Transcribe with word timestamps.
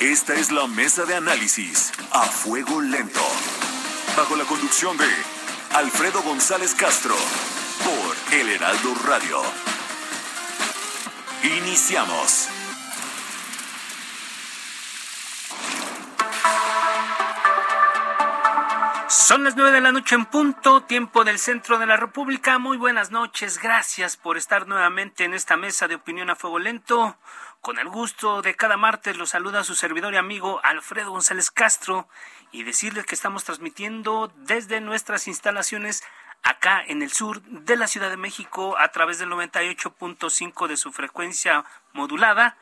Esta 0.00 0.32
es 0.32 0.50
la 0.50 0.66
mesa 0.66 1.04
de 1.04 1.14
análisis 1.14 1.92
a 2.10 2.22
fuego 2.22 2.80
lento. 2.80 3.20
Bajo 4.16 4.34
la 4.34 4.44
conducción 4.44 4.96
de 4.96 5.04
Alfredo 5.74 6.22
González 6.22 6.74
Castro 6.74 7.14
por 7.84 8.34
El 8.34 8.48
Heraldo 8.48 8.94
Radio. 9.06 9.42
Iniciamos. 11.42 12.48
Son 19.08 19.44
las 19.44 19.54
nueve 19.54 19.72
de 19.72 19.80
la 19.82 19.92
noche 19.92 20.14
en 20.14 20.24
punto, 20.24 20.84
tiempo 20.84 21.24
del 21.24 21.38
centro 21.38 21.78
de 21.78 21.84
la 21.84 21.98
República. 21.98 22.58
Muy 22.58 22.78
buenas 22.78 23.10
noches, 23.10 23.58
gracias 23.58 24.16
por 24.16 24.38
estar 24.38 24.66
nuevamente 24.66 25.24
en 25.24 25.34
esta 25.34 25.58
mesa 25.58 25.88
de 25.88 25.96
opinión 25.96 26.30
a 26.30 26.36
fuego 26.36 26.58
lento. 26.58 27.18
Con 27.60 27.78
el 27.78 27.90
gusto 27.90 28.40
de 28.40 28.56
cada 28.56 28.78
martes 28.78 29.18
los 29.18 29.30
saluda 29.30 29.64
su 29.64 29.74
servidor 29.74 30.14
y 30.14 30.16
amigo 30.16 30.60
Alfredo 30.64 31.10
González 31.10 31.50
Castro 31.50 32.08
y 32.52 32.62
decirles 32.62 33.04
que 33.04 33.14
estamos 33.14 33.44
transmitiendo 33.44 34.32
desde 34.34 34.80
nuestras 34.80 35.28
instalaciones 35.28 36.02
acá 36.42 36.82
en 36.86 37.02
el 37.02 37.12
sur 37.12 37.42
de 37.42 37.76
la 37.76 37.86
Ciudad 37.86 38.08
de 38.08 38.16
México 38.16 38.78
a 38.78 38.88
través 38.88 39.18
del 39.18 39.28
98.5 39.28 40.68
de 40.68 40.78
su 40.78 40.90
frecuencia 40.90 41.66
modulada 41.92 42.56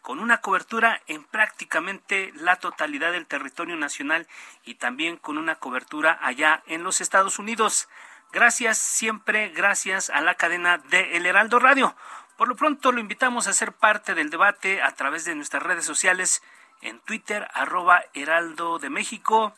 con 0.00 0.18
una 0.18 0.38
cobertura 0.38 1.00
en 1.06 1.22
prácticamente 1.22 2.32
la 2.34 2.56
totalidad 2.56 3.12
del 3.12 3.26
territorio 3.26 3.76
nacional 3.76 4.26
y 4.64 4.74
también 4.74 5.18
con 5.18 5.38
una 5.38 5.54
cobertura 5.54 6.18
allá 6.20 6.64
en 6.66 6.82
los 6.82 7.00
Estados 7.00 7.38
Unidos. 7.38 7.88
Gracias 8.32 8.78
siempre, 8.78 9.50
gracias 9.50 10.10
a 10.10 10.20
la 10.20 10.34
cadena 10.34 10.78
de 10.78 11.16
El 11.16 11.26
Heraldo 11.26 11.60
Radio. 11.60 11.94
Por 12.36 12.48
lo 12.48 12.56
pronto 12.56 12.92
lo 12.92 13.00
invitamos 13.00 13.46
a 13.46 13.52
ser 13.52 13.72
parte 13.72 14.14
del 14.14 14.30
debate 14.30 14.82
a 14.82 14.92
través 14.92 15.24
de 15.24 15.34
nuestras 15.34 15.62
redes 15.62 15.84
sociales 15.84 16.42
en 16.80 16.98
Twitter, 17.00 17.48
arroba 17.54 18.02
Heraldo 18.14 18.78
de 18.78 18.90
México, 18.90 19.54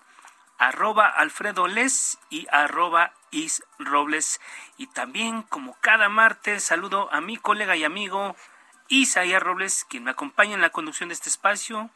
arroba 0.59 1.09
Alfredo 1.09 1.67
Les 1.67 2.19
y 2.31 2.47
arroba 2.51 3.13
Is 3.31 3.65
Robles. 3.79 4.41
Y 4.77 4.89
también, 4.89 5.43
como 5.43 5.77
cada 5.81 6.09
martes, 6.09 6.65
saludo 6.65 7.13
a 7.13 7.21
mi 7.21 7.37
colega 7.37 7.77
y 7.77 7.85
amigo 7.85 8.37
Isaías 8.89 9.43
Robles, 9.43 9.87
quien 9.89 10.05
me 10.05 10.11
acompaña 10.11 10.55
en 10.55 10.61
la 10.61 10.71
conducción 10.71 11.09
de 11.09 11.15
este 11.15 11.29
espacio 11.29 11.91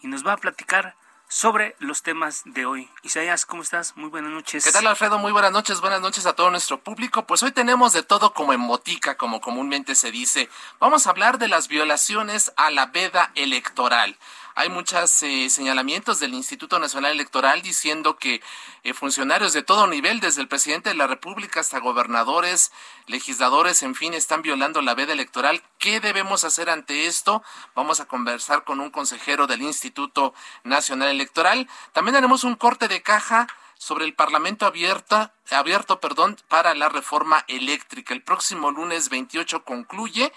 y 0.00 0.06
nos 0.06 0.26
va 0.26 0.34
a 0.34 0.38
platicar 0.38 0.94
sobre 1.28 1.76
los 1.78 2.02
temas 2.02 2.42
de 2.46 2.64
hoy. 2.64 2.88
Isaías, 3.02 3.44
¿cómo 3.44 3.62
estás? 3.62 3.96
Muy 3.96 4.08
buenas 4.08 4.32
noches. 4.32 4.64
¿Qué 4.64 4.72
tal, 4.72 4.86
Alfredo? 4.86 5.18
Muy 5.18 5.30
buenas 5.30 5.52
noches, 5.52 5.80
buenas 5.80 6.00
noches 6.00 6.26
a 6.26 6.32
todo 6.32 6.50
nuestro 6.50 6.80
público. 6.80 7.26
Pues 7.26 7.42
hoy 7.42 7.52
tenemos 7.52 7.92
de 7.92 8.02
todo 8.02 8.32
como 8.32 8.54
en 8.54 8.60
motica, 8.60 9.16
como 9.16 9.40
comúnmente 9.40 9.94
se 9.94 10.10
dice. 10.10 10.48
Vamos 10.80 11.06
a 11.06 11.10
hablar 11.10 11.38
de 11.38 11.48
las 11.48 11.68
violaciones 11.68 12.52
a 12.56 12.70
la 12.70 12.86
veda 12.86 13.30
electoral 13.34 14.16
hay 14.58 14.70
muchos 14.70 15.22
eh, 15.22 15.48
señalamientos 15.50 16.18
del 16.18 16.34
Instituto 16.34 16.80
Nacional 16.80 17.12
Electoral 17.12 17.62
diciendo 17.62 18.16
que 18.16 18.42
eh, 18.82 18.92
funcionarios 18.92 19.52
de 19.52 19.62
todo 19.62 19.86
nivel, 19.86 20.18
desde 20.18 20.40
el 20.40 20.48
presidente 20.48 20.88
de 20.88 20.96
la 20.96 21.06
República 21.06 21.60
hasta 21.60 21.78
gobernadores, 21.78 22.72
legisladores, 23.06 23.84
en 23.84 23.94
fin, 23.94 24.14
están 24.14 24.42
violando 24.42 24.82
la 24.82 24.96
veda 24.96 25.12
electoral. 25.12 25.62
¿Qué 25.78 26.00
debemos 26.00 26.42
hacer 26.42 26.70
ante 26.70 27.06
esto? 27.06 27.40
Vamos 27.76 28.00
a 28.00 28.06
conversar 28.06 28.64
con 28.64 28.80
un 28.80 28.90
consejero 28.90 29.46
del 29.46 29.62
Instituto 29.62 30.34
Nacional 30.64 31.10
Electoral. 31.10 31.68
También 31.92 32.16
haremos 32.16 32.42
un 32.42 32.56
corte 32.56 32.88
de 32.88 33.00
caja 33.00 33.46
sobre 33.78 34.04
el 34.04 34.12
Parlamento 34.12 34.66
abierta, 34.66 35.32
abierto 35.50 36.00
perdón, 36.00 36.36
para 36.48 36.74
la 36.74 36.88
reforma 36.88 37.44
eléctrica. 37.46 38.12
El 38.12 38.22
próximo 38.22 38.72
lunes 38.72 39.08
28 39.08 39.64
concluye. 39.64 40.32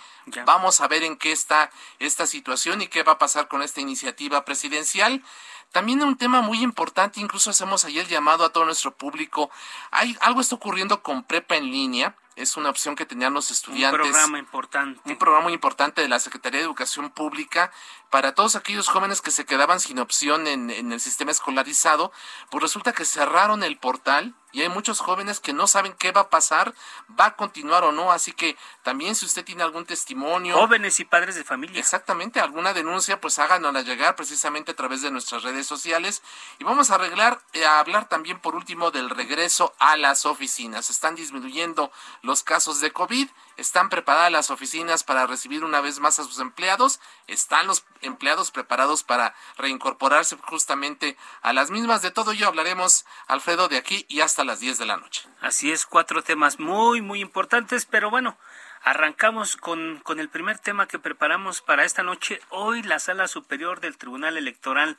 Vamos 0.46 0.79
a 0.79 0.88
ver 0.88 1.03
en 1.03 1.18
qué 1.18 1.31
está 1.31 1.72
esta 2.00 2.28
situación 2.28 2.81
y 2.81 2.88
qué 2.88 3.01
va 3.03 3.13
a 3.13 3.18
pasar 3.18 3.47
con 3.47 3.63
esta 3.63 3.81
iniciativa 3.81 4.46
presidencial. 4.46 5.24
También 5.72 6.03
un 6.03 6.18
tema 6.18 6.41
muy 6.41 6.62
importante, 6.62 7.19
incluso 7.19 7.50
hacemos 7.50 7.84
ayer 7.84 8.07
llamado 8.07 8.46
a 8.46 8.53
todo 8.53 8.66
nuestro 8.66 8.91
público. 8.96 9.50
Hay 9.90 10.16
algo 10.22 10.41
está 10.41 10.56
ocurriendo 10.56 11.01
con 11.01 11.24
prepa 11.24 11.56
en 11.56 11.72
línea 11.72 12.16
es 12.35 12.57
una 12.57 12.69
opción 12.69 12.96
que 12.96 13.06
tenían 13.06 13.34
los 13.34 13.51
estudiantes. 13.51 14.00
Un 14.00 14.12
programa 14.12 14.40
importante. 14.40 15.01
Un 15.06 15.18
programa 15.18 15.44
muy 15.44 15.53
importante 15.53 16.01
de 16.01 16.07
la 16.07 16.19
Secretaría 16.19 16.59
de 16.59 16.66
Educación 16.66 17.09
Pública 17.09 17.72
para 18.11 18.35
todos 18.35 18.55
aquellos 18.55 18.89
jóvenes 18.89 19.22
que 19.22 19.31
se 19.31 19.45
quedaban 19.45 19.79
sin 19.79 19.97
opción 19.97 20.45
en, 20.45 20.69
en 20.69 20.91
el 20.91 20.99
sistema 20.99 21.31
escolarizado. 21.31 22.11
Pues 22.51 22.61
resulta 22.61 22.94
que 22.94 23.05
cerraron 23.05 23.63
el 23.63 23.77
portal 23.77 24.35
y 24.51 24.61
hay 24.61 24.69
muchos 24.69 24.99
jóvenes 24.99 25.39
que 25.39 25.53
no 25.53 25.66
saben 25.66 25.94
qué 25.94 26.11
va 26.11 26.21
a 26.21 26.29
pasar, 26.29 26.73
va 27.17 27.27
a 27.27 27.35
continuar 27.35 27.83
o 27.85 27.91
no, 27.91 28.11
así 28.11 28.33
que 28.33 28.57
también 28.83 29.16
si 29.16 29.25
usted 29.25 29.45
tiene 29.45 29.63
algún 29.63 29.85
testimonio. 29.85 30.57
Jóvenes 30.57 31.00
y 31.00 31.05
padres 31.05 31.35
de 31.35 31.45
familia. 31.45 31.79
Exactamente, 31.79 32.41
alguna 32.41 32.73
denuncia, 32.73 33.21
pues 33.21 33.39
háganosla 33.39 33.81
llegar 33.81 34.16
precisamente 34.16 34.71
a 34.71 34.75
través 34.75 35.01
de 35.01 35.11
nuestras 35.11 35.44
redes 35.44 35.67
sociales. 35.67 36.21
Y 36.59 36.66
vamos 36.66 36.91
a 36.91 36.95
arreglar, 36.95 37.41
eh, 37.53 37.66
a 37.66 37.79
hablar 37.79 38.09
también 38.09 38.39
por 38.39 38.55
último 38.55 38.91
del 38.91 39.09
regreso 39.09 39.73
a 39.79 39.95
las 39.95 40.25
oficinas. 40.25 40.89
Están 40.89 41.16
disminuyendo 41.16 41.91
los 42.21 42.44
casos 42.44 42.81
de 42.81 42.91
COVID, 42.91 43.29
están 43.61 43.89
preparadas 43.89 44.31
las 44.31 44.49
oficinas 44.49 45.03
para 45.03 45.27
recibir 45.27 45.63
una 45.63 45.81
vez 45.81 45.99
más 45.99 46.19
a 46.19 46.23
sus 46.23 46.39
empleados, 46.39 46.99
están 47.27 47.67
los 47.67 47.85
empleados 48.01 48.51
preparados 48.51 49.03
para 49.03 49.33
reincorporarse 49.57 50.35
justamente 50.41 51.16
a 51.41 51.53
las 51.53 51.69
mismas. 51.69 52.01
De 52.01 52.11
todo 52.11 52.31
ello 52.31 52.47
hablaremos, 52.47 53.05
Alfredo, 53.27 53.69
de 53.69 53.77
aquí 53.77 54.05
y 54.09 54.21
hasta 54.21 54.44
las 54.44 54.59
10 54.59 54.79
de 54.79 54.85
la 54.85 54.97
noche. 54.97 55.29
Así 55.39 55.71
es, 55.71 55.85
cuatro 55.85 56.23
temas 56.23 56.59
muy, 56.59 57.01
muy 57.01 57.21
importantes, 57.21 57.85
pero 57.85 58.09
bueno, 58.09 58.38
arrancamos 58.83 59.55
con, 59.57 60.00
con 60.00 60.19
el 60.19 60.29
primer 60.29 60.57
tema 60.57 60.88
que 60.88 61.00
preparamos 61.00 61.61
para 61.61 61.85
esta 61.85 62.03
noche. 62.03 62.41
Hoy 62.50 62.81
la 62.81 63.00
Sala 63.00 63.27
Superior 63.27 63.79
del 63.79 63.97
Tribunal 63.97 64.38
Electoral 64.38 64.97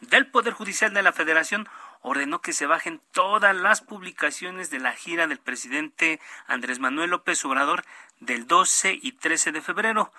del 0.00 0.26
Poder 0.26 0.52
Judicial 0.52 0.94
de 0.94 1.02
la 1.02 1.12
Federación 1.12 1.68
ordenó 2.04 2.42
que 2.42 2.52
se 2.52 2.66
bajen 2.66 3.00
todas 3.12 3.56
las 3.56 3.80
publicaciones 3.80 4.68
de 4.68 4.78
la 4.78 4.92
gira 4.92 5.26
del 5.26 5.38
presidente 5.38 6.20
Andrés 6.46 6.78
Manuel 6.78 7.08
López 7.08 7.42
Obrador 7.46 7.82
del 8.20 8.46
12 8.46 8.98
y 9.00 9.12
13 9.12 9.52
de 9.52 9.62
febrero 9.62 10.12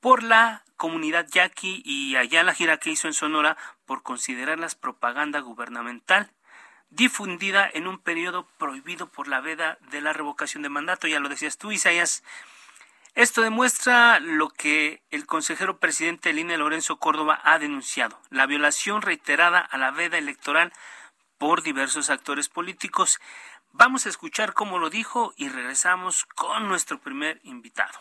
por 0.00 0.24
la 0.24 0.64
comunidad 0.76 1.28
yaqui 1.30 1.80
y 1.84 2.16
allá 2.16 2.42
la 2.42 2.54
gira 2.54 2.78
que 2.78 2.90
hizo 2.90 3.06
en 3.06 3.14
Sonora 3.14 3.56
por 3.86 4.02
considerarlas 4.02 4.74
propaganda 4.74 5.38
gubernamental 5.38 6.32
difundida 6.90 7.70
en 7.72 7.86
un 7.86 7.98
periodo 7.98 8.48
prohibido 8.58 9.08
por 9.08 9.28
la 9.28 9.40
veda 9.40 9.78
de 9.92 10.00
la 10.00 10.12
revocación 10.12 10.64
de 10.64 10.70
mandato. 10.70 11.06
Ya 11.06 11.20
lo 11.20 11.28
decías 11.28 11.56
tú, 11.56 11.70
Isaías. 11.70 12.24
Esto 13.14 13.42
demuestra 13.42 14.18
lo 14.18 14.48
que 14.48 15.02
el 15.12 15.24
consejero 15.24 15.78
presidente 15.78 16.32
Línea 16.32 16.58
Lorenzo 16.58 16.98
Córdoba 16.98 17.40
ha 17.44 17.60
denunciado, 17.60 18.20
la 18.30 18.46
violación 18.46 19.02
reiterada 19.02 19.60
a 19.60 19.78
la 19.78 19.92
veda 19.92 20.18
electoral 20.18 20.72
por 21.38 21.62
diversos 21.62 22.10
actores 22.10 22.48
políticos. 22.48 23.20
Vamos 23.72 24.06
a 24.06 24.08
escuchar 24.08 24.54
cómo 24.54 24.78
lo 24.78 24.90
dijo 24.90 25.32
y 25.36 25.48
regresamos 25.48 26.24
con 26.24 26.68
nuestro 26.68 27.00
primer 27.00 27.40
invitado. 27.44 27.98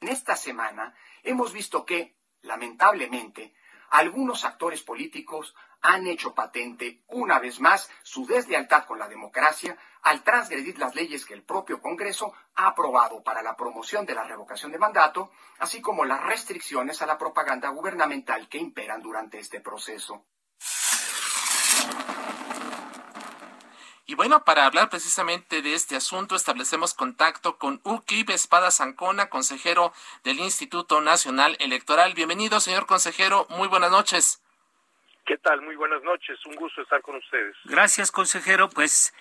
En 0.00 0.08
esta 0.08 0.36
semana 0.36 0.94
hemos 1.22 1.52
visto 1.52 1.84
que, 1.84 2.16
lamentablemente, 2.42 3.54
algunos 3.90 4.44
actores 4.44 4.82
políticos 4.82 5.54
han 5.80 6.06
hecho 6.06 6.34
patente 6.34 7.02
una 7.08 7.38
vez 7.38 7.60
más 7.60 7.88
su 8.02 8.26
deslealtad 8.26 8.84
con 8.84 8.98
la 8.98 9.08
democracia 9.08 9.76
al 10.02 10.22
transgredir 10.22 10.78
las 10.78 10.94
leyes 10.94 11.24
que 11.24 11.34
el 11.34 11.42
propio 11.42 11.80
Congreso 11.80 12.32
ha 12.54 12.68
aprobado 12.68 13.22
para 13.22 13.42
la 13.42 13.56
promoción 13.56 14.06
de 14.06 14.14
la 14.14 14.24
revocación 14.24 14.72
de 14.72 14.78
mandato, 14.78 15.30
así 15.58 15.80
como 15.80 16.04
las 16.04 16.22
restricciones 16.22 17.02
a 17.02 17.06
la 17.06 17.18
propaganda 17.18 17.68
gubernamental 17.70 18.48
que 18.48 18.58
imperan 18.58 19.02
durante 19.02 19.38
este 19.38 19.60
proceso. 19.60 20.24
Y 24.10 24.14
bueno, 24.14 24.42
para 24.42 24.64
hablar 24.64 24.88
precisamente 24.88 25.60
de 25.60 25.74
este 25.74 25.94
asunto, 25.94 26.34
establecemos 26.34 26.94
contacto 26.94 27.58
con 27.58 27.78
Ukib 27.84 28.30
Espada 28.30 28.70
Zancona, 28.70 29.28
consejero 29.28 29.92
del 30.24 30.40
Instituto 30.40 31.02
Nacional 31.02 31.58
Electoral. 31.60 32.14
Bienvenido, 32.14 32.58
señor 32.58 32.86
consejero. 32.86 33.46
Muy 33.50 33.68
buenas 33.68 33.90
noches. 33.90 34.42
¿Qué 35.26 35.36
tal? 35.36 35.60
Muy 35.60 35.76
buenas 35.76 36.02
noches. 36.04 36.38
Un 36.46 36.54
gusto 36.54 36.80
estar 36.80 37.02
con 37.02 37.16
ustedes. 37.16 37.54
Gracias, 37.66 38.10
consejero. 38.10 38.70
Pues 38.70 39.12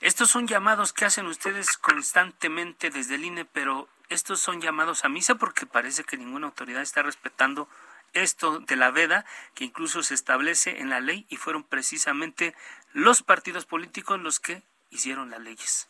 estos 0.00 0.30
son 0.30 0.46
llamados 0.46 0.92
que 0.92 1.06
hacen 1.06 1.26
ustedes 1.26 1.76
constantemente 1.76 2.90
desde 2.90 3.16
el 3.16 3.24
INE, 3.24 3.46
pero 3.46 3.88
estos 4.10 4.38
son 4.38 4.60
llamados 4.60 5.04
a 5.04 5.08
misa 5.08 5.34
porque 5.34 5.66
parece 5.66 6.04
que 6.04 6.16
ninguna 6.16 6.46
autoridad 6.46 6.82
está 6.82 7.02
respetando 7.02 7.68
esto 8.12 8.60
de 8.60 8.76
la 8.76 8.90
veda 8.90 9.24
que 9.54 9.64
incluso 9.64 10.02
se 10.02 10.14
establece 10.14 10.80
en 10.80 10.90
la 10.90 11.00
ley 11.00 11.26
y 11.28 11.36
fueron 11.36 11.62
precisamente 11.62 12.54
los 12.92 13.22
partidos 13.22 13.66
políticos 13.66 14.20
los 14.20 14.40
que 14.40 14.62
hicieron 14.90 15.30
las 15.30 15.40
leyes. 15.40 15.88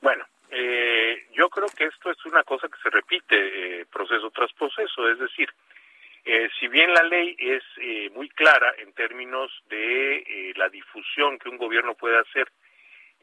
Bueno, 0.00 0.24
eh, 0.50 1.26
yo 1.32 1.48
creo 1.48 1.68
que 1.68 1.84
esto 1.84 2.10
es 2.10 2.24
una 2.26 2.42
cosa 2.42 2.68
que 2.68 2.80
se 2.82 2.90
repite 2.90 3.36
eh, 3.80 3.86
proceso 3.86 4.30
tras 4.30 4.52
proceso, 4.52 5.08
es 5.08 5.18
decir, 5.18 5.48
eh, 6.24 6.48
si 6.60 6.68
bien 6.68 6.94
la 6.94 7.02
ley 7.02 7.34
es 7.38 7.64
eh, 7.78 8.08
muy 8.14 8.28
clara 8.28 8.72
en 8.78 8.92
términos 8.92 9.50
de 9.68 10.18
eh, 10.18 10.52
la 10.54 10.68
difusión 10.68 11.38
que 11.38 11.48
un 11.48 11.56
gobierno 11.56 11.94
puede 11.94 12.18
hacer 12.18 12.48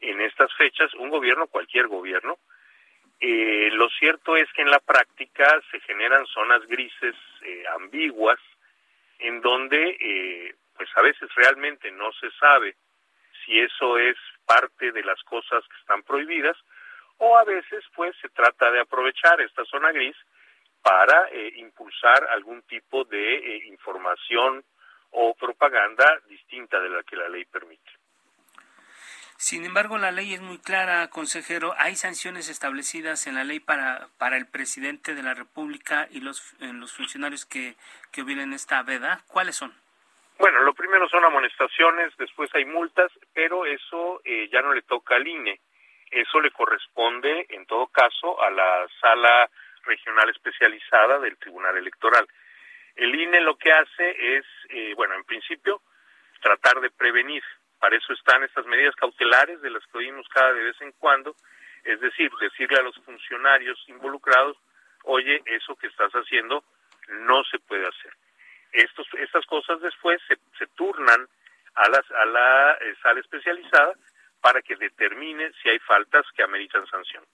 en 0.02 0.20
estas 0.20 0.52
fechas, 0.54 0.92
un 0.94 1.08
gobierno, 1.08 1.46
cualquier 1.46 1.86
gobierno, 1.86 2.38
lo 3.22 3.88
cierto 3.90 4.34
es 4.34 4.50
que 4.54 4.62
en 4.62 4.70
la 4.70 4.80
práctica 4.80 5.60
se 5.70 5.78
generan 5.80 6.24
zonas 6.26 6.66
grises 6.66 7.14
ambiguas 7.74 8.38
en 9.18 9.42
donde 9.42 10.54
pues 10.80 10.88
a 10.96 11.02
veces 11.02 11.28
realmente 11.34 11.90
no 11.90 12.10
se 12.12 12.30
sabe 12.40 12.74
si 13.44 13.60
eso 13.60 13.98
es 13.98 14.16
parte 14.46 14.92
de 14.92 15.04
las 15.04 15.22
cosas 15.24 15.62
que 15.68 15.76
están 15.78 16.02
prohibidas 16.04 16.56
o 17.18 17.36
a 17.36 17.44
veces 17.44 17.84
pues 17.94 18.16
se 18.22 18.30
trata 18.30 18.70
de 18.70 18.80
aprovechar 18.80 19.42
esta 19.42 19.62
zona 19.66 19.92
gris 19.92 20.16
para 20.80 21.28
eh, 21.32 21.52
impulsar 21.56 22.26
algún 22.30 22.62
tipo 22.62 23.04
de 23.04 23.34
eh, 23.34 23.66
información 23.66 24.64
o 25.10 25.34
propaganda 25.34 26.18
distinta 26.30 26.80
de 26.80 26.88
la 26.88 27.02
que 27.02 27.16
la 27.16 27.28
ley 27.28 27.44
permite. 27.44 27.90
Sin 29.36 29.66
embargo, 29.66 29.98
la 29.98 30.12
ley 30.12 30.32
es 30.32 30.40
muy 30.40 30.56
clara, 30.56 31.08
consejero. 31.08 31.74
Hay 31.76 31.94
sanciones 31.96 32.48
establecidas 32.48 33.26
en 33.26 33.34
la 33.34 33.44
ley 33.44 33.60
para, 33.60 34.08
para 34.16 34.38
el 34.38 34.46
presidente 34.46 35.14
de 35.14 35.22
la 35.22 35.34
República 35.34 36.08
y 36.10 36.20
los, 36.20 36.54
los 36.60 36.92
funcionarios 36.92 37.44
que, 37.44 37.76
que 38.12 38.22
esta 38.54 38.82
veda. 38.82 39.22
¿Cuáles 39.26 39.56
son? 39.56 39.74
Bueno, 40.40 40.62
lo 40.62 40.72
primero 40.72 41.06
son 41.10 41.22
amonestaciones, 41.22 42.16
después 42.16 42.48
hay 42.54 42.64
multas, 42.64 43.12
pero 43.34 43.66
eso 43.66 44.22
eh, 44.24 44.48
ya 44.50 44.62
no 44.62 44.72
le 44.72 44.80
toca 44.80 45.16
al 45.16 45.28
INE. 45.28 45.60
Eso 46.10 46.40
le 46.40 46.50
corresponde, 46.50 47.44
en 47.50 47.66
todo 47.66 47.88
caso, 47.88 48.42
a 48.42 48.50
la 48.50 48.88
sala 49.02 49.50
regional 49.84 50.30
especializada 50.30 51.18
del 51.18 51.36
Tribunal 51.36 51.76
Electoral. 51.76 52.26
El 52.96 53.14
INE 53.14 53.42
lo 53.42 53.58
que 53.58 53.70
hace 53.70 54.38
es, 54.38 54.46
eh, 54.70 54.94
bueno, 54.96 55.14
en 55.14 55.24
principio, 55.24 55.82
tratar 56.40 56.80
de 56.80 56.90
prevenir. 56.90 57.44
Para 57.78 57.98
eso 57.98 58.14
están 58.14 58.42
estas 58.42 58.64
medidas 58.64 58.96
cautelares 58.96 59.60
de 59.60 59.68
las 59.68 59.86
que 59.88 59.98
oímos 59.98 60.26
cada 60.28 60.54
de 60.54 60.64
vez 60.64 60.80
en 60.80 60.92
cuando, 60.92 61.36
es 61.84 62.00
decir, 62.00 62.30
decirle 62.40 62.78
a 62.78 62.84
los 62.84 62.96
funcionarios 63.04 63.78
involucrados, 63.88 64.56
oye, 65.04 65.42
eso 65.44 65.76
que 65.76 65.88
estás 65.88 66.12
haciendo 66.12 66.64
no 67.10 67.44
se 67.44 67.58
puede 67.58 67.86
hacer. 67.86 68.14
Estos, 68.72 69.06
estas 69.18 69.44
cosas 69.46 69.80
después 69.80 70.20
se, 70.28 70.36
se 70.58 70.66
turnan 70.74 71.28
a, 71.74 71.88
las, 71.88 72.10
a 72.10 72.24
la 72.26 72.72
eh, 72.72 72.94
sala 73.02 73.20
especializada 73.20 73.94
para 74.40 74.62
que 74.62 74.76
determine 74.76 75.52
si 75.62 75.68
hay 75.68 75.78
faltas 75.80 76.24
que 76.36 76.42
ameritan 76.42 76.86
sanción. 76.86 77.24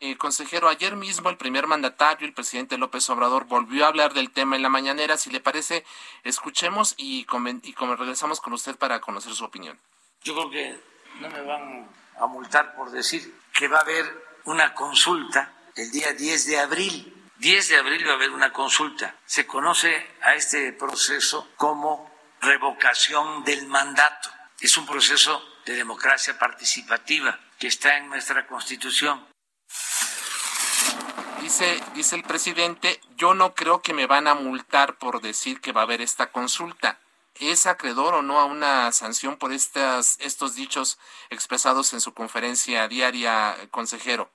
Eh, 0.00 0.16
consejero, 0.16 0.68
ayer 0.68 0.96
mismo 0.96 1.30
el 1.30 1.36
primer 1.36 1.66
mandatario, 1.66 2.26
el 2.26 2.34
presidente 2.34 2.76
López 2.76 3.08
Obrador, 3.10 3.46
volvió 3.46 3.84
a 3.84 3.88
hablar 3.88 4.12
del 4.12 4.32
tema 4.32 4.56
en 4.56 4.62
la 4.62 4.68
mañanera. 4.68 5.16
Si 5.16 5.30
le 5.30 5.40
parece, 5.40 5.84
escuchemos 6.24 6.94
y, 6.98 7.26
y 7.62 7.74
regresamos 7.96 8.40
con 8.40 8.52
usted 8.52 8.76
para 8.76 9.00
conocer 9.00 9.32
su 9.32 9.44
opinión. 9.44 9.78
Yo 10.22 10.34
creo 10.34 10.50
que 10.50 10.76
no 11.20 11.30
me 11.30 11.40
van 11.42 11.88
a 12.18 12.26
multar 12.26 12.74
por 12.74 12.90
decir 12.90 13.22
que 13.52 13.68
va 13.68 13.78
a 13.78 13.82
haber 13.82 14.04
una 14.44 14.74
consulta 14.74 15.52
el 15.76 15.90
día 15.90 16.12
10 16.12 16.46
de 16.48 16.58
abril. 16.58 17.23
10 17.38 17.68
de 17.68 17.76
abril 17.76 18.06
va 18.06 18.12
a 18.12 18.14
haber 18.14 18.30
una 18.30 18.52
consulta. 18.52 19.16
Se 19.26 19.46
conoce 19.46 20.06
a 20.22 20.34
este 20.34 20.72
proceso 20.72 21.48
como 21.56 22.10
revocación 22.40 23.44
del 23.44 23.66
mandato. 23.66 24.30
Es 24.60 24.76
un 24.76 24.86
proceso 24.86 25.44
de 25.66 25.74
democracia 25.74 26.38
participativa 26.38 27.38
que 27.58 27.66
está 27.66 27.96
en 27.96 28.08
nuestra 28.08 28.46
Constitución. 28.46 29.26
Dice, 31.40 31.82
dice 31.94 32.16
el 32.16 32.22
presidente, 32.22 33.00
yo 33.16 33.34
no 33.34 33.54
creo 33.54 33.82
que 33.82 33.92
me 33.92 34.06
van 34.06 34.28
a 34.28 34.34
multar 34.34 34.96
por 34.96 35.20
decir 35.20 35.60
que 35.60 35.72
va 35.72 35.82
a 35.82 35.84
haber 35.84 36.00
esta 36.00 36.30
consulta. 36.30 37.00
¿Es 37.34 37.66
acreedor 37.66 38.14
o 38.14 38.22
no 38.22 38.38
a 38.38 38.44
una 38.44 38.92
sanción 38.92 39.36
por 39.36 39.52
estas, 39.52 40.16
estos 40.20 40.54
dichos 40.54 40.98
expresados 41.30 41.92
en 41.92 42.00
su 42.00 42.14
conferencia 42.14 42.86
diaria, 42.86 43.56
consejero? 43.72 44.30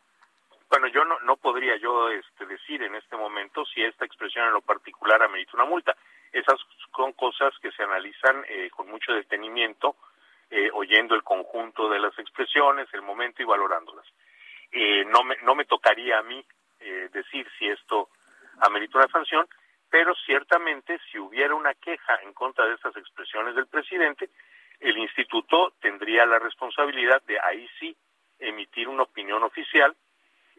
Bueno, 0.70 0.88
yo 0.88 1.04
no, 1.04 1.20
no 1.22 1.36
podría 1.38 1.78
yo 1.78 2.10
este, 2.10 2.46
decir 2.46 2.84
en 2.84 2.94
este 2.94 3.18
momento 3.18 3.66
si 3.66 3.84
esta 3.84 4.06
expresión 4.06 4.46
en 4.46 4.54
lo 4.54 4.62
particular 4.62 5.22
amerita 5.24 5.52
una 5.56 5.66
multa. 5.66 5.96
Esas 6.32 6.60
son 6.96 7.14
cosas 7.14 7.54
que 7.60 7.72
se 7.72 7.82
analizan 7.82 8.46
eh, 8.48 8.70
con 8.70 8.88
mucho 8.88 9.14
detenimiento, 9.14 9.96
eh, 10.52 10.70
oyendo 10.74 11.16
el 11.16 11.24
conjunto 11.24 11.90
de 11.90 12.00
las 12.00 12.18
expresiones, 12.20 12.88
el 12.94 13.02
momento 13.02 13.42
y 13.42 13.46
valorándolas. 13.46 14.06
Eh, 14.72 15.06
no, 15.06 15.24
me, 15.24 15.38
no 15.42 15.56
me 15.56 15.66
tocaría 15.66 16.20
a 16.20 16.24
mí 16.24 16.46
eh, 16.80 17.10
decir 17.12 17.48
si 17.58 17.68
esto 17.68 18.10
amerita 18.62 19.00
una 19.00 19.08
sanción, 19.08 19.48
pero 19.90 20.14
ciertamente 20.26 21.00
si 21.12 21.18
hubiera 21.18 21.56
una 21.56 21.74
queja 21.74 22.20
en 22.22 22.34
contra 22.34 22.68
de 22.68 22.76
estas 22.76 22.96
expresiones 22.96 23.56
del 23.56 23.66
presidente, 23.66 24.30
el 24.80 24.98
instituto 25.00 25.74
tendría 25.82 26.28
la 26.28 26.38
responsabilidad 26.38 27.24
de 27.24 27.40
ahí 27.40 27.68
sí 27.80 27.98
emitir 28.38 28.88
una 28.88 29.04
opinión 29.04 29.42
oficial 29.42 29.96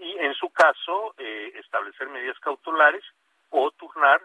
y 0.01 0.19
en 0.19 0.35
su 0.35 0.51
caso 0.51 1.15
eh, 1.19 1.53
establecer 1.57 2.09
medidas 2.09 2.39
cautelares 2.41 3.05
o 3.51 3.71
turnar 3.73 4.21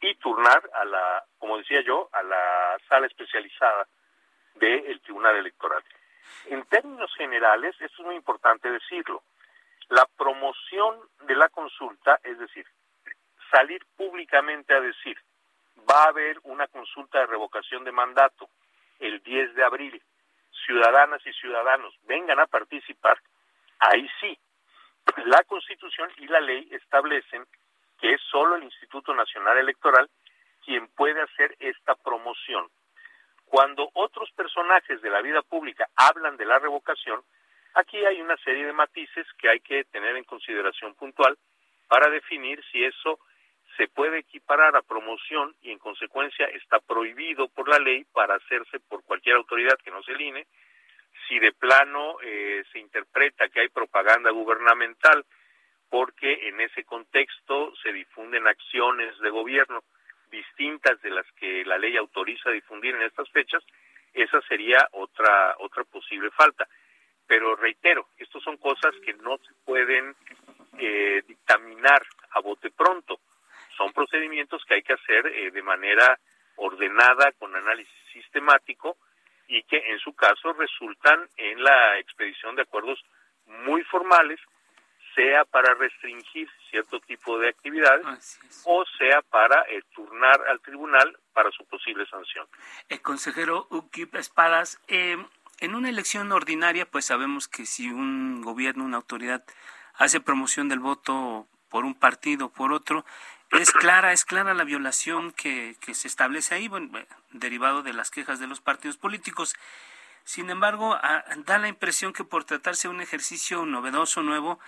y 0.00 0.14
turnar 0.16 0.62
a 0.74 0.84
la, 0.84 1.24
como 1.38 1.58
decía 1.58 1.80
yo, 1.82 2.08
a 2.12 2.22
la 2.22 2.78
sala 2.88 3.06
especializada 3.06 3.86
del 4.54 5.00
Tribunal 5.00 5.36
Electoral. 5.36 5.82
En 6.46 6.64
términos 6.64 7.12
generales, 7.16 7.74
esto 7.80 8.02
es 8.02 8.06
muy 8.06 8.16
importante 8.16 8.70
decirlo, 8.70 9.22
la 9.88 10.06
promoción 10.16 11.00
de 11.22 11.36
la 11.36 11.48
consulta, 11.48 12.18
es 12.22 12.38
decir, 12.38 12.66
salir 13.50 13.84
públicamente 13.96 14.74
a 14.74 14.80
decir, 14.80 15.16
va 15.88 16.04
a 16.04 16.08
haber 16.08 16.38
una 16.44 16.66
consulta 16.68 17.20
de 17.20 17.26
revocación 17.26 17.84
de 17.84 17.92
mandato 17.92 18.48
el 18.98 19.22
10 19.22 19.54
de 19.54 19.64
abril, 19.64 20.02
ciudadanas 20.66 21.24
y 21.26 21.32
ciudadanos 21.32 21.94
vengan 22.04 22.40
a 22.40 22.46
participar, 22.46 23.18
ahí 23.78 24.08
sí, 24.20 24.38
la 25.26 25.42
Constitución 25.44 26.10
y 26.18 26.26
la 26.26 26.40
ley 26.40 26.68
establecen 26.70 27.44
que 28.00 28.14
es 28.14 28.20
solo 28.30 28.56
el 28.56 28.64
Instituto 28.64 29.14
Nacional 29.14 29.58
Electoral 29.58 30.08
quien 30.64 30.88
puede 30.88 31.20
hacer 31.20 31.56
esta 31.58 31.94
promoción. 31.96 32.68
Cuando 33.46 33.90
otros 33.94 34.30
personajes 34.32 35.02
de 35.02 35.10
la 35.10 35.20
vida 35.20 35.42
pública 35.42 35.88
hablan 35.96 36.36
de 36.36 36.46
la 36.46 36.58
revocación, 36.58 37.22
Aquí 37.74 38.04
hay 38.04 38.20
una 38.20 38.36
serie 38.38 38.66
de 38.66 38.72
matices 38.72 39.26
que 39.38 39.48
hay 39.48 39.60
que 39.60 39.84
tener 39.84 40.16
en 40.16 40.24
consideración 40.24 40.94
puntual 40.94 41.38
para 41.88 42.10
definir 42.10 42.62
si 42.70 42.84
eso 42.84 43.18
se 43.78 43.88
puede 43.88 44.18
equiparar 44.18 44.76
a 44.76 44.82
promoción 44.82 45.54
y 45.62 45.70
en 45.70 45.78
consecuencia 45.78 46.46
está 46.46 46.80
prohibido 46.80 47.48
por 47.48 47.68
la 47.68 47.78
ley 47.78 48.04
para 48.12 48.34
hacerse 48.34 48.78
por 48.80 49.02
cualquier 49.04 49.36
autoridad 49.36 49.78
que 49.82 49.90
no 49.90 50.02
se 50.02 50.14
line, 50.14 50.46
si 51.32 51.38
de 51.38 51.52
plano 51.52 52.16
eh, 52.22 52.62
se 52.70 52.78
interpreta 52.78 53.48
que 53.48 53.60
hay 53.60 53.68
propaganda 53.70 54.30
gubernamental 54.30 55.24
porque 55.88 56.48
en 56.48 56.60
ese 56.60 56.84
contexto 56.84 57.72
se 57.82 57.90
difunden 57.90 58.46
acciones 58.46 59.18
de 59.18 59.30
gobierno 59.30 59.82
distintas 60.30 61.00
de 61.00 61.08
las 61.08 61.26
que 61.32 61.64
la 61.64 61.78
ley 61.78 61.96
autoriza 61.96 62.50
difundir 62.50 62.94
en 62.94 63.02
estas 63.02 63.30
fechas, 63.30 63.62
esa 64.12 64.42
sería 64.42 64.86
otra 64.92 65.56
otra 65.58 65.84
posible 65.84 66.30
falta 66.32 66.68
pero 67.26 67.56
reitero, 67.56 68.08
estas 68.18 68.42
son 68.42 68.58
cosas 68.58 68.94
que 69.02 69.14
no 69.14 69.38
se 69.38 69.54
pueden 69.64 70.14
eh, 70.78 71.22
dictaminar 71.26 72.02
a 72.32 72.40
bote 72.40 72.70
pronto. 72.70 73.20
Son 73.74 73.90
procedimientos 73.94 74.62
que 74.66 74.74
hay 74.74 74.82
que 74.82 74.92
hacer 74.92 75.28
eh, 75.28 75.50
de 75.50 75.62
manera 75.62 76.18
ordenada, 76.56 77.32
con 77.38 77.56
análisis 77.56 77.94
sistemático, 78.12 78.98
y 79.52 79.62
que 79.64 79.76
en 79.76 79.98
su 79.98 80.14
caso 80.14 80.54
resultan 80.54 81.28
en 81.36 81.62
la 81.62 81.98
expedición 81.98 82.56
de 82.56 82.62
acuerdos 82.62 82.98
muy 83.46 83.82
formales, 83.84 84.40
sea 85.14 85.44
para 85.44 85.74
restringir 85.74 86.48
cierto 86.70 86.98
tipo 87.00 87.38
de 87.38 87.50
actividades 87.50 88.40
o 88.64 88.82
sea 88.96 89.20
para 89.20 89.60
eh, 89.68 89.82
turnar 89.94 90.40
al 90.48 90.58
tribunal 90.60 91.18
para 91.34 91.50
su 91.50 91.66
posible 91.66 92.06
sanción. 92.06 92.46
El 92.88 93.02
consejero 93.02 93.66
Ukip 93.68 94.14
Espadas, 94.14 94.80
eh, 94.88 95.18
en 95.60 95.74
una 95.74 95.90
elección 95.90 96.32
ordinaria, 96.32 96.86
pues 96.86 97.04
sabemos 97.04 97.46
que 97.46 97.66
si 97.66 97.90
un 97.90 98.40
gobierno, 98.40 98.86
una 98.86 98.96
autoridad 98.96 99.44
hace 99.96 100.18
promoción 100.20 100.70
del 100.70 100.80
voto 100.80 101.46
por 101.68 101.84
un 101.84 101.94
partido 101.94 102.46
o 102.46 102.52
por 102.52 102.72
otro, 102.72 103.04
es 103.60 103.70
clara, 103.70 104.12
es 104.12 104.24
clara 104.24 104.54
la 104.54 104.64
violación 104.64 105.32
que, 105.32 105.76
se 105.92 106.08
establece 106.08 106.54
ahí, 106.54 106.68
bueno, 106.68 106.90
derivado 107.30 107.82
de 107.82 107.92
las 107.92 108.10
quejas 108.10 108.38
de 108.38 108.46
los 108.46 108.60
partidos 108.60 108.96
políticos. 108.96 109.54
Sin 110.24 110.50
embargo, 110.50 110.98
da 111.44 111.58
la 111.58 111.68
impresión 111.68 112.12
que 112.12 112.24
por 112.24 112.44
tratarse 112.44 112.88
de 112.88 112.94
un 112.94 113.00
ejercicio 113.00 113.66
novedoso, 113.66 114.22
nuevo, 114.22 114.58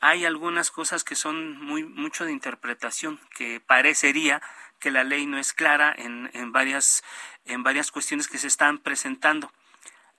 hay 0.00 0.26
algunas 0.26 0.70
cosas 0.70 1.04
que 1.04 1.14
son 1.14 1.58
muy 1.58 1.84
mucho 1.84 2.24
de 2.24 2.32
interpretación, 2.32 3.18
que 3.34 3.60
parecería 3.60 4.42
que 4.78 4.90
la 4.90 5.04
ley 5.04 5.26
no 5.26 5.38
es 5.38 5.52
clara 5.52 5.94
en, 5.96 6.52
varias, 6.52 7.02
en 7.46 7.62
varias 7.62 7.90
cuestiones 7.90 8.28
que 8.28 8.38
se 8.38 8.48
están 8.48 8.78
presentando. 8.78 9.50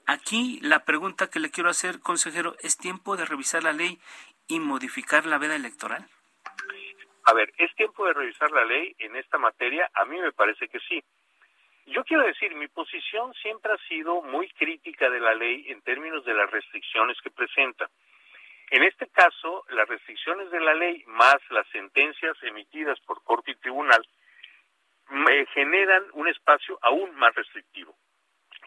Aquí 0.07 0.59
la 0.61 0.85
pregunta 0.85 1.29
que 1.29 1.39
le 1.39 1.51
quiero 1.51 1.69
hacer, 1.69 1.99
consejero, 1.99 2.55
¿es 2.61 2.77
tiempo 2.77 3.17
de 3.17 3.25
revisar 3.25 3.63
la 3.63 3.73
ley 3.73 3.99
y 4.47 4.59
modificar 4.59 5.25
la 5.25 5.37
veda 5.37 5.55
electoral? 5.55 6.07
A 7.25 7.33
ver, 7.33 7.51
¿es 7.57 7.73
tiempo 7.75 8.05
de 8.05 8.13
revisar 8.13 8.51
la 8.51 8.65
ley 8.65 8.95
en 8.99 9.15
esta 9.15 9.37
materia? 9.37 9.89
A 9.95 10.05
mí 10.05 10.19
me 10.19 10.31
parece 10.31 10.67
que 10.67 10.79
sí. 10.79 11.03
Yo 11.87 12.03
quiero 12.03 12.23
decir, 12.23 12.55
mi 12.55 12.67
posición 12.67 13.33
siempre 13.35 13.73
ha 13.73 13.87
sido 13.87 14.21
muy 14.21 14.49
crítica 14.51 15.09
de 15.09 15.19
la 15.19 15.33
ley 15.33 15.65
en 15.69 15.81
términos 15.81 16.23
de 16.25 16.33
las 16.33 16.49
restricciones 16.49 17.17
que 17.21 17.31
presenta. 17.31 17.89
En 18.71 18.83
este 18.83 19.07
caso, 19.07 19.63
las 19.69 19.87
restricciones 19.87 20.49
de 20.51 20.59
la 20.59 20.73
ley 20.73 21.03
más 21.07 21.37
las 21.49 21.67
sentencias 21.69 22.35
emitidas 22.43 22.99
por 23.01 23.23
corte 23.23 23.51
y 23.51 23.55
tribunal 23.55 24.07
me 25.09 25.45
generan 25.47 26.03
un 26.13 26.27
espacio 26.27 26.77
aún 26.81 27.15
más 27.15 27.33
restrictivo, 27.35 27.95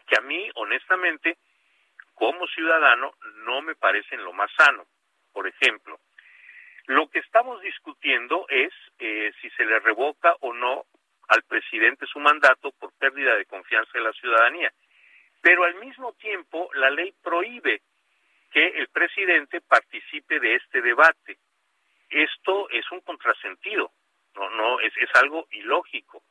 que 0.07 0.17
a 0.17 0.21
mí, 0.21 0.49
honestamente, 0.55 1.37
como 2.13 2.47
ciudadano, 2.47 3.13
no 3.45 3.61
me 3.61 3.75
parecen 3.75 4.23
lo 4.23 4.31
más 4.33 4.49
sano. 4.57 4.85
Por 5.33 5.47
ejemplo, 5.47 5.99
lo 6.89 7.07
que 7.07 7.19
estamos 7.19 7.61
discutiendo 7.61 8.47
es 8.49 8.73
eh, 8.97 9.31
si 9.39 9.49
se 9.51 9.63
le 9.63 9.79
revoca 9.79 10.35
o 10.39 10.53
no 10.53 10.85
al 11.27 11.43
presidente 11.43 12.07
su 12.07 12.19
mandato 12.19 12.71
por 12.71 12.91
pérdida 12.97 13.35
de 13.35 13.45
confianza 13.45 13.91
de 13.93 14.03
la 14.03 14.11
ciudadanía. 14.13 14.73
Pero 15.39 15.65
al 15.65 15.75
mismo 15.75 16.13
tiempo 16.13 16.67
la 16.73 16.89
ley 16.89 17.13
prohíbe 17.21 17.83
que 18.51 18.65
el 18.69 18.87
presidente 18.87 19.61
participe 19.61 20.39
de 20.39 20.55
este 20.55 20.81
debate. 20.81 21.37
Esto 22.09 22.67
es 22.71 22.91
un 22.91 23.01
contrasentido, 23.01 23.91
no, 24.33 24.49
no 24.49 24.79
es, 24.79 24.91
es 24.97 25.13
algo 25.13 25.45
ilógico. 25.51 26.23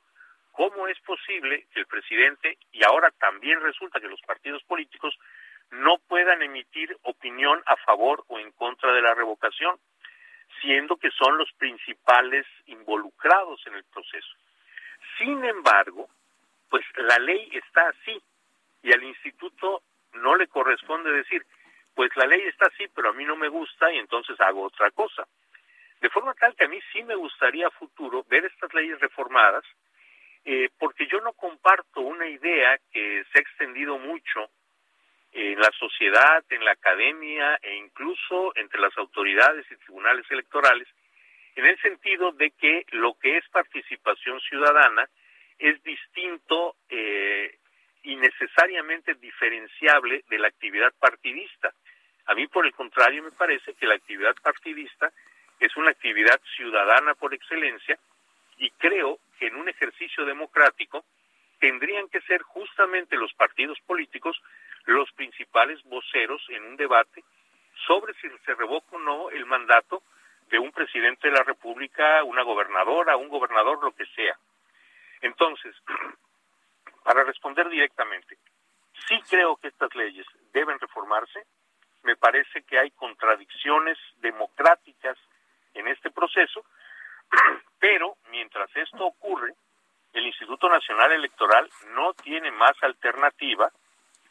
¿Cómo 0.50 0.88
es 0.88 0.99
posible 1.03 1.69
que 1.73 1.79
el 1.79 1.87
presidente, 1.87 2.59
y 2.73 2.83
ahora 2.83 3.12
también 3.12 3.61
resulta 3.61 4.00
que 4.00 4.09
los 4.09 4.21
partidos 4.23 4.65
políticos, 4.65 5.17
no 5.71 5.99
puedan 6.09 6.43
emitir 6.43 6.97
opinión 7.03 7.62
a 7.65 7.77
favor 7.77 8.25
o 8.27 8.41
en 8.41 8.50
contra 8.50 8.93
de 8.93 9.03
la 9.03 9.15
revocación? 9.15 9.79
Siendo 10.61 10.97
que 10.97 11.11
son 11.11 11.38
los 11.38 11.50
principales 11.52 12.47
involucrados 12.67 13.61
en 13.67 13.75
el 13.75 13.85
proceso. 13.85 14.35
Sin 15.19 15.45
embargo, 15.45 16.09
pues 16.69 16.85
la 16.97 17.19
ley 17.19 17.49
está 17.52 17.88
así 17.88 18.21
y 18.83 18.93
al 18.93 19.02
instituto 19.02 19.83
no 20.14 20.37
le 20.37 20.49
corresponde 20.49 21.11
decir, 21.11 21.45
pues 21.95 22.11
la 22.17 22.26
ley 22.26 22.40
está 22.43 22.67
así, 22.67 22.87
pero 22.95 23.11
a 23.11 23.12
mí 23.12 23.25
no 23.25 23.37
me 23.37 23.49
gusta 23.49 23.93
y 23.93 23.99
entonces 23.99 24.40
hago 24.40 24.62
otra 24.62 24.90
cosa. 24.90 25.26
De 26.00 26.11
forma 26.11 26.35
tal 26.35 26.55
que 26.55 26.64
a 26.64 26.69
mí 26.69 26.78
sí 26.93 27.02
me 27.02 27.17
gustaría 27.17 27.67
a 27.67 27.73
futuro 27.73 28.25
ver 28.28 28.45
estas 28.45 28.73
leyes 28.73 29.00
reformadas, 29.00 29.64
eh, 30.45 30.71
porque 30.78 31.07
yo 31.09 31.21
no 31.21 31.33
comparto 31.33 32.00
una 32.00 32.28
idea 32.28 32.78
que 32.93 33.25
se 33.33 33.38
ha 33.38 33.43
extendido 33.43 33.99
mucho 33.99 34.49
en 35.33 35.61
la 35.61 35.71
sociedad, 35.79 36.45
en 36.51 36.65
la 36.65 36.73
academia 36.73 37.59
e 37.63 37.77
incluso 37.77 38.53
entre 38.57 38.81
las 38.81 38.97
autoridades 38.97 39.67
y 39.71 39.77
tribunales 39.77 40.25
electorales, 40.31 40.89
en 41.57 41.67
el 41.67 41.79
sentido 41.81 42.33
de 42.33 42.51
que 42.53 42.87
lo 42.93 43.15
que 43.15 43.37
es 43.37 43.49
participación 43.49 44.41
ciudadana 44.41 45.09
es 45.59 45.83
distinto 45.83 46.77
eh, 46.89 47.59
y 48.05 48.17
necesariamente 48.17 49.15
diferenciable 49.15 50.25
de 50.29 50.39
la 50.39 50.49
actividad 50.49 50.93
partidista. 50.99 51.73
A 52.27 52.35
mí, 52.35 52.47
por 52.47 52.65
el 52.65 52.73
contrario, 52.73 53.23
me 53.23 53.33
parece 53.33 53.75
que 53.75 53.87
la 53.87 53.95
actividad 53.95 54.37
partidista 54.43 55.13
es 55.59 55.77
una 55.77 55.91
actividad 55.91 56.41
ciudadana 56.57 57.15
por 57.15 57.35
excelencia 57.35 57.99
y 58.59 58.71
creo 58.71 59.19
que 59.39 59.49
en 59.49 59.57
un 59.57 59.69
ejercicio 59.69 60.25
democrático 60.25 61.05
tendrían 61.59 62.09
que 62.09 62.21
ser 62.23 62.43
justamente 62.43 63.17
los 63.17 63.33
partidos 63.35 63.79
políticos 63.81 64.41
los 64.88 65.12
principales 65.12 65.83
voceros 65.85 66.42
en 66.49 66.64
un 66.64 66.76
debate 66.76 67.23
sobre 67.87 68.14
si 68.14 68.28
se 68.47 68.54
revoca 68.54 68.97
o 68.97 68.99
no 68.99 69.28
el 69.28 69.45
mandato 69.45 70.02
de 70.49 70.59
un 70.59 70.73
presidente 70.73 71.28
de 71.28 71.35
la 71.35 71.42
República, 71.42 72.25
una 72.25 72.42
gobernadora, 72.42 73.16
un 73.18 73.28
gobernador, 73.28 73.85
lo 73.85 73.92
que 73.92 74.07
sea. 74.07 74.35
Entonces, 75.21 75.76
para 77.04 77.23
responder 77.25 77.68
directamente, 77.68 78.38
sí 79.07 79.21
creo 79.28 79.57
que 79.57 79.68
estas 79.68 79.95
leyes 79.95 80.26
deben 80.54 80.78
reformarse. 80.78 81.45
Me 82.04 82.16
parece 82.16 82.62
que 82.62 82.78
hay 82.78 82.90
contradicciones 82.92 83.99
democráticas 84.21 85.18
en 85.75 85.87
este 85.88 86.11
proceso, 86.11 86.64
pero 87.78 88.16
mientras 88.30 88.75
esto 88.75 89.04
ocurre, 89.04 89.52
el 90.14 90.26
Instituto 90.26 90.66
Nacional 90.71 91.12
Electoral 91.12 91.68
no 91.95 92.14
tiene 92.14 92.50
más 92.52 92.73
alternativa 92.83 93.71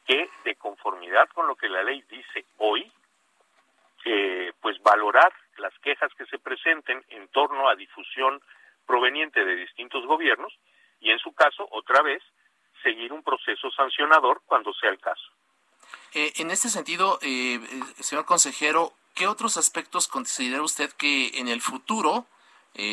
que 0.07 0.29
de 0.45 0.55
conformidad 0.55 1.27
con 1.35 1.47
lo 1.47 1.55
que 1.55 1.67
la 1.67 1.83
ley 1.83 2.01
dice 2.09 2.45
hoy, 2.57 2.89
eh, 4.05 4.53
pues 4.61 4.81
valorar 4.81 5.33
las 5.57 5.77
quejas 5.79 6.11
que 6.17 6.25
se 6.27 6.39
presenten 6.39 7.03
en 7.09 7.27
torno 7.27 7.67
a 7.67 7.75
difusión 7.75 8.41
proveniente 8.85 9.43
de 9.43 9.55
distintos 9.55 10.05
gobiernos 10.05 10.53
y 11.01 11.11
en 11.11 11.19
su 11.19 11.33
caso, 11.33 11.67
otra 11.71 12.01
vez, 12.01 12.23
seguir 12.81 13.11
un 13.11 13.21
proceso 13.21 13.69
sancionador 13.71 14.41
cuando 14.45 14.73
sea 14.73 14.89
el 14.89 14.99
caso. 14.99 15.29
Eh, 16.13 16.31
en 16.37 16.51
este 16.51 16.69
sentido, 16.69 17.19
eh, 17.21 17.59
señor 17.99 18.25
consejero, 18.25 18.93
¿qué 19.13 19.27
otros 19.27 19.57
aspectos 19.57 20.07
considera 20.07 20.61
usted 20.61 20.91
que 20.93 21.39
en 21.39 21.49
el 21.49 21.61
futuro 21.61 22.25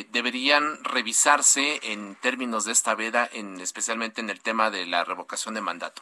deberían 0.08 0.82
revisarse 0.82 1.78
en 1.92 2.16
términos 2.16 2.64
de 2.64 2.72
esta 2.72 2.94
veda, 2.94 3.28
en, 3.30 3.60
especialmente 3.60 4.22
en 4.22 4.30
el 4.30 4.40
tema 4.40 4.70
de 4.70 4.86
la 4.86 5.04
revocación 5.04 5.54
de 5.54 5.60
mandato? 5.60 6.00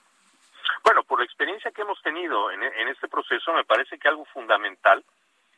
Bueno, 0.85 1.03
por 1.05 1.19
la 1.19 1.25
experiencia 1.25 1.71
que 1.71 1.83
hemos 1.83 2.01
tenido 2.03 2.51
en, 2.51 2.63
este 2.89 3.09
proceso, 3.09 3.53
me 3.53 3.65
parece 3.65 3.99
que 3.99 4.09
algo 4.09 4.25
fundamental 4.27 5.05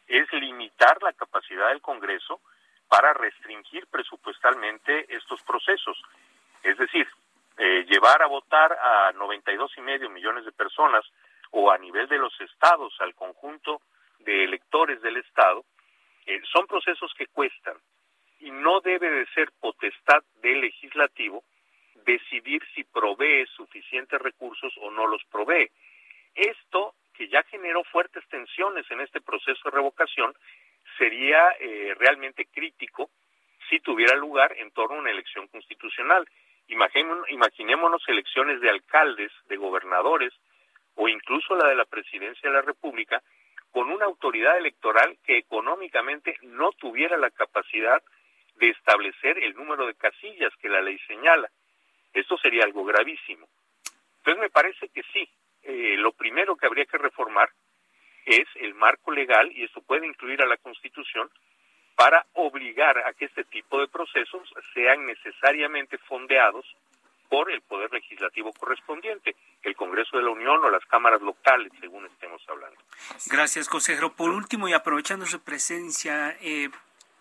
es 0.06 0.30
limitar 0.32 1.02
la 1.02 1.12
capacidad 1.12 1.68
del 1.68 1.80
Congreso 1.80 2.40
para 2.88 3.14
restringir 3.14 3.86
presupuestalmente 3.86 5.06
estos 5.14 5.42
procesos. 5.42 6.00
Es 6.62 6.76
decir, 6.76 7.08
eh, 7.56 7.84
llevar 7.88 8.22
a 8.22 8.26
votar 8.26 8.72
a 8.72 9.12
92 9.12 9.72
y 9.78 9.80
medio 9.80 10.10
millones 10.10 10.44
de 10.44 10.52
personas 10.52 11.04
o 11.50 11.70
a 11.70 11.78
nivel 11.78 12.08
de 12.08 12.18
los 12.18 12.38
estados 12.40 12.94
al 13.00 13.14
conjunto 13.14 13.80
de 14.18 14.44
electores 14.44 15.00
del 15.02 15.16
estado 15.18 15.64
eh, 16.26 16.40
son 16.52 16.66
procesos 16.66 17.12
que 17.16 17.26
cuestan 17.28 17.76
y 18.40 18.50
no 18.50 18.80
debe 18.80 19.08
de 19.08 19.26
ser 19.34 19.52
potestad 19.60 20.22
del 20.42 20.62
legislativo 20.62 21.44
decidir 22.04 22.62
si 22.74 22.84
provee 22.84 23.46
suficientes 23.56 24.20
recursos 24.20 24.72
o 24.80 24.90
no 24.90 25.06
los 25.06 25.24
provee. 25.24 25.70
Esto, 26.34 26.94
que 27.14 27.28
ya 27.28 27.42
generó 27.44 27.84
fuertes 27.84 28.26
tensiones 28.28 28.90
en 28.90 29.00
este 29.00 29.20
proceso 29.20 29.60
de 29.64 29.76
revocación, 29.76 30.34
sería 30.98 31.50
eh, 31.60 31.94
realmente 31.98 32.46
crítico 32.46 33.10
si 33.68 33.80
tuviera 33.80 34.16
lugar 34.16 34.54
en 34.58 34.70
torno 34.72 34.96
a 34.96 35.00
una 35.00 35.10
elección 35.10 35.48
constitucional. 35.48 36.28
Imaginémonos, 36.68 37.30
imaginémonos 37.30 38.02
elecciones 38.08 38.60
de 38.60 38.70
alcaldes, 38.70 39.32
de 39.48 39.56
gobernadores 39.56 40.32
o 40.96 41.08
incluso 41.08 41.56
la 41.56 41.68
de 41.68 41.76
la 41.76 41.84
presidencia 41.84 42.48
de 42.48 42.56
la 42.56 42.62
República 42.62 43.22
con 43.70 43.90
una 43.90 44.04
autoridad 44.04 44.56
electoral 44.56 45.18
que 45.24 45.36
económicamente 45.36 46.38
no 46.42 46.70
tuviera 46.72 47.16
la 47.16 47.30
capacidad 47.30 48.00
de 48.56 48.68
establecer 48.68 49.36
el 49.42 49.54
número 49.54 49.86
de 49.86 49.94
casillas 49.94 50.54
que 50.60 50.68
la 50.68 50.80
ley 50.80 50.98
señala. 51.08 51.50
Esto 52.14 52.38
sería 52.38 52.64
algo 52.64 52.84
gravísimo. 52.84 53.46
Entonces 54.18 54.40
me 54.40 54.50
parece 54.50 54.88
que 54.88 55.02
sí, 55.12 55.28
eh, 55.62 55.96
lo 55.98 56.12
primero 56.12 56.56
que 56.56 56.66
habría 56.66 56.86
que 56.86 56.96
reformar 56.96 57.50
es 58.24 58.46
el 58.54 58.74
marco 58.74 59.10
legal, 59.10 59.52
y 59.52 59.64
esto 59.64 59.82
puede 59.82 60.06
incluir 60.06 60.40
a 60.40 60.46
la 60.46 60.56
Constitución, 60.56 61.28
para 61.96 62.24
obligar 62.32 62.98
a 62.98 63.12
que 63.12 63.26
este 63.26 63.44
tipo 63.44 63.78
de 63.80 63.88
procesos 63.88 64.48
sean 64.72 65.06
necesariamente 65.06 65.98
fondeados 65.98 66.64
por 67.28 67.50
el 67.50 67.62
Poder 67.62 67.92
Legislativo 67.92 68.52
correspondiente, 68.52 69.34
el 69.62 69.74
Congreso 69.76 70.16
de 70.16 70.22
la 70.22 70.30
Unión 70.30 70.64
o 70.64 70.70
las 70.70 70.84
cámaras 70.86 71.20
locales, 71.20 71.72
según 71.80 72.06
estemos 72.06 72.42
hablando. 72.48 72.78
Gracias, 73.30 73.68
consejero. 73.68 74.14
Por 74.14 74.30
último, 74.30 74.68
y 74.68 74.72
aprovechando 74.72 75.26
su 75.26 75.42
presencia, 75.42 76.36
eh, 76.40 76.68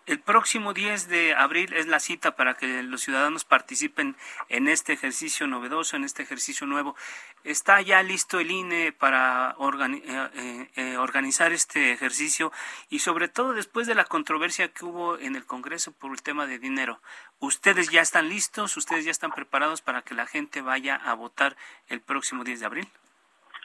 el 0.06 0.20
próximo 0.20 0.74
10 0.74 1.08
de 1.08 1.34
abril 1.34 1.72
es 1.72 1.86
la 1.86 1.98
cita 1.98 2.36
para 2.36 2.54
que 2.54 2.82
los 2.82 3.00
ciudadanos 3.00 3.44
participen 3.44 4.16
en 4.48 4.68
este 4.68 4.92
ejercicio 4.92 5.46
novedoso, 5.46 5.96
en 5.96 6.04
este 6.04 6.22
ejercicio 6.22 6.66
nuevo. 6.66 6.94
¿Está 7.42 7.80
ya 7.80 8.02
listo 8.02 8.38
el 8.38 8.50
INE 8.50 8.92
para 8.92 9.56
eh, 9.58 10.30
eh, 10.34 10.70
eh, 10.76 10.96
organizar 10.98 11.52
este 11.52 11.92
ejercicio? 11.92 12.52
Y 12.90 12.98
sobre 12.98 13.28
todo 13.28 13.52
después 13.52 13.86
de 13.86 13.94
la 13.94 14.04
controversia 14.04 14.68
que 14.68 14.84
hubo 14.84 15.18
en 15.18 15.36
el 15.36 15.46
Congreso 15.46 15.92
por 15.92 16.12
el 16.12 16.22
tema 16.22 16.46
de 16.46 16.58
dinero. 16.58 17.00
¿Ustedes 17.38 17.90
ya 17.90 18.02
están 18.02 18.28
listos? 18.28 18.76
¿Ustedes 18.76 19.04
ya 19.04 19.10
están 19.10 19.32
preparados 19.32 19.80
para 19.80 20.02
que 20.02 20.14
la 20.14 20.26
gente 20.26 20.60
vaya 20.60 20.96
a 20.96 21.14
votar 21.14 21.56
el 21.88 22.00
próximo 22.00 22.44
10 22.44 22.60
de 22.60 22.66
abril? 22.66 22.88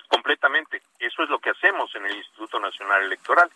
Completamente. 0.08 0.82
Eso 1.00 1.24
es 1.24 1.30
lo 1.30 1.40
que 1.40 1.52
hacemos 1.52 1.94
en 1.96 2.06
el 2.06 2.16
Instituto 2.16 2.60
Nacional 2.60 3.04
Electoral. 3.04 3.50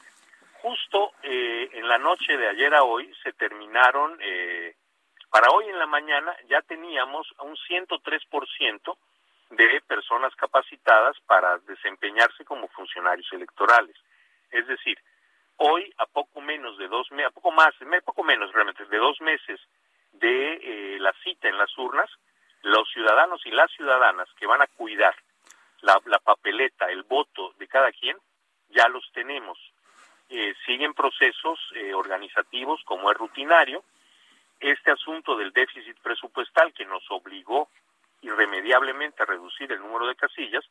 Justo 0.64 1.12
eh, 1.24 1.70
en 1.74 1.90
la 1.90 1.98
noche 1.98 2.38
de 2.38 2.48
ayer 2.48 2.74
a 2.74 2.84
hoy 2.84 3.14
se 3.22 3.34
terminaron, 3.34 4.18
eh, 4.22 4.74
para 5.30 5.52
hoy 5.52 5.68
en 5.68 5.78
la 5.78 5.88
mañana 5.88 6.34
ya 6.48 6.62
teníamos 6.62 7.28
un 7.42 7.58
103% 7.58 8.98
de 9.50 9.82
personas 9.86 10.34
capacitadas 10.38 11.20
para 11.26 11.58
desempeñarse 11.68 12.46
como 12.46 12.70
funcionarios 12.70 13.28
electorales. 13.34 13.98
Es 14.52 14.66
decir, 14.66 14.98
hoy 15.58 15.94
a 15.98 16.06
poco 16.06 16.40
menos 16.40 16.78
de 16.78 16.88
dos 16.88 17.12
meses, 17.12 17.28
a 17.28 17.32
poco 17.32 17.52
más, 17.52 17.74
poco 18.06 18.24
menos 18.24 18.54
realmente, 18.54 18.86
de 18.86 18.98
dos 18.98 19.20
meses 19.20 19.60
de 20.14 20.54
eh, 20.54 20.98
la 21.02 21.12
cita 21.26 21.50
en 21.50 21.58
las 21.58 21.78
urnas, 21.78 22.10
los 22.62 22.90
ciudadanos 22.90 23.46
y 23.46 23.52
las 23.52 23.70
ciudadanas 23.74 24.30
que 24.40 24.48
van 24.48 24.62
a 24.62 24.68
cuidar 24.68 25.14
la, 25.82 26.00
papeleta, 26.20 26.90
el 26.90 27.04
voto 27.04 27.52
de 27.60 27.68
cada 27.68 27.92
quien, 27.92 28.16
ya 28.70 28.88
los 28.88 29.04
tenemos. 29.12 29.60
Eh, 30.30 30.54
siguen 30.66 30.94
procesos 30.94 31.60
eh, 31.76 31.94
organizativos 31.94 32.82
como 32.86 33.12
es 33.12 33.18
rutinario. 33.18 33.84
Este 34.60 34.92
asunto 34.92 35.36
del 35.38 35.52
déficit 35.52 35.98
presupuestal 36.02 36.74
que 36.74 36.86
nos 36.86 37.04
obligó 37.12 37.70
irremediablemente 38.22 39.22
a 39.22 39.26
reducir 39.26 39.72
el 39.72 39.80
número 39.80 40.08
de 40.08 40.16
casillas, 40.16 40.64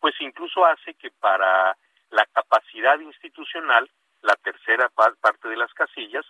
pues 0.00 0.14
incluso 0.20 0.64
hace 0.66 0.94
que 0.94 1.10
para 1.10 1.76
la 2.10 2.26
capacidad 2.26 2.98
institucional, 2.98 3.88
la 4.22 4.34
tercera 4.36 4.88
parte 4.88 5.48
de 5.48 5.56
las 5.56 5.72
casillas 5.74 6.26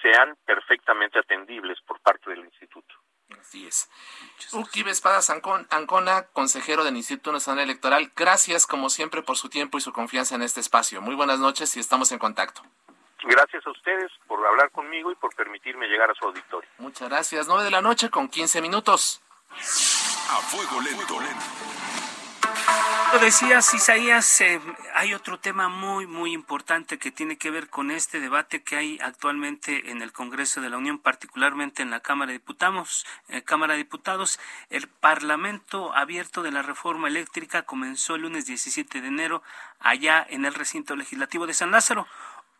sean 0.00 0.36
perfectamente 0.44 1.18
atendibles 1.18 1.80
por 1.82 2.00
parte 2.00 2.30
del 2.30 2.40
instituto. 2.40 2.94
Así 3.40 3.66
es. 3.66 3.88
Uki 4.52 4.82
Espadas 4.88 5.30
Ancona, 5.30 6.26
consejero 6.32 6.84
del 6.84 6.96
Instituto 6.96 7.32
Nacional 7.32 7.64
Electoral, 7.64 8.12
gracias 8.14 8.66
como 8.66 8.90
siempre 8.90 9.22
por 9.22 9.36
su 9.36 9.48
tiempo 9.48 9.78
y 9.78 9.80
su 9.80 9.92
confianza 9.92 10.34
en 10.34 10.42
este 10.42 10.60
espacio. 10.60 11.00
Muy 11.00 11.14
buenas 11.14 11.38
noches 11.38 11.76
y 11.76 11.80
estamos 11.80 12.12
en 12.12 12.18
contacto. 12.18 12.62
Gracias 13.24 13.64
a 13.66 13.70
ustedes 13.70 14.10
por 14.26 14.44
hablar 14.44 14.70
conmigo 14.72 15.12
y 15.12 15.14
por 15.14 15.34
permitirme 15.34 15.86
llegar 15.86 16.10
a 16.10 16.14
su 16.14 16.24
auditorio. 16.26 16.68
Muchas 16.78 17.08
gracias. 17.08 17.46
9 17.46 17.64
de 17.64 17.70
la 17.70 17.80
noche 17.80 18.10
con 18.10 18.28
15 18.28 18.60
minutos. 18.60 19.22
A 19.50 20.36
fuego 20.40 20.80
lento. 20.80 21.18
Lo 23.12 23.18
decías, 23.18 23.74
Isaías, 23.74 24.40
eh, 24.40 24.58
hay 24.94 25.12
otro 25.12 25.38
tema 25.38 25.68
muy, 25.68 26.06
muy 26.06 26.32
importante 26.32 26.98
que 26.98 27.10
tiene 27.10 27.36
que 27.36 27.50
ver 27.50 27.68
con 27.68 27.90
este 27.90 28.20
debate 28.20 28.62
que 28.62 28.76
hay 28.76 28.98
actualmente 29.02 29.90
en 29.90 30.00
el 30.00 30.12
Congreso 30.12 30.62
de 30.62 30.70
la 30.70 30.78
Unión, 30.78 30.98
particularmente 30.98 31.82
en 31.82 31.90
la 31.90 32.00
Cámara 32.00 32.32
de 32.32 32.38
Diputados. 32.38 33.04
Eh, 33.28 33.42
Cámara 33.42 33.74
de 33.74 33.80
Diputados, 33.80 34.40
el 34.70 34.88
Parlamento 34.88 35.94
abierto 35.94 36.42
de 36.42 36.52
la 36.52 36.62
reforma 36.62 37.08
eléctrica 37.08 37.64
comenzó 37.64 38.14
el 38.14 38.22
lunes 38.22 38.46
17 38.46 39.02
de 39.02 39.08
enero 39.08 39.42
allá 39.78 40.26
en 40.30 40.46
el 40.46 40.54
recinto 40.54 40.96
legislativo 40.96 41.46
de 41.46 41.52
San 41.52 41.70
Lázaro. 41.70 42.06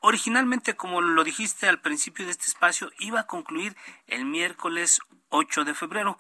Originalmente, 0.01 0.77
como 0.77 1.01
lo 1.01 1.25
dijiste 1.25 1.67
al 1.67 1.81
principio 1.81 2.27
de 2.27 2.33
este 2.33 2.49
espacio, 2.49 2.91
iba 2.99 3.21
a 3.21 3.27
concluir 3.27 3.75
el 4.07 4.27
miércoles 4.27 5.01
8 5.31 5.65
de 5.65 5.73
febrero 5.73 6.19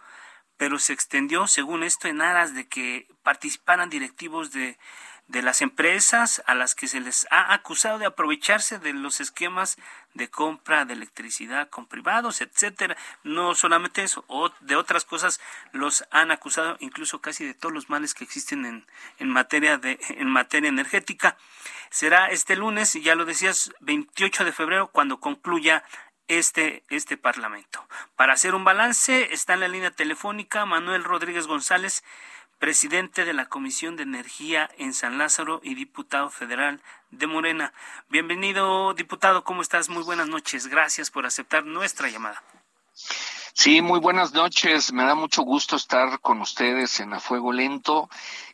pero 0.56 0.78
se 0.78 0.92
extendió, 0.92 1.46
según 1.46 1.82
esto, 1.82 2.08
en 2.08 2.22
aras 2.22 2.54
de 2.54 2.68
que 2.68 3.06
participaran 3.22 3.90
directivos 3.90 4.52
de, 4.52 4.78
de 5.28 5.42
las 5.42 5.62
empresas 5.62 6.42
a 6.46 6.54
las 6.54 6.74
que 6.74 6.88
se 6.88 7.00
les 7.00 7.26
ha 7.30 7.54
acusado 7.54 7.98
de 7.98 8.06
aprovecharse 8.06 8.78
de 8.78 8.92
los 8.92 9.20
esquemas 9.20 9.78
de 10.14 10.28
compra 10.28 10.84
de 10.84 10.92
electricidad 10.92 11.70
con 11.70 11.86
privados, 11.86 12.42
etcétera. 12.42 12.96
No 13.22 13.54
solamente 13.54 14.02
eso, 14.02 14.24
o 14.28 14.50
de 14.60 14.76
otras 14.76 15.04
cosas 15.04 15.40
los 15.72 16.04
han 16.10 16.30
acusado 16.30 16.76
incluso 16.80 17.20
casi 17.20 17.46
de 17.46 17.54
todos 17.54 17.72
los 17.72 17.88
males 17.88 18.12
que 18.12 18.24
existen 18.24 18.66
en, 18.66 18.86
en 19.18 19.30
materia 19.30 19.78
de 19.78 19.98
en 20.10 20.28
materia 20.28 20.68
energética. 20.68 21.38
Será 21.90 22.26
este 22.26 22.56
lunes, 22.56 22.92
ya 22.94 23.14
lo 23.14 23.24
decías, 23.24 23.72
28 23.80 24.44
de 24.44 24.52
febrero 24.52 24.88
cuando 24.88 25.20
concluya 25.20 25.82
este, 26.28 26.84
este 26.88 27.16
Parlamento. 27.16 27.86
Para 28.16 28.34
hacer 28.34 28.54
un 28.54 28.64
balance, 28.64 29.32
está 29.32 29.54
en 29.54 29.60
la 29.60 29.68
línea 29.68 29.90
telefónica 29.90 30.64
Manuel 30.66 31.04
Rodríguez 31.04 31.46
González, 31.46 32.02
presidente 32.58 33.24
de 33.24 33.32
la 33.32 33.46
Comisión 33.46 33.96
de 33.96 34.04
Energía 34.04 34.70
en 34.78 34.94
San 34.94 35.18
Lázaro 35.18 35.60
y 35.64 35.74
diputado 35.74 36.30
federal 36.30 36.80
de 37.10 37.26
Morena. 37.26 37.72
Bienvenido, 38.08 38.94
diputado, 38.94 39.42
¿cómo 39.42 39.62
estás? 39.62 39.88
Muy 39.88 40.04
buenas 40.04 40.28
noches. 40.28 40.68
Gracias 40.68 41.10
por 41.10 41.26
aceptar 41.26 41.64
nuestra 41.64 42.08
llamada. 42.08 42.42
Sí, 43.54 43.82
muy 43.82 44.00
buenas 44.00 44.32
noches. 44.32 44.94
Me 44.94 45.04
da 45.04 45.14
mucho 45.14 45.42
gusto 45.42 45.76
estar 45.76 46.20
con 46.20 46.40
ustedes 46.40 47.00
en 47.00 47.12
A 47.12 47.20
Fuego 47.20 47.52
Lento 47.52 48.08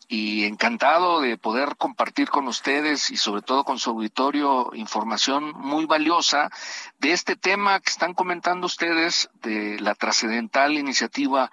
y 0.09 0.45
encantado 0.45 1.21
de 1.21 1.39
poder 1.39 1.77
compartir 1.77 2.31
con 2.31 2.49
ustedes 2.49 3.09
y 3.11 3.17
sobre 3.17 3.43
todo 3.43 3.63
con 3.63 3.79
su 3.79 3.91
auditorio 3.91 4.71
información 4.75 5.53
muy 5.57 5.87
valiosa 5.87 6.51
de 6.99 7.13
este 7.13 7.37
tema 7.37 7.79
que 7.79 7.91
están 7.91 8.13
comentando 8.13 8.67
ustedes 8.67 9.31
de 9.41 9.79
la 9.79 9.95
trascendental 9.95 10.77
iniciativa 10.77 11.53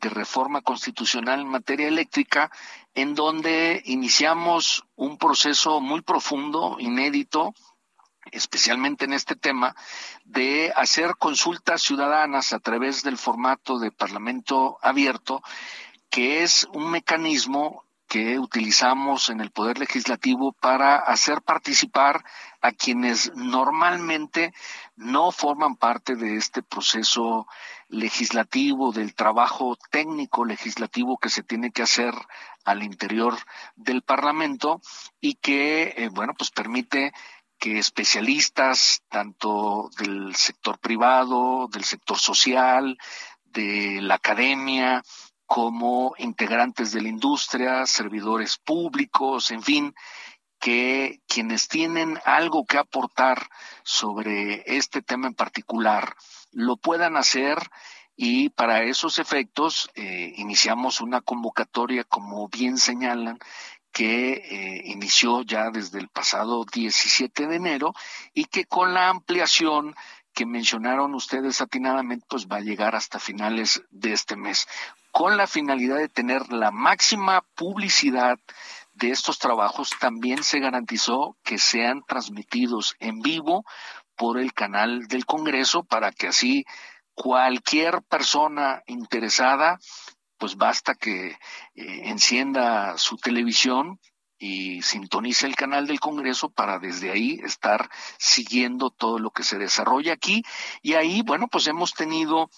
de 0.00 0.08
reforma 0.08 0.62
constitucional 0.62 1.40
en 1.40 1.48
materia 1.48 1.88
eléctrica, 1.88 2.50
en 2.94 3.14
donde 3.14 3.82
iniciamos 3.84 4.86
un 4.94 5.18
proceso 5.18 5.82
muy 5.82 6.00
profundo, 6.00 6.76
inédito, 6.78 7.54
especialmente 8.32 9.04
en 9.04 9.12
este 9.12 9.36
tema, 9.36 9.74
de 10.24 10.72
hacer 10.76 11.16
consultas 11.16 11.82
ciudadanas 11.82 12.52
a 12.52 12.58
través 12.58 13.02
del 13.02 13.18
formato 13.18 13.78
de 13.78 13.90
Parlamento 13.90 14.78
abierto, 14.82 15.42
que 16.10 16.42
es 16.42 16.66
un 16.72 16.90
mecanismo 16.90 17.86
que 18.08 18.38
utilizamos 18.38 19.28
en 19.30 19.40
el 19.40 19.50
Poder 19.50 19.78
Legislativo 19.78 20.52
para 20.52 20.96
hacer 20.96 21.42
participar 21.42 22.24
a 22.60 22.70
quienes 22.72 23.32
normalmente 23.34 24.54
no 24.94 25.32
forman 25.32 25.76
parte 25.76 26.14
de 26.14 26.36
este 26.36 26.62
proceso 26.62 27.46
legislativo, 27.88 28.92
del 28.92 29.14
trabajo 29.14 29.76
técnico 29.90 30.44
legislativo 30.44 31.18
que 31.18 31.28
se 31.30 31.42
tiene 31.42 31.70
que 31.72 31.82
hacer 31.82 32.14
al 32.64 32.82
interior 32.82 33.36
del 33.76 34.02
Parlamento 34.02 34.80
y 35.20 35.34
que, 35.34 35.94
eh, 35.96 36.08
bueno, 36.12 36.34
pues 36.36 36.50
permite 36.50 37.12
que 37.58 37.78
especialistas 37.78 39.02
tanto 39.08 39.90
del 39.98 40.34
sector 40.34 40.78
privado, 40.78 41.68
del 41.72 41.84
sector 41.84 42.18
social, 42.18 42.98
de 43.44 44.00
la 44.02 44.14
academia, 44.14 45.02
como 45.46 46.14
integrantes 46.18 46.92
de 46.92 47.02
la 47.02 47.08
industria, 47.08 47.86
servidores 47.86 48.58
públicos, 48.58 49.50
en 49.50 49.62
fin, 49.62 49.94
que 50.58 51.20
quienes 51.28 51.68
tienen 51.68 52.18
algo 52.24 52.66
que 52.66 52.78
aportar 52.78 53.48
sobre 53.84 54.64
este 54.66 55.02
tema 55.02 55.28
en 55.28 55.34
particular 55.34 56.16
lo 56.50 56.76
puedan 56.76 57.16
hacer 57.16 57.58
y 58.16 58.48
para 58.48 58.82
esos 58.82 59.18
efectos 59.18 59.90
eh, 59.94 60.32
iniciamos 60.36 61.02
una 61.02 61.20
convocatoria, 61.20 62.02
como 62.02 62.48
bien 62.48 62.78
señalan, 62.78 63.38
que 63.96 64.32
eh, 64.32 64.82
inició 64.84 65.40
ya 65.40 65.70
desde 65.70 65.98
el 65.98 66.08
pasado 66.08 66.66
17 66.70 67.46
de 67.46 67.56
enero 67.56 67.94
y 68.34 68.44
que 68.44 68.66
con 68.66 68.92
la 68.92 69.08
ampliación 69.08 69.94
que 70.34 70.44
mencionaron 70.44 71.14
ustedes 71.14 71.62
atinadamente, 71.62 72.26
pues 72.28 72.46
va 72.46 72.56
a 72.56 72.60
llegar 72.60 72.94
hasta 72.94 73.18
finales 73.18 73.82
de 73.88 74.12
este 74.12 74.36
mes 74.36 74.68
con 75.12 75.38
la 75.38 75.46
finalidad 75.46 75.96
de 75.96 76.10
tener 76.10 76.52
la 76.52 76.70
máxima 76.70 77.40
publicidad 77.54 78.38
de 78.92 79.12
estos 79.12 79.38
trabajos, 79.38 79.92
también 79.98 80.44
se 80.44 80.60
garantizó 80.60 81.38
que 81.42 81.56
sean 81.56 82.02
transmitidos 82.06 82.96
en 82.98 83.20
vivo 83.20 83.64
por 84.14 84.38
el 84.38 84.52
canal 84.52 85.08
del 85.08 85.24
Congreso 85.24 85.84
para 85.84 86.12
que 86.12 86.26
así 86.26 86.66
cualquier 87.14 88.02
persona 88.02 88.82
interesada, 88.86 89.78
pues 90.38 90.56
basta 90.56 90.94
que 90.94 91.28
eh, 91.28 91.36
encienda 91.74 92.96
su 92.98 93.16
televisión 93.16 94.00
y 94.38 94.82
sintonice 94.82 95.46
el 95.46 95.56
canal 95.56 95.86
del 95.86 96.00
Congreso 96.00 96.50
para 96.50 96.78
desde 96.78 97.10
ahí 97.10 97.40
estar 97.42 97.88
siguiendo 98.18 98.90
todo 98.90 99.18
lo 99.18 99.30
que 99.30 99.42
se 99.42 99.58
desarrolla 99.58 100.12
aquí. 100.12 100.42
Y 100.82 100.94
ahí, 100.94 101.22
bueno, 101.22 101.48
pues 101.48 101.66
hemos 101.66 101.94
tenido 101.94 102.50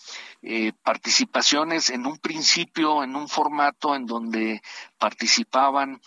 eh, 0.42 0.72
participaciones 0.82 1.90
en 1.90 2.06
un 2.06 2.18
principio, 2.18 3.04
en 3.04 3.14
un 3.14 3.28
formato 3.28 3.94
en 3.94 4.06
donde 4.06 4.60
participaban 4.98 6.00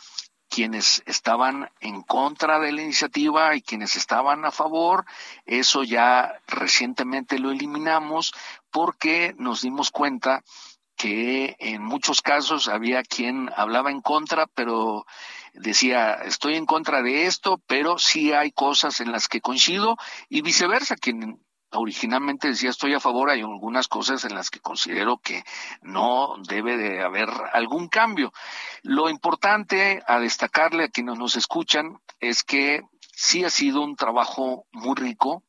quienes 0.50 1.02
estaban 1.06 1.70
en 1.80 2.02
contra 2.02 2.60
de 2.60 2.74
la 2.74 2.82
iniciativa 2.82 3.56
y 3.56 3.62
quienes 3.62 3.96
estaban 3.96 4.44
a 4.44 4.52
favor. 4.52 5.06
Eso 5.46 5.84
ya 5.84 6.34
recientemente 6.48 7.40
lo 7.40 7.52
eliminamos 7.52 8.34
porque 8.70 9.34
nos 9.38 9.62
dimos 9.62 9.92
cuenta 9.92 10.44
que 11.02 11.56
en 11.58 11.82
muchos 11.82 12.22
casos 12.22 12.68
había 12.68 13.02
quien 13.02 13.50
hablaba 13.56 13.90
en 13.90 14.02
contra, 14.02 14.46
pero 14.46 15.08
decía, 15.54 16.14
estoy 16.14 16.58
en 16.58 16.68
contra 16.68 17.02
de 17.02 17.26
esto, 17.26 17.60
pero 17.66 17.98
sí 17.98 18.34
hay 18.34 18.52
cosas 18.52 19.00
en 19.02 19.12
las 19.12 19.28
que 19.28 19.42
coincido 19.42 19.98
y 20.30 20.44
viceversa, 20.44 20.96
quien 20.96 21.44
originalmente 21.72 22.50
decía 22.50 22.70
estoy 22.70 22.94
a 22.94 23.00
favor, 23.00 23.32
hay 23.32 23.42
algunas 23.42 23.88
cosas 23.88 24.26
en 24.26 24.36
las 24.36 24.52
que 24.52 24.60
considero 24.60 25.18
que 25.18 25.44
no 25.82 26.36
debe 26.48 26.78
de 26.78 27.02
haber 27.02 27.30
algún 27.54 27.88
cambio. 27.88 28.32
Lo 28.84 29.10
importante 29.10 30.04
a 30.06 30.20
destacarle 30.20 30.84
a 30.84 30.90
quienes 30.90 31.18
nos 31.18 31.36
escuchan 31.36 31.98
es 32.20 32.44
que 32.44 32.82
sí 33.12 33.44
ha 33.44 33.50
sido 33.50 33.82
un 33.82 33.96
trabajo 33.96 34.68
muy 34.72 34.94
rico, 34.96 35.44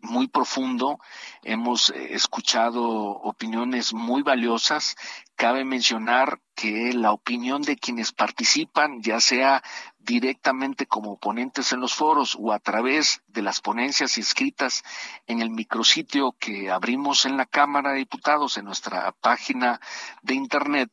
muy 0.00 0.28
profundo, 0.28 0.98
hemos 1.42 1.90
eh, 1.90 2.14
escuchado 2.14 2.84
opiniones 2.84 3.92
muy 3.94 4.22
valiosas. 4.22 4.96
Cabe 5.36 5.64
mencionar 5.64 6.40
que 6.54 6.92
la 6.92 7.12
opinión 7.12 7.62
de 7.62 7.76
quienes 7.76 8.12
participan, 8.12 9.02
ya 9.02 9.20
sea 9.20 9.62
directamente 9.98 10.86
como 10.86 11.18
ponentes 11.18 11.72
en 11.72 11.80
los 11.80 11.94
foros 11.94 12.36
o 12.40 12.52
a 12.52 12.58
través 12.58 13.22
de 13.26 13.42
las 13.42 13.60
ponencias 13.60 14.16
inscritas 14.18 14.82
en 15.26 15.42
el 15.42 15.50
micrositio 15.50 16.34
que 16.38 16.70
abrimos 16.70 17.26
en 17.26 17.36
la 17.36 17.46
Cámara 17.46 17.90
de 17.90 17.98
Diputados, 17.98 18.56
en 18.56 18.64
nuestra 18.64 19.12
página 19.12 19.80
de 20.22 20.34
Internet, 20.34 20.90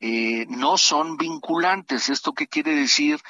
eh, 0.00 0.46
no 0.48 0.78
son 0.78 1.16
vinculantes. 1.16 2.08
¿Esto 2.08 2.32
qué 2.32 2.46
quiere 2.46 2.74
decir? 2.74 3.20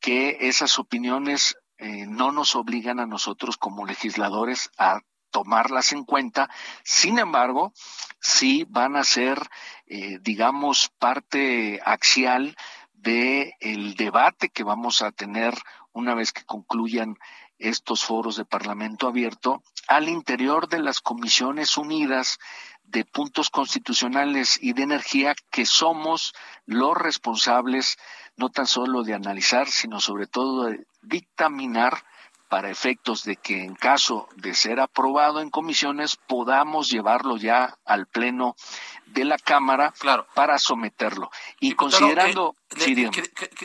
Que 0.00 0.36
esas 0.48 0.78
opiniones 0.78 1.56
eh, 1.78 2.06
no 2.06 2.32
nos 2.32 2.56
obligan 2.56 3.00
a 3.00 3.06
nosotros 3.06 3.56
como 3.56 3.86
legisladores 3.86 4.70
a 4.78 5.00
tomarlas 5.30 5.92
en 5.92 6.04
cuenta. 6.04 6.50
Sin 6.82 7.18
embargo, 7.18 7.72
sí 8.20 8.66
van 8.68 8.96
a 8.96 9.04
ser, 9.04 9.38
eh, 9.86 10.18
digamos, 10.20 10.90
parte 10.98 11.80
axial 11.84 12.56
del 12.92 13.52
el 13.60 13.94
debate 13.94 14.48
que 14.48 14.64
vamos 14.64 15.02
a 15.02 15.12
tener 15.12 15.54
una 15.92 16.14
vez 16.14 16.32
que 16.32 16.44
concluyan 16.44 17.16
estos 17.58 18.04
foros 18.04 18.36
de 18.36 18.44
Parlamento 18.44 19.08
abierto 19.08 19.62
al 19.88 20.08
interior 20.08 20.68
de 20.68 20.80
las 20.80 21.00
comisiones 21.00 21.76
unidas 21.76 22.38
de 22.84 23.04
puntos 23.04 23.50
constitucionales 23.50 24.58
y 24.62 24.72
de 24.72 24.82
energía 24.82 25.34
que 25.50 25.66
somos 25.66 26.34
los 26.66 26.96
responsables 26.96 27.98
no 28.36 28.48
tan 28.50 28.66
solo 28.66 29.02
de 29.02 29.14
analizar, 29.14 29.68
sino 29.68 30.00
sobre 30.00 30.26
todo 30.26 30.64
de 30.64 30.86
dictaminar 31.08 32.04
para 32.48 32.70
efectos 32.70 33.24
de 33.24 33.36
que 33.36 33.62
en 33.62 33.74
caso 33.74 34.28
de 34.36 34.54
ser 34.54 34.80
aprobado 34.80 35.40
en 35.40 35.50
comisiones 35.50 36.16
podamos 36.16 36.90
llevarlo 36.90 37.36
ya 37.36 37.76
al 37.84 38.06
pleno 38.06 38.56
de 39.12 39.24
la 39.24 39.38
Cámara 39.38 39.92
para 40.34 40.58
someterlo. 40.58 41.30
Y 41.60 41.74
considerando... 41.74 42.54
Eh, 42.76 43.10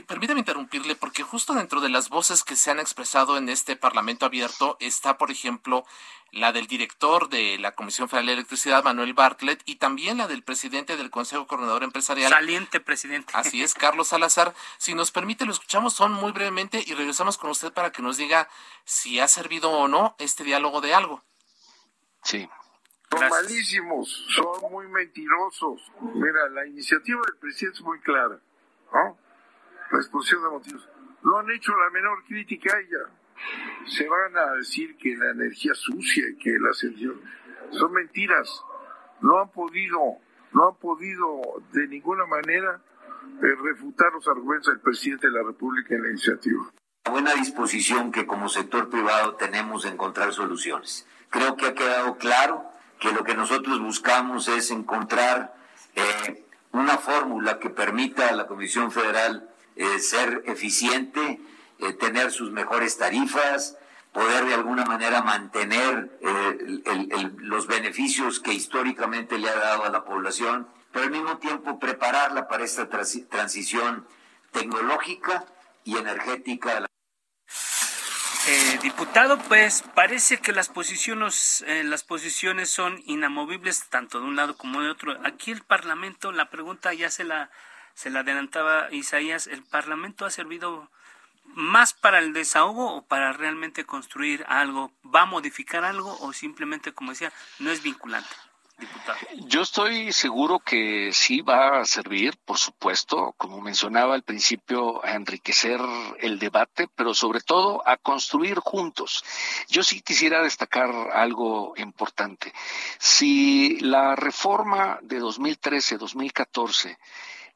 permítame 0.08 0.40
interrumpirle, 0.40 0.96
porque 0.96 1.24
justo 1.24 1.54
dentro 1.54 1.82
de 1.82 1.90
las 1.90 2.10
voces 2.10 2.44
que 2.44 2.56
se 2.56 2.72
han 2.72 2.80
expresado 2.80 3.38
en 3.38 3.50
este 3.50 3.76
Parlamento 3.76 4.26
abierto 4.26 4.78
está, 4.80 5.18
por 5.18 5.30
ejemplo, 5.30 5.86
la 6.32 6.52
del 6.52 6.68
director 6.68 7.30
de 7.30 7.58
la 7.60 7.76
Comisión 7.76 8.10
Federal 8.10 8.28
de 8.28 8.34
Electricidad, 8.34 8.84
Manuel 8.84 9.14
Bartlett, 9.14 9.62
y 9.66 9.76
también 9.76 10.18
la 10.18 10.28
del 10.28 10.44
presidente 10.44 10.98
del 10.98 11.12
Consejo 11.12 11.46
Coordinador 11.48 11.84
Empresarial. 11.84 12.32
Saliente 12.32 12.80
presidente. 12.80 13.32
Así 13.36 13.62
es, 13.62 13.74
Carlos 13.74 14.08
Salazar. 14.08 14.54
Si 14.78 14.96
nos 14.96 15.12
permite, 15.12 15.46
lo 15.46 15.52
escuchamos 15.52 15.94
son 15.94 16.12
muy 16.14 16.32
brevemente 16.32 16.84
y 16.86 16.94
regresamos 16.94 17.38
con 17.38 17.52
usted 17.52 17.72
para 17.72 17.92
que 17.92 18.02
nos 18.02 18.18
diga 18.18 18.50
si 18.86 19.20
ha 19.20 19.28
servido 19.28 19.70
o 19.72 19.88
no 19.88 20.16
este 20.18 20.44
diálogo 20.44 20.82
de 20.82 20.94
algo. 20.94 21.24
Sí. 22.24 22.50
Son 23.20 23.30
malísimos, 23.30 24.26
son 24.30 24.72
muy 24.72 24.88
mentirosos. 24.88 25.92
Mira, 26.14 26.50
la 26.50 26.66
iniciativa 26.66 27.22
del 27.26 27.38
presidente 27.38 27.80
es 27.80 27.84
muy 27.84 28.00
clara, 28.00 28.40
¿no? 28.94 29.18
La 29.92 29.98
exposición 29.98 30.44
de 30.44 30.50
motivos. 30.50 30.90
No 31.24 31.40
han 31.40 31.50
hecho 31.52 31.72
la 31.76 31.90
menor 31.90 32.24
crítica 32.26 32.76
a 32.76 32.80
ella 32.80 33.10
se 33.88 34.08
van 34.08 34.36
a 34.38 34.54
decir 34.56 34.96
que 34.98 35.16
la 35.16 35.32
energía 35.32 35.74
sucia 35.74 36.30
y 36.30 36.38
que 36.38 36.52
la 36.52 36.72
energías 36.82 37.14
son 37.72 37.92
mentiras. 37.92 38.64
No 39.22 39.40
han 39.40 39.50
podido, 39.50 40.00
no 40.54 40.70
han 40.70 40.76
podido 40.76 41.42
de 41.72 41.88
ninguna 41.88 42.26
manera 42.26 42.82
eh, 43.42 43.56
refutar 43.64 44.12
los 44.14 44.28
argumentos 44.28 44.68
del 44.68 44.82
presidente 44.82 45.28
de 45.28 45.34
la 45.34 45.44
República 45.44 45.96
en 45.96 46.04
la 46.04 46.10
iniciativa. 46.10 46.72
Buena 47.10 47.34
disposición 47.34 48.12
que 48.12 48.26
como 48.26 48.50
sector 48.50 48.90
privado 48.90 49.36
tenemos 49.36 49.84
de 49.84 49.90
encontrar 49.90 50.34
soluciones. 50.34 51.08
Creo 51.30 51.56
que 51.56 51.68
ha 51.68 51.74
quedado 51.74 52.18
claro 52.18 52.64
que 53.04 53.12
lo 53.12 53.26
que 53.26 53.36
nosotros 53.36 53.82
buscamos 53.82 54.48
es 54.48 54.72
encontrar 54.72 55.54
eh, 55.94 56.46
una 56.72 56.98
fórmula 56.98 57.60
que 57.60 57.70
permita 57.70 58.30
a 58.30 58.32
la 58.32 58.48
Comisión 58.48 58.94
Federal 58.94 59.50
eh, 59.76 60.00
ser 60.00 60.44
eficiente 60.46 61.42
eh, 61.80 61.92
tener 61.94 62.32
sus 62.32 62.52
mejores 62.52 62.98
tarifas, 62.98 63.78
poder 64.14 64.46
de 64.46 64.54
alguna 64.54 64.86
manera 64.86 65.22
mantener 65.22 66.18
los 67.40 67.68
beneficios 67.68 68.40
que 68.40 68.54
históricamente 68.54 69.38
le 69.38 69.50
ha 69.50 69.56
dado 69.56 69.84
a 69.84 69.90
la 69.90 70.06
población, 70.06 70.68
pero 70.94 71.06
al 71.06 71.12
mismo 71.12 71.40
tiempo 71.40 71.80
prepararla 71.80 72.48
para 72.48 72.64
esta 72.64 72.88
transición 72.88 74.08
tecnológica 74.52 75.46
y 75.84 75.98
energética. 75.98 76.86
Eh, 78.46 78.80
diputado, 78.82 79.38
pues 79.38 79.84
parece 79.96 80.40
que 80.40 80.52
las 80.52 80.68
posiciones, 80.68 81.64
las 81.86 82.04
posiciones 82.04 82.70
son 82.70 83.02
inamovibles 83.06 83.88
tanto 83.90 84.20
de 84.20 84.26
un 84.26 84.36
lado 84.36 84.58
como 84.58 84.82
de 84.82 84.90
otro. 84.90 85.18
Aquí 85.24 85.52
el 85.52 85.62
Parlamento, 85.62 86.32
la 86.32 86.50
pregunta 86.50 86.94
ya 86.94 87.10
se 87.10 87.24
la, 87.24 87.52
se 87.94 88.10
la 88.10 88.20
adelantaba 88.20 88.90
Isaías, 88.92 89.48
el 89.48 89.64
Parlamento 89.64 90.26
ha 90.26 90.30
servido 90.30 90.90
más 91.46 91.94
para 91.94 92.20
el 92.20 92.34
desahogo 92.34 92.96
o 92.96 93.06
para 93.06 93.34
realmente 93.34 93.86
construir 93.86 94.46
algo? 94.48 94.92
¿Va 95.04 95.22
a 95.22 95.26
modificar 95.26 95.84
algo 95.86 96.18
o 96.20 96.34
simplemente, 96.34 96.94
como 96.94 97.12
decía, 97.12 97.32
no 97.60 97.72
es 97.72 97.84
vinculante? 97.84 98.36
Yo 99.48 99.62
estoy 99.62 100.12
seguro 100.12 100.60
que 100.60 101.12
sí 101.14 101.42
va 101.42 101.80
a 101.80 101.86
servir, 101.86 102.38
por 102.46 102.58
supuesto, 102.58 103.34
como 103.38 103.62
mencionaba 103.62 104.16
al 104.16 104.24
principio, 104.24 105.04
a 105.06 105.12
enriquecer 105.14 105.80
el 106.20 106.40
debate, 106.40 106.88
pero 106.96 107.14
sobre 107.14 107.42
todo 107.42 107.88
a 107.88 107.98
construir 107.98 108.60
juntos. 108.60 109.24
Yo 109.70 109.84
sí 109.84 110.02
quisiera 110.02 110.42
destacar 110.42 110.90
algo 111.14 111.74
importante. 111.78 112.54
Si 113.00 113.80
la 113.80 114.16
reforma 114.16 115.00
de 115.02 115.22
2013-2014 115.22 116.98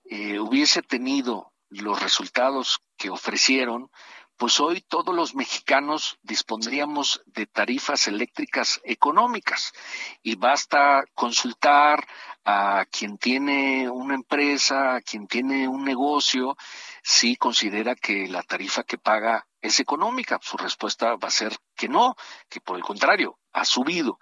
eh, 0.09 0.39
hubiese 0.39 0.81
tenido 0.81 1.51
los 1.69 2.01
resultados 2.01 2.79
que 2.95 3.09
ofrecieron, 3.09 3.89
pues 4.37 4.59
hoy 4.59 4.81
todos 4.81 5.15
los 5.15 5.33
mexicanos 5.33 6.19
dispondríamos 6.21 7.23
de 7.25 7.47
tarifas 7.47 8.07
eléctricas 8.07 8.79
económicas 8.83 9.73
y 10.21 10.35
basta 10.35 11.03
consultar 11.15 12.07
a 12.45 12.85
quien 12.85 13.17
tiene 13.17 13.89
una 13.89 14.13
empresa, 14.13 14.95
a 14.95 15.01
quien 15.01 15.27
tiene 15.27 15.67
un 15.67 15.83
negocio, 15.83 16.55
si 17.03 17.35
considera 17.35 17.95
que 17.95 18.27
la 18.27 18.43
tarifa 18.43 18.83
que 18.83 18.99
paga 18.99 19.47
es 19.59 19.79
económica. 19.79 20.39
Su 20.41 20.55
respuesta 20.55 21.15
va 21.15 21.27
a 21.27 21.31
ser 21.31 21.57
que 21.75 21.89
no, 21.89 22.15
que 22.47 22.61
por 22.61 22.77
el 22.77 22.83
contrario, 22.83 23.39
ha 23.53 23.65
subido. 23.65 24.19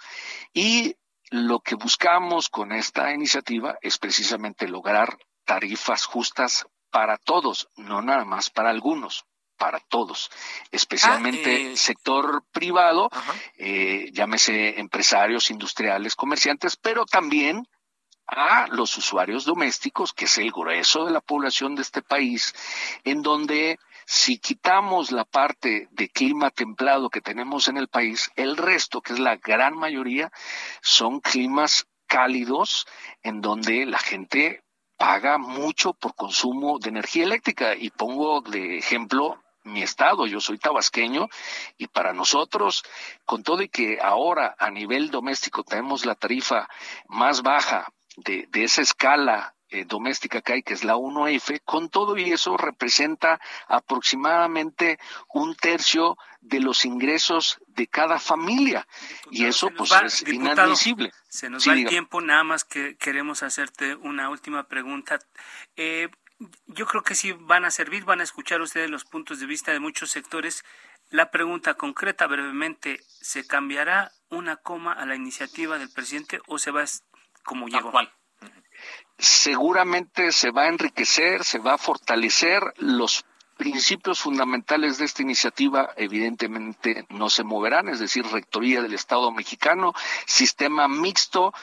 Y 0.53 0.95
lo 1.29 1.59
que 1.59 1.75
buscamos 1.75 2.49
con 2.49 2.71
esta 2.71 3.11
iniciativa 3.11 3.77
es 3.81 3.97
precisamente 3.97 4.67
lograr 4.67 5.17
tarifas 5.43 6.05
justas 6.05 6.65
para 6.89 7.17
todos, 7.17 7.67
no 7.75 8.01
nada 8.01 8.23
más 8.23 8.49
para 8.49 8.69
algunos, 8.69 9.25
para 9.57 9.79
todos, 9.79 10.29
especialmente 10.71 11.71
ah, 11.73 11.77
sector 11.77 12.43
privado, 12.51 13.09
eh, 13.57 14.09
llámese 14.11 14.79
empresarios, 14.79 15.49
industriales, 15.51 16.15
comerciantes, 16.15 16.75
pero 16.75 17.05
también 17.05 17.67
a 18.27 18.67
los 18.67 18.97
usuarios 18.97 19.45
domésticos, 19.45 20.13
que 20.13 20.25
es 20.25 20.37
el 20.37 20.51
grueso 20.51 21.05
de 21.05 21.11
la 21.11 21.21
población 21.21 21.75
de 21.75 21.83
este 21.83 22.01
país, 22.01 22.53
en 23.03 23.21
donde 23.21 23.77
si 24.05 24.37
quitamos 24.37 25.11
la 25.11 25.25
parte 25.25 25.87
de 25.91 26.09
clima 26.09 26.51
templado 26.51 27.09
que 27.09 27.21
tenemos 27.21 27.67
en 27.67 27.77
el 27.77 27.87
país, 27.87 28.31
el 28.35 28.57
resto, 28.57 29.01
que 29.01 29.13
es 29.13 29.19
la 29.19 29.37
gran 29.37 29.75
mayoría, 29.75 30.31
son 30.81 31.19
climas 31.19 31.87
cálidos 32.07 32.87
en 33.23 33.41
donde 33.41 33.85
la 33.85 33.99
gente 33.99 34.63
paga 34.97 35.37
mucho 35.37 35.93
por 35.93 36.15
consumo 36.15 36.79
de 36.79 36.89
energía 36.89 37.23
eléctrica. 37.23 37.75
Y 37.75 37.89
pongo 37.89 38.41
de 38.41 38.77
ejemplo 38.77 39.43
mi 39.65 39.81
estado, 39.83 40.25
yo 40.25 40.39
soy 40.39 40.57
tabasqueño, 40.57 41.27
y 41.77 41.87
para 41.87 42.13
nosotros, 42.13 42.83
con 43.25 43.43
todo 43.43 43.61
y 43.61 43.69
que 43.69 43.99
ahora 44.01 44.55
a 44.57 44.69
nivel 44.69 45.11
doméstico 45.11 45.63
tenemos 45.63 46.05
la 46.05 46.15
tarifa 46.15 46.69
más 47.07 47.41
baja 47.41 47.91
de, 48.17 48.47
de 48.49 48.63
esa 48.63 48.81
escala 48.81 49.55
eh, 49.69 49.83
doméstica 49.83 50.41
que 50.41 50.53
hay, 50.53 50.63
que 50.63 50.75
es 50.75 50.83
la 50.83 50.95
1F, 50.95 51.59
con 51.65 51.89
todo 51.89 52.17
y 52.17 52.31
eso 52.31 52.55
representa 52.55 53.41
aproximadamente 53.67 54.99
un 55.33 55.55
tercio 55.55 56.17
de 56.39 56.59
los 56.59 56.85
ingresos 56.85 57.59
de 57.67 57.87
cada 57.87 58.19
familia. 58.19 58.87
y 59.31 59.45
eso 59.45 59.71
pues 59.75 59.91
es 60.03 60.21
inadmisible. 60.27 61.11
Se 61.27 61.49
nos 61.49 61.67
va 61.67 61.73
el 61.73 61.87
tiempo, 61.87 62.21
nada 62.21 62.43
más 62.43 62.63
que 62.63 62.95
queremos 62.97 63.41
hacerte 63.41 63.95
una 63.95 64.29
última 64.29 64.67
pregunta. 64.67 65.17
Eh, 65.75 66.09
yo 66.65 66.85
creo 66.85 67.03
que 67.03 67.15
sí 67.15 67.31
van 67.31 67.65
a 67.65 67.71
servir, 67.71 68.03
van 68.03 68.19
a 68.21 68.23
escuchar 68.23 68.61
ustedes 68.61 68.89
los 68.89 69.05
puntos 69.05 69.39
de 69.39 69.45
vista 69.45 69.71
de 69.71 69.79
muchos 69.79 70.11
sectores. 70.11 70.63
La 71.09 71.31
pregunta 71.31 71.75
concreta 71.75 72.27
brevemente, 72.27 72.99
¿se 73.07 73.45
cambiará 73.45 74.11
una 74.29 74.57
coma 74.57 74.93
a 74.93 75.05
la 75.05 75.15
iniciativa 75.15 75.77
del 75.77 75.91
presidente 75.91 76.41
o 76.47 76.57
se 76.57 76.71
va 76.71 76.83
como 77.43 77.67
llegó? 77.67 77.91
Seguramente 79.17 80.31
se 80.31 80.51
va 80.51 80.63
a 80.63 80.69
enriquecer, 80.69 81.43
se 81.43 81.59
va 81.59 81.75
a 81.75 81.77
fortalecer 81.77 82.61
los 82.77 83.25
principios 83.57 84.19
fundamentales 84.19 84.97
de 84.97 85.05
esta 85.05 85.21
iniciativa 85.21 85.91
evidentemente 85.95 87.05
no 87.09 87.29
se 87.29 87.43
moverán, 87.43 87.89
es 87.89 87.99
decir, 87.99 88.25
Rectoría 88.25 88.81
del 88.81 88.93
Estado 88.93 89.31
mexicano, 89.31 89.93
sistema 90.25 90.87
mixto, 90.87 91.53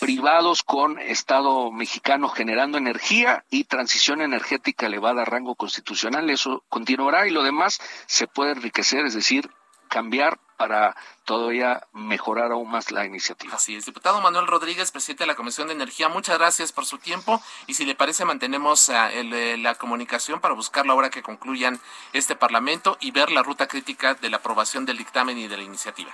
privados 0.00 0.62
con 0.62 0.98
Estado 0.98 1.70
mexicano 1.72 2.28
generando 2.28 2.78
energía 2.78 3.44
y 3.50 3.64
transición 3.64 4.20
energética 4.20 4.86
elevada 4.86 5.22
a 5.22 5.24
rango 5.24 5.54
constitucional. 5.54 6.30
Eso 6.30 6.64
continuará 6.68 7.26
y 7.26 7.30
lo 7.30 7.42
demás 7.42 7.80
se 8.06 8.26
puede 8.26 8.52
enriquecer, 8.52 9.04
es 9.06 9.14
decir, 9.14 9.50
cambiar 9.88 10.38
para 10.58 10.94
todavía 11.24 11.86
mejorar 11.94 12.52
aún 12.52 12.70
más 12.70 12.90
la 12.90 13.06
iniciativa. 13.06 13.54
Así 13.54 13.76
es, 13.76 13.86
diputado 13.86 14.20
Manuel 14.20 14.46
Rodríguez, 14.46 14.90
presidente 14.90 15.22
de 15.22 15.28
la 15.28 15.36
Comisión 15.36 15.68
de 15.68 15.74
Energía, 15.74 16.10
muchas 16.10 16.36
gracias 16.36 16.72
por 16.72 16.84
su 16.84 16.98
tiempo 16.98 17.40
y 17.66 17.74
si 17.74 17.86
le 17.86 17.94
parece 17.94 18.26
mantenemos 18.26 18.90
uh, 18.90 19.08
el, 19.12 19.32
eh, 19.32 19.56
la 19.56 19.76
comunicación 19.76 20.40
para 20.40 20.54
buscar 20.54 20.84
la 20.84 20.94
hora 20.94 21.08
que 21.08 21.22
concluyan 21.22 21.80
este 22.12 22.36
Parlamento 22.36 22.98
y 23.00 23.12
ver 23.12 23.30
la 23.30 23.42
ruta 23.42 23.68
crítica 23.68 24.14
de 24.14 24.28
la 24.28 24.38
aprobación 24.38 24.84
del 24.84 24.98
dictamen 24.98 25.38
y 25.38 25.48
de 25.48 25.56
la 25.56 25.62
iniciativa. 25.62 26.12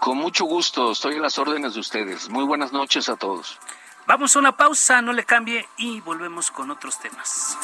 Con 0.00 0.18
mucho 0.18 0.44
gusto, 0.46 0.92
estoy 0.92 1.16
a 1.16 1.20
las 1.20 1.38
órdenes 1.38 1.74
de 1.74 1.80
ustedes. 1.80 2.28
Muy 2.28 2.44
buenas 2.44 2.72
noches 2.72 3.08
a 3.08 3.16
todos. 3.16 3.58
Vamos 4.06 4.34
a 4.34 4.40
una 4.40 4.56
pausa, 4.56 5.00
no 5.02 5.12
le 5.12 5.24
cambie 5.24 5.68
y 5.76 6.00
volvemos 6.00 6.50
con 6.50 6.70
otros 6.70 6.98
temas. 6.98 7.56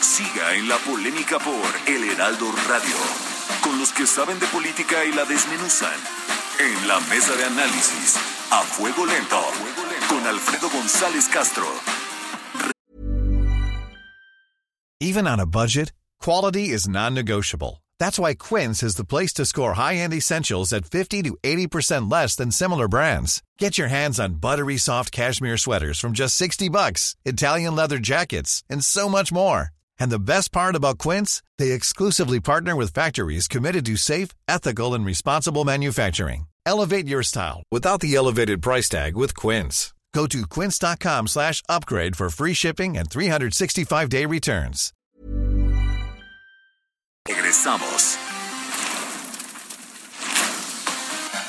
Siga 0.00 0.54
en 0.54 0.68
la 0.68 0.76
polémica 0.78 1.38
por 1.38 1.60
El 1.86 2.04
Heraldo 2.04 2.46
Radio, 2.68 2.96
con 3.64 3.78
los 3.78 3.92
que 3.92 4.06
saben 4.06 4.38
de 4.38 4.46
política 4.48 5.04
y 5.04 5.12
la 5.12 5.24
desmenuzan. 5.24 5.98
En 6.60 6.86
la 6.86 7.00
mesa 7.08 7.34
de 7.34 7.44
análisis, 7.44 8.16
a 8.50 8.62
fuego 8.62 9.06
lento, 9.06 9.42
con 10.08 10.26
Alfredo 10.26 10.68
González 10.68 11.26
Castro. 11.28 11.66
Even 15.00 15.26
on 15.26 15.40
a 15.40 15.46
budget, 15.46 15.92
quality 16.20 16.68
is 16.68 16.86
non-negotiable. 16.88 17.82
That's 17.98 18.18
why 18.18 18.34
Quince 18.34 18.82
is 18.82 18.96
the 18.96 19.04
place 19.04 19.32
to 19.34 19.44
score 19.44 19.74
high-end 19.74 20.14
essentials 20.14 20.72
at 20.72 20.86
50 20.86 21.22
to 21.22 21.36
80% 21.42 22.10
less 22.10 22.36
than 22.36 22.50
similar 22.50 22.88
brands. 22.88 23.42
Get 23.58 23.78
your 23.78 23.88
hands 23.88 24.20
on 24.20 24.40
buttery 24.40 24.76
soft 24.76 25.10
cashmere 25.10 25.56
sweaters 25.58 25.98
from 25.98 26.12
just 26.12 26.36
60 26.36 26.68
bucks, 26.68 27.16
Italian 27.24 27.74
leather 27.74 27.98
jackets, 27.98 28.62
and 28.70 28.84
so 28.84 29.08
much 29.08 29.32
more. 29.32 29.73
And 29.98 30.10
the 30.10 30.18
best 30.18 30.52
part 30.52 30.76
about 30.76 30.98
Quince, 30.98 31.42
they 31.58 31.72
exclusively 31.72 32.40
partner 32.40 32.74
with 32.76 32.94
factories 32.94 33.48
committed 33.48 33.84
to 33.86 33.96
safe, 33.96 34.28
ethical, 34.48 34.94
and 34.94 35.04
responsible 35.04 35.64
manufacturing. 35.64 36.46
Elevate 36.66 37.06
your 37.06 37.22
style 37.22 37.62
without 37.70 38.00
the 38.00 38.14
elevated 38.14 38.62
price 38.62 38.88
tag 38.88 39.16
with 39.16 39.34
Quince. 39.34 39.94
Go 40.14 40.26
to 40.28 40.46
quince.com 40.46 41.26
slash 41.26 41.60
upgrade 41.68 42.16
for 42.16 42.30
free 42.30 42.54
shipping 42.54 42.96
and 42.96 43.10
365-day 43.10 44.26
returns. 44.26 44.92
Regresamos. 47.28 48.16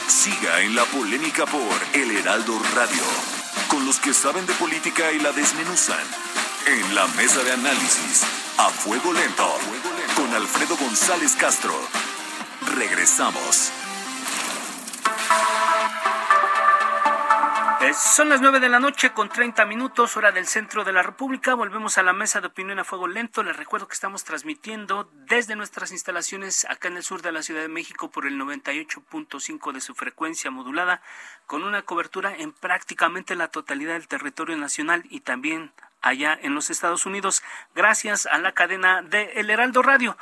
Siga 0.08 0.62
en 0.62 0.74
la 0.76 0.86
polémica 0.86 1.46
por 1.46 1.78
El 1.94 2.10
Heraldo 2.18 2.58
Radio, 2.74 3.04
con 3.70 3.86
los 3.86 4.00
que 4.00 4.14
saben 4.14 4.48
de 4.48 4.54
política 4.54 5.12
y 5.12 5.20
la 5.20 5.32
desmenuzan. 5.32 6.45
En 6.68 6.96
la 6.96 7.06
mesa 7.10 7.44
de 7.44 7.52
análisis, 7.52 8.24
a 8.58 8.70
fuego 8.70 9.14
lento, 9.14 9.48
con 10.16 10.34
Alfredo 10.34 10.76
González 10.78 11.36
Castro. 11.36 11.74
Regresamos. 12.76 13.72
Son 17.94 18.30
las 18.30 18.42
nueve 18.42 18.60
de 18.60 18.68
la 18.68 18.80
noche 18.80 19.14
con 19.14 19.30
30 19.30 19.64
minutos, 19.66 20.18
hora 20.18 20.32
del 20.32 20.48
centro 20.48 20.84
de 20.84 20.92
la 20.92 21.04
República. 21.04 21.54
Volvemos 21.54 22.00
a 22.00 22.04
la 22.04 22.14
mesa 22.14 22.42
de 22.42 22.48
opinión 22.48 22.80
a 22.80 22.84
fuego 22.84 23.08
lento. 23.08 23.44
Les 23.44 23.56
recuerdo 23.56 23.88
que 23.88 23.94
estamos 23.94 24.24
transmitiendo 24.24 25.10
desde 25.14 25.56
nuestras 25.56 25.92
instalaciones 25.92 26.66
acá 26.66 26.88
en 26.88 26.98
el 26.98 27.04
sur 27.04 27.22
de 27.22 27.32
la 27.32 27.44
Ciudad 27.44 27.62
de 27.62 27.68
México 27.68 28.10
por 28.10 28.26
el 28.26 28.40
98.5 28.40 29.72
de 29.72 29.82
su 29.82 29.94
frecuencia 29.94 30.50
modulada, 30.50 31.02
con 31.46 31.64
una 31.64 31.84
cobertura 31.84 32.36
en 32.36 32.54
prácticamente 32.54 33.36
la 33.36 33.50
totalidad 33.50 33.94
del 33.94 34.08
territorio 34.08 34.58
nacional 34.58 35.04
y 35.10 35.20
también 35.22 35.72
allá 36.06 36.38
en 36.42 36.54
los 36.54 36.70
Estados 36.70 37.06
Unidos, 37.06 37.44
gracias 37.74 38.28
a 38.28 38.38
la 38.38 38.54
cadena 38.54 39.02
de 39.02 39.34
El 39.36 39.50
Heraldo 39.50 39.82
Radio. 39.82 40.18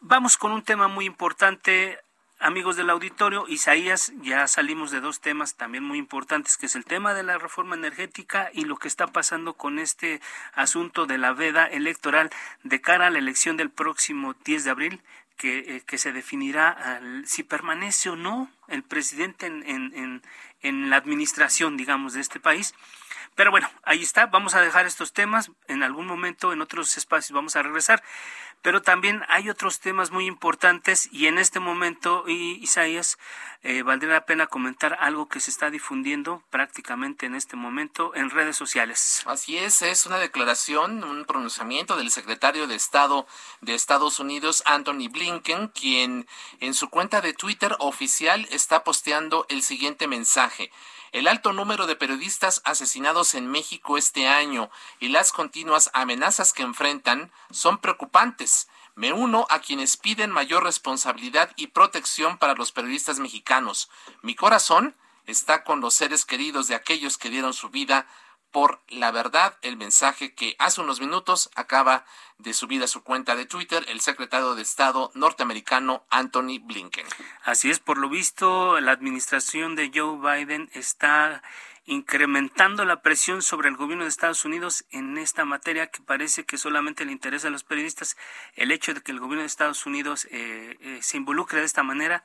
Vamos 0.00 0.36
con 0.36 0.52
un 0.52 0.62
tema 0.62 0.88
muy 0.88 1.04
importante 1.04 2.00
amigos 2.42 2.76
del 2.76 2.90
auditorio, 2.90 3.44
Isaías, 3.46 4.12
ya 4.20 4.48
salimos 4.48 4.90
de 4.90 5.00
dos 5.00 5.20
temas 5.20 5.54
también 5.54 5.84
muy 5.84 5.98
importantes, 5.98 6.56
que 6.56 6.66
es 6.66 6.74
el 6.74 6.84
tema 6.84 7.14
de 7.14 7.22
la 7.22 7.38
reforma 7.38 7.76
energética 7.76 8.50
y 8.52 8.64
lo 8.64 8.76
que 8.76 8.88
está 8.88 9.06
pasando 9.06 9.54
con 9.54 9.78
este 9.78 10.20
asunto 10.52 11.06
de 11.06 11.18
la 11.18 11.32
veda 11.32 11.66
electoral 11.66 12.30
de 12.64 12.80
cara 12.80 13.06
a 13.06 13.10
la 13.10 13.18
elección 13.18 13.56
del 13.56 13.70
próximo 13.70 14.34
10 14.44 14.64
de 14.64 14.70
abril, 14.70 15.02
que, 15.36 15.58
eh, 15.58 15.82
que 15.86 15.98
se 15.98 16.12
definirá 16.12 17.00
si 17.24 17.42
permanece 17.42 18.10
o 18.10 18.16
no 18.16 18.50
el 18.68 18.82
presidente 18.82 19.46
en, 19.46 19.62
en, 19.66 20.22
en 20.62 20.90
la 20.90 20.96
administración, 20.96 21.76
digamos, 21.76 22.14
de 22.14 22.20
este 22.20 22.40
país. 22.40 22.74
Pero 23.34 23.50
bueno, 23.50 23.70
ahí 23.82 24.02
está, 24.02 24.26
vamos 24.26 24.54
a 24.54 24.60
dejar 24.60 24.86
estos 24.86 25.12
temas, 25.12 25.50
en 25.66 25.82
algún 25.82 26.06
momento, 26.06 26.52
en 26.52 26.60
otros 26.60 26.96
espacios 26.98 27.34
vamos 27.34 27.56
a 27.56 27.62
regresar, 27.62 28.02
pero 28.62 28.80
también 28.80 29.22
hay 29.28 29.50
otros 29.50 29.80
temas 29.80 30.10
muy 30.12 30.26
importantes 30.26 31.08
y 31.12 31.26
en 31.26 31.38
este 31.38 31.60
momento, 31.60 32.24
Isaías, 32.28 33.18
eh, 33.64 33.82
valdría 33.82 34.12
la 34.12 34.24
pena 34.24 34.46
comentar 34.46 34.96
algo 35.00 35.28
que 35.28 35.40
se 35.40 35.50
está 35.50 35.70
difundiendo 35.70 36.42
prácticamente 36.50 37.26
en 37.26 37.34
este 37.34 37.56
momento 37.56 38.14
en 38.14 38.30
redes 38.30 38.56
sociales. 38.56 39.22
Así 39.26 39.58
es, 39.58 39.82
es 39.82 40.06
una 40.06 40.18
declaración, 40.18 41.04
un 41.04 41.24
pronunciamiento 41.24 41.96
del 41.96 42.10
secretario 42.10 42.66
de 42.66 42.76
Estado 42.76 43.26
de 43.60 43.74
Estados 43.74 44.20
Unidos, 44.20 44.62
Anthony 44.66 45.08
Blinken, 45.10 45.68
quien 45.68 46.26
en 46.60 46.74
su 46.74 46.88
cuenta 46.88 47.20
de 47.20 47.34
Twitter 47.34 47.76
oficial 47.80 48.46
está 48.50 48.84
posteando 48.84 49.46
el 49.48 49.62
siguiente 49.62 50.06
mensaje 50.06 50.70
el 51.12 51.28
alto 51.28 51.52
número 51.52 51.86
de 51.86 51.94
periodistas 51.94 52.62
asesinados 52.64 53.34
en 53.34 53.46
México 53.46 53.98
este 53.98 54.26
año 54.26 54.70
y 54.98 55.08
las 55.08 55.30
continuas 55.30 55.90
amenazas 55.92 56.54
que 56.54 56.62
enfrentan 56.62 57.30
son 57.50 57.78
preocupantes. 57.78 58.68
Me 58.94 59.12
uno 59.12 59.46
a 59.50 59.60
quienes 59.60 59.98
piden 59.98 60.30
mayor 60.30 60.64
responsabilidad 60.64 61.50
y 61.56 61.68
protección 61.68 62.38
para 62.38 62.54
los 62.54 62.72
periodistas 62.72 63.18
mexicanos. 63.18 63.90
Mi 64.22 64.34
corazón 64.34 64.96
está 65.26 65.64
con 65.64 65.80
los 65.80 65.94
seres 65.94 66.24
queridos 66.24 66.68
de 66.68 66.74
aquellos 66.74 67.18
que 67.18 67.30
dieron 67.30 67.52
su 67.52 67.68
vida 67.68 68.06
por 68.52 68.82
la 68.88 69.10
verdad, 69.10 69.56
el 69.62 69.76
mensaje 69.76 70.34
que 70.34 70.54
hace 70.58 70.80
unos 70.80 71.00
minutos 71.00 71.50
acaba 71.56 72.04
de 72.38 72.54
subir 72.54 72.82
a 72.82 72.86
su 72.86 73.02
cuenta 73.02 73.34
de 73.34 73.46
Twitter 73.46 73.84
el 73.88 74.00
secretario 74.00 74.54
de 74.54 74.62
Estado 74.62 75.10
norteamericano 75.14 76.04
Anthony 76.10 76.58
Blinken. 76.62 77.06
Así 77.42 77.70
es, 77.70 77.80
por 77.80 77.98
lo 77.98 78.08
visto, 78.08 78.78
la 78.80 78.92
administración 78.92 79.74
de 79.74 79.90
Joe 79.94 80.18
Biden 80.18 80.70
está 80.74 81.42
incrementando 81.84 82.84
la 82.84 83.02
presión 83.02 83.42
sobre 83.42 83.68
el 83.68 83.76
gobierno 83.76 84.04
de 84.04 84.10
Estados 84.10 84.44
Unidos 84.44 84.84
en 84.90 85.18
esta 85.18 85.44
materia 85.44 85.88
que 85.88 86.00
parece 86.00 86.44
que 86.44 86.58
solamente 86.58 87.04
le 87.04 87.12
interesa 87.12 87.48
a 87.48 87.50
los 87.50 87.64
periodistas. 87.64 88.16
El 88.54 88.70
hecho 88.70 88.94
de 88.94 89.00
que 89.00 89.12
el 89.12 89.18
gobierno 89.18 89.40
de 89.40 89.46
Estados 89.46 89.86
Unidos 89.86 90.26
eh, 90.30 90.76
eh, 90.80 90.98
se 91.02 91.16
involucre 91.16 91.60
de 91.60 91.66
esta 91.66 91.82
manera 91.82 92.22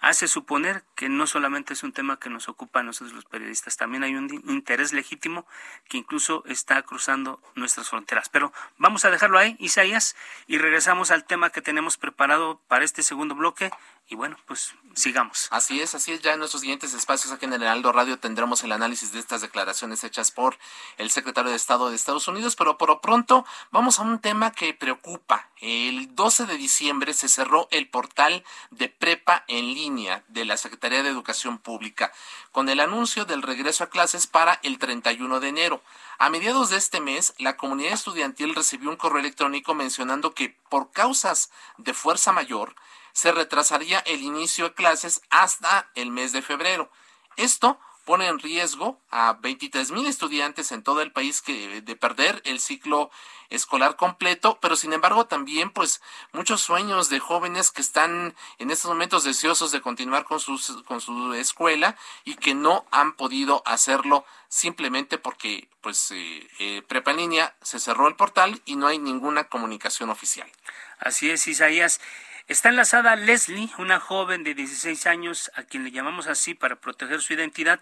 hace 0.00 0.28
suponer 0.28 0.84
que 0.94 1.08
no 1.08 1.26
solamente 1.26 1.72
es 1.72 1.82
un 1.82 1.92
tema 1.92 2.18
que 2.18 2.30
nos 2.30 2.48
ocupa 2.48 2.80
a 2.80 2.82
nosotros 2.82 3.14
los 3.14 3.24
periodistas, 3.24 3.76
también 3.76 4.04
hay 4.04 4.14
un 4.14 4.30
interés 4.48 4.92
legítimo 4.92 5.46
que 5.88 5.98
incluso 5.98 6.44
está 6.46 6.82
cruzando 6.82 7.40
nuestras 7.54 7.88
fronteras. 7.88 8.28
Pero 8.28 8.52
vamos 8.76 9.04
a 9.04 9.10
dejarlo 9.10 9.38
ahí, 9.38 9.56
Isaías, 9.58 10.16
y 10.46 10.58
regresamos 10.58 11.10
al 11.10 11.24
tema 11.24 11.50
que 11.50 11.62
tenemos 11.62 11.96
preparado 11.96 12.60
para 12.68 12.84
este 12.84 13.02
segundo 13.02 13.34
bloque. 13.34 13.70
Y 14.10 14.14
bueno, 14.14 14.38
pues 14.46 14.74
sigamos. 14.94 15.48
Así 15.50 15.82
es, 15.82 15.94
así 15.94 16.12
es. 16.12 16.22
Ya 16.22 16.32
en 16.32 16.38
nuestros 16.38 16.62
siguientes 16.62 16.94
espacios 16.94 17.30
aquí 17.30 17.44
en 17.44 17.52
el 17.52 17.62
Heraldo 17.62 17.92
Radio 17.92 18.18
tendremos 18.18 18.64
el 18.64 18.72
análisis 18.72 19.12
de 19.12 19.18
estas 19.18 19.42
declaraciones 19.42 20.02
hechas 20.02 20.30
por 20.30 20.56
el 20.96 21.10
secretario 21.10 21.50
de 21.50 21.56
Estado 21.58 21.90
de 21.90 21.96
Estados 21.96 22.26
Unidos. 22.26 22.56
Pero 22.56 22.78
por 22.78 22.88
lo 22.88 23.02
pronto 23.02 23.44
vamos 23.70 23.98
a 23.98 24.02
un 24.02 24.18
tema 24.18 24.50
que 24.52 24.72
preocupa. 24.72 25.50
El 25.60 26.14
12 26.14 26.46
de 26.46 26.56
diciembre 26.56 27.12
se 27.12 27.28
cerró 27.28 27.68
el 27.70 27.86
portal 27.90 28.44
de 28.70 28.88
prepa 28.88 29.44
en 29.46 29.74
línea 29.74 30.24
de 30.28 30.46
la 30.46 30.56
Secretaría 30.56 31.02
de 31.02 31.10
Educación 31.10 31.58
Pública 31.58 32.10
con 32.50 32.70
el 32.70 32.80
anuncio 32.80 33.26
del 33.26 33.42
regreso 33.42 33.84
a 33.84 33.90
clases 33.90 34.26
para 34.26 34.58
el 34.62 34.78
31 34.78 35.38
de 35.40 35.48
enero. 35.48 35.82
A 36.18 36.30
mediados 36.30 36.70
de 36.70 36.78
este 36.78 37.00
mes, 37.00 37.34
la 37.36 37.58
comunidad 37.58 37.92
estudiantil 37.92 38.54
recibió 38.54 38.88
un 38.88 38.96
correo 38.96 39.20
electrónico 39.20 39.74
mencionando 39.74 40.32
que 40.32 40.56
por 40.70 40.92
causas 40.92 41.50
de 41.76 41.92
fuerza 41.92 42.32
mayor, 42.32 42.74
se 43.12 43.32
retrasaría 43.32 43.98
el 44.00 44.22
inicio 44.22 44.66
de 44.66 44.74
clases 44.74 45.22
hasta 45.30 45.90
el 45.94 46.10
mes 46.10 46.32
de 46.32 46.42
febrero. 46.42 46.90
Esto 47.36 47.78
pone 48.08 48.26
en 48.26 48.38
riesgo 48.38 48.98
a 49.10 49.34
23 49.34 49.90
mil 49.90 50.06
estudiantes 50.06 50.72
en 50.72 50.82
todo 50.82 51.02
el 51.02 51.12
país 51.12 51.42
que 51.42 51.82
de 51.82 51.94
perder 51.94 52.40
el 52.46 52.58
ciclo 52.58 53.10
escolar 53.50 53.96
completo, 53.96 54.58
pero 54.62 54.76
sin 54.76 54.94
embargo 54.94 55.26
también 55.26 55.68
pues 55.68 56.00
muchos 56.32 56.62
sueños 56.62 57.10
de 57.10 57.20
jóvenes 57.20 57.70
que 57.70 57.82
están 57.82 58.34
en 58.58 58.70
estos 58.70 58.90
momentos 58.90 59.24
deseosos 59.24 59.72
de 59.72 59.82
continuar 59.82 60.24
con 60.24 60.40
sus 60.40 60.82
con 60.84 61.02
su 61.02 61.34
escuela 61.34 61.98
y 62.24 62.36
que 62.36 62.54
no 62.54 62.86
han 62.90 63.12
podido 63.12 63.62
hacerlo 63.66 64.24
simplemente 64.48 65.18
porque 65.18 65.68
pues 65.82 66.10
eh, 66.10 66.48
eh, 66.60 66.82
prepa 66.88 67.12
línea 67.12 67.56
se 67.60 67.78
cerró 67.78 68.08
el 68.08 68.16
portal 68.16 68.62
y 68.64 68.76
no 68.76 68.86
hay 68.86 68.98
ninguna 68.98 69.44
comunicación 69.44 70.08
oficial. 70.08 70.50
Así 70.98 71.30
es, 71.30 71.46
Isaías. 71.46 72.00
Está 72.48 72.70
enlazada 72.70 73.14
Leslie, 73.14 73.68
una 73.76 74.00
joven 74.00 74.42
de 74.42 74.54
16 74.54 75.06
años 75.06 75.50
a 75.54 75.64
quien 75.64 75.84
le 75.84 75.90
llamamos 75.90 76.28
así 76.28 76.54
para 76.54 76.76
proteger 76.76 77.20
su 77.20 77.34
identidad 77.34 77.78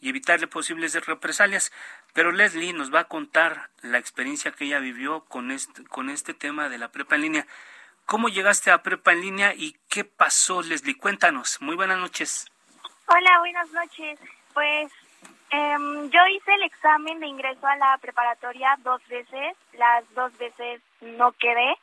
y 0.00 0.08
evitarle 0.08 0.46
posibles 0.46 0.94
represalias. 1.04 1.72
Pero 2.12 2.30
Leslie 2.30 2.72
nos 2.72 2.94
va 2.94 3.00
a 3.00 3.08
contar 3.08 3.70
la 3.82 3.98
experiencia 3.98 4.52
que 4.52 4.66
ella 4.66 4.78
vivió 4.78 5.24
con 5.24 5.50
este, 5.50 5.82
con 5.86 6.14
tema 6.38 6.68
de 6.68 6.78
la 6.78 6.92
prepa 6.92 7.16
en 7.16 7.22
línea. 7.22 7.46
¿Cómo 8.06 8.28
llegaste 8.28 8.70
a 8.70 8.84
prepa 8.84 9.10
en 9.14 9.20
línea 9.20 9.52
y 9.52 9.76
qué 9.90 10.04
pasó, 10.04 10.62
Leslie? 10.62 10.96
Cuéntanos. 10.96 11.60
Muy 11.60 11.74
buenas 11.74 11.98
noches. 11.98 12.46
Hola, 13.06 13.40
buenas 13.40 13.68
noches. 13.72 14.20
Pues 14.52 14.92
em, 15.50 16.08
yo 16.10 16.20
hice 16.28 16.54
el 16.54 16.62
examen 16.62 17.18
de 17.18 17.26
ingreso 17.26 17.66
a 17.66 17.74
la 17.74 17.98
preparatoria 17.98 18.78
dos 18.84 19.04
veces. 19.08 19.56
Las 19.72 20.04
dos 20.14 20.38
veces 20.38 20.80
no 21.00 21.32
quedé 21.32 21.74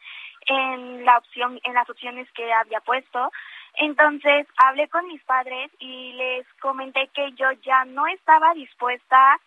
en 0.51 1.05
la 1.05 1.17
opción, 1.17 1.59
en 1.63 1.73
las 1.73 1.89
opciones 1.89 2.29
que 2.33 2.51
había 2.53 2.81
puesto. 2.81 3.31
Entonces 3.75 4.47
hablé 4.57 4.87
con 4.89 5.07
mis 5.07 5.23
padres 5.23 5.71
y 5.79 6.13
les 6.13 6.45
comenté 6.59 7.07
que 7.13 7.31
yo 7.33 7.51
ya 7.63 7.85
no 7.85 8.05
estaba 8.07 8.53
dispuesta 8.53 9.39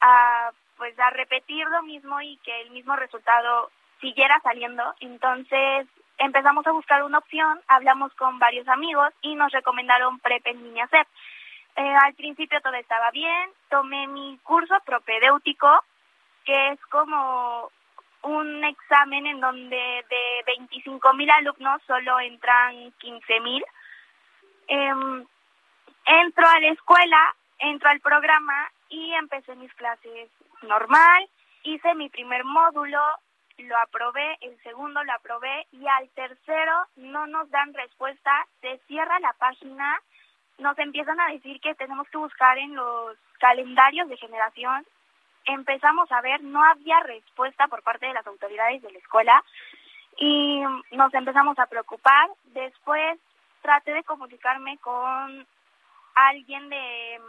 a 0.00 0.50
pues 0.76 0.98
a 0.98 1.10
repetir 1.10 1.64
lo 1.68 1.82
mismo 1.82 2.20
y 2.20 2.36
que 2.38 2.62
el 2.62 2.70
mismo 2.70 2.96
resultado 2.96 3.70
siguiera 4.00 4.40
saliendo. 4.42 4.82
Entonces 5.00 5.86
empezamos 6.18 6.66
a 6.66 6.72
buscar 6.72 7.02
una 7.04 7.18
opción, 7.18 7.60
hablamos 7.68 8.12
con 8.14 8.38
varios 8.38 8.66
amigos 8.68 9.12
y 9.20 9.34
nos 9.34 9.52
recomendaron 9.52 10.18
PREP 10.20 10.46
en 10.46 10.62
línea. 10.62 10.88
Eh, 11.76 11.94
al 12.04 12.14
principio 12.14 12.60
todo 12.60 12.74
estaba 12.74 13.10
bien, 13.10 13.50
tomé 13.70 14.06
mi 14.06 14.38
curso 14.42 14.74
propedéutico, 14.84 15.84
que 16.44 16.70
es 16.70 16.80
como 16.86 17.70
un 18.22 18.64
examen 18.64 19.26
en 19.26 19.40
donde 19.40 19.76
de 20.08 20.42
25 20.46 21.12
mil 21.14 21.30
alumnos 21.30 21.82
solo 21.86 22.20
entran 22.20 22.92
15 22.98 23.40
mil. 23.40 23.64
Eh, 24.68 25.24
entro 26.06 26.48
a 26.48 26.60
la 26.60 26.68
escuela, 26.68 27.34
entro 27.58 27.88
al 27.88 28.00
programa 28.00 28.70
y 28.88 29.12
empecé 29.14 29.54
mis 29.56 29.72
clases 29.74 30.30
normal, 30.62 31.28
hice 31.64 31.94
mi 31.94 32.08
primer 32.08 32.44
módulo, 32.44 33.00
lo 33.58 33.78
aprobé, 33.78 34.38
el 34.40 34.60
segundo 34.62 35.02
lo 35.04 35.12
aprobé 35.12 35.66
y 35.72 35.86
al 35.86 36.08
tercero 36.10 36.86
no 36.96 37.26
nos 37.26 37.50
dan 37.50 37.72
respuesta, 37.74 38.46
se 38.60 38.78
cierra 38.86 39.18
la 39.20 39.32
página, 39.34 40.00
nos 40.58 40.78
empiezan 40.78 41.20
a 41.20 41.28
decir 41.28 41.60
que 41.60 41.74
tenemos 41.74 42.08
que 42.08 42.18
buscar 42.18 42.58
en 42.58 42.74
los 42.74 43.16
calendarios 43.38 44.08
de 44.08 44.16
generación 44.16 44.86
empezamos 45.46 46.10
a 46.12 46.20
ver, 46.20 46.42
no 46.42 46.62
había 46.64 47.00
respuesta 47.00 47.68
por 47.68 47.82
parte 47.82 48.06
de 48.06 48.14
las 48.14 48.26
autoridades 48.26 48.82
de 48.82 48.90
la 48.90 48.98
escuela 48.98 49.44
y 50.16 50.62
nos 50.92 51.12
empezamos 51.14 51.58
a 51.58 51.66
preocupar. 51.66 52.28
Después 52.46 53.18
traté 53.62 53.92
de 53.92 54.04
comunicarme 54.04 54.78
con 54.78 55.46
alguien 56.14 56.68
de, 56.68 57.20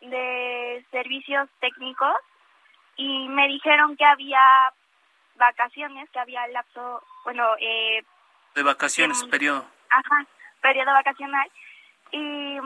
de 0.00 0.84
servicios 0.90 1.48
técnicos 1.60 2.16
y 2.96 3.28
me 3.28 3.46
dijeron 3.46 3.96
que 3.96 4.04
había 4.04 4.40
vacaciones, 5.36 6.10
que 6.10 6.18
había 6.18 6.46
lapso, 6.48 7.02
bueno, 7.24 7.44
eh, 7.60 8.02
de 8.54 8.62
vacaciones, 8.62 9.22
periodo. 9.24 9.64
Ajá, 9.90 10.26
periodo 10.60 10.92
vacacional. 10.92 11.48
Y 12.10 12.58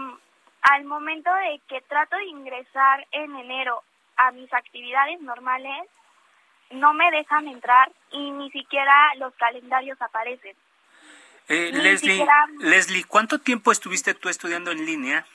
al 0.63 0.85
momento 0.85 1.33
de 1.35 1.61
que 1.69 1.81
trato 1.83 2.17
de 2.17 2.25
ingresar 2.27 3.07
en 3.11 3.37
enero 3.37 3.83
a 4.17 4.31
mis 4.33 4.53
actividades 4.53 5.21
normales, 5.21 5.89
no 6.71 6.95
me 6.95 7.11
dejan 7.11 7.49
entrar 7.49 7.91
y 8.11 8.31
ni 8.31 8.51
siquiera 8.51 9.15
los 9.17 9.35
calendarios 9.35 10.01
aparecen. 10.01 10.57
Eh, 11.49 11.71
Leslie, 11.73 12.25
Leslie, 12.61 13.05
¿cuánto 13.05 13.39
tiempo 13.41 13.73
estuviste 13.73 14.15
tú 14.15 14.29
estudiando 14.29 14.71
en 14.71 14.87
línea? 14.87 15.27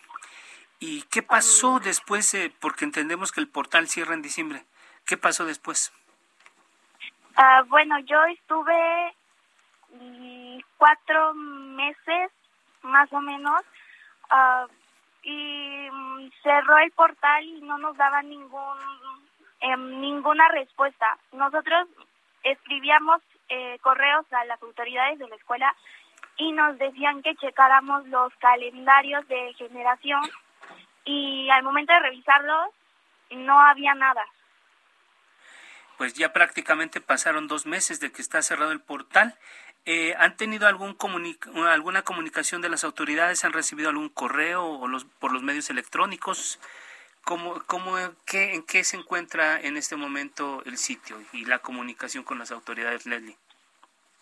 ¿Y 0.79 1.03
qué 1.03 1.21
pasó 1.21 1.79
después? 1.79 2.33
Eh, 2.33 2.51
porque 2.59 2.85
entendemos 2.85 3.31
que 3.31 3.41
el 3.41 3.47
portal 3.47 3.87
cierra 3.87 4.13
en 4.13 4.21
diciembre. 4.21 4.63
¿Qué 5.05 5.17
pasó 5.17 5.45
después? 5.45 5.91
Uh, 7.37 7.65
bueno, 7.67 7.99
yo 7.99 8.23
estuve 8.25 9.15
mm, 9.91 10.59
cuatro 10.77 11.33
meses 11.33 12.31
más 12.81 13.11
o 13.11 13.21
menos 13.21 13.61
uh, 14.31 14.67
y 15.27 15.89
mm, 15.91 16.31
cerró 16.41 16.77
el 16.77 16.91
portal 16.91 17.43
y 17.43 17.59
no 17.59 17.77
nos 17.77 17.97
daba 17.97 18.21
ningún 18.23 18.77
eh, 19.59 19.75
ninguna 19.75 20.47
respuesta. 20.49 21.17
Nosotros 21.33 21.89
escribíamos 22.43 23.21
eh, 23.49 23.77
correos 23.81 24.25
a 24.31 24.45
las 24.45 24.61
autoridades 24.63 25.19
de 25.19 25.27
la 25.27 25.35
escuela 25.35 25.75
y 26.37 26.53
nos 26.53 26.77
decían 26.77 27.21
que 27.23 27.35
checáramos 27.35 28.07
los 28.07 28.33
calendarios 28.35 29.27
de 29.27 29.53
generación 29.55 30.21
y 31.03 31.49
al 31.49 31.63
momento 31.63 31.91
de 31.91 31.99
revisarlos 31.99 32.69
no 33.31 33.59
había 33.59 33.95
nada. 33.95 34.23
Pues 35.97 36.13
ya 36.13 36.31
prácticamente 36.31 37.01
pasaron 37.01 37.47
dos 37.47 37.65
meses 37.65 37.99
de 37.99 38.11
que 38.13 38.21
está 38.21 38.41
cerrado 38.41 38.71
el 38.71 38.79
portal 38.79 39.35
eh, 39.89 40.13
¿Han 40.19 40.35
tenido 40.35 40.67
algún 40.67 40.97
alguna 41.65 42.01
comunicación 42.01 42.61
de 42.61 42.67
las 42.67 42.83
autoridades? 42.83 43.45
¿Han 43.45 43.53
recibido 43.53 43.87
algún 43.87 44.09
correo 44.09 44.65
o 44.65 44.85
los, 44.89 45.05
por 45.05 45.31
los 45.31 45.43
medios 45.43 45.69
electrónicos? 45.69 46.59
¿Cómo, 47.23 47.63
cómo, 47.67 47.95
qué, 48.25 48.53
¿En 48.53 48.63
qué 48.65 48.83
se 48.83 48.97
encuentra 48.97 49.61
en 49.61 49.77
este 49.77 49.95
momento 49.95 50.61
el 50.65 50.77
sitio 50.77 51.15
y 51.31 51.45
la 51.45 51.59
comunicación 51.59 52.25
con 52.25 52.37
las 52.37 52.51
autoridades, 52.51 53.05
Leslie? 53.05 53.37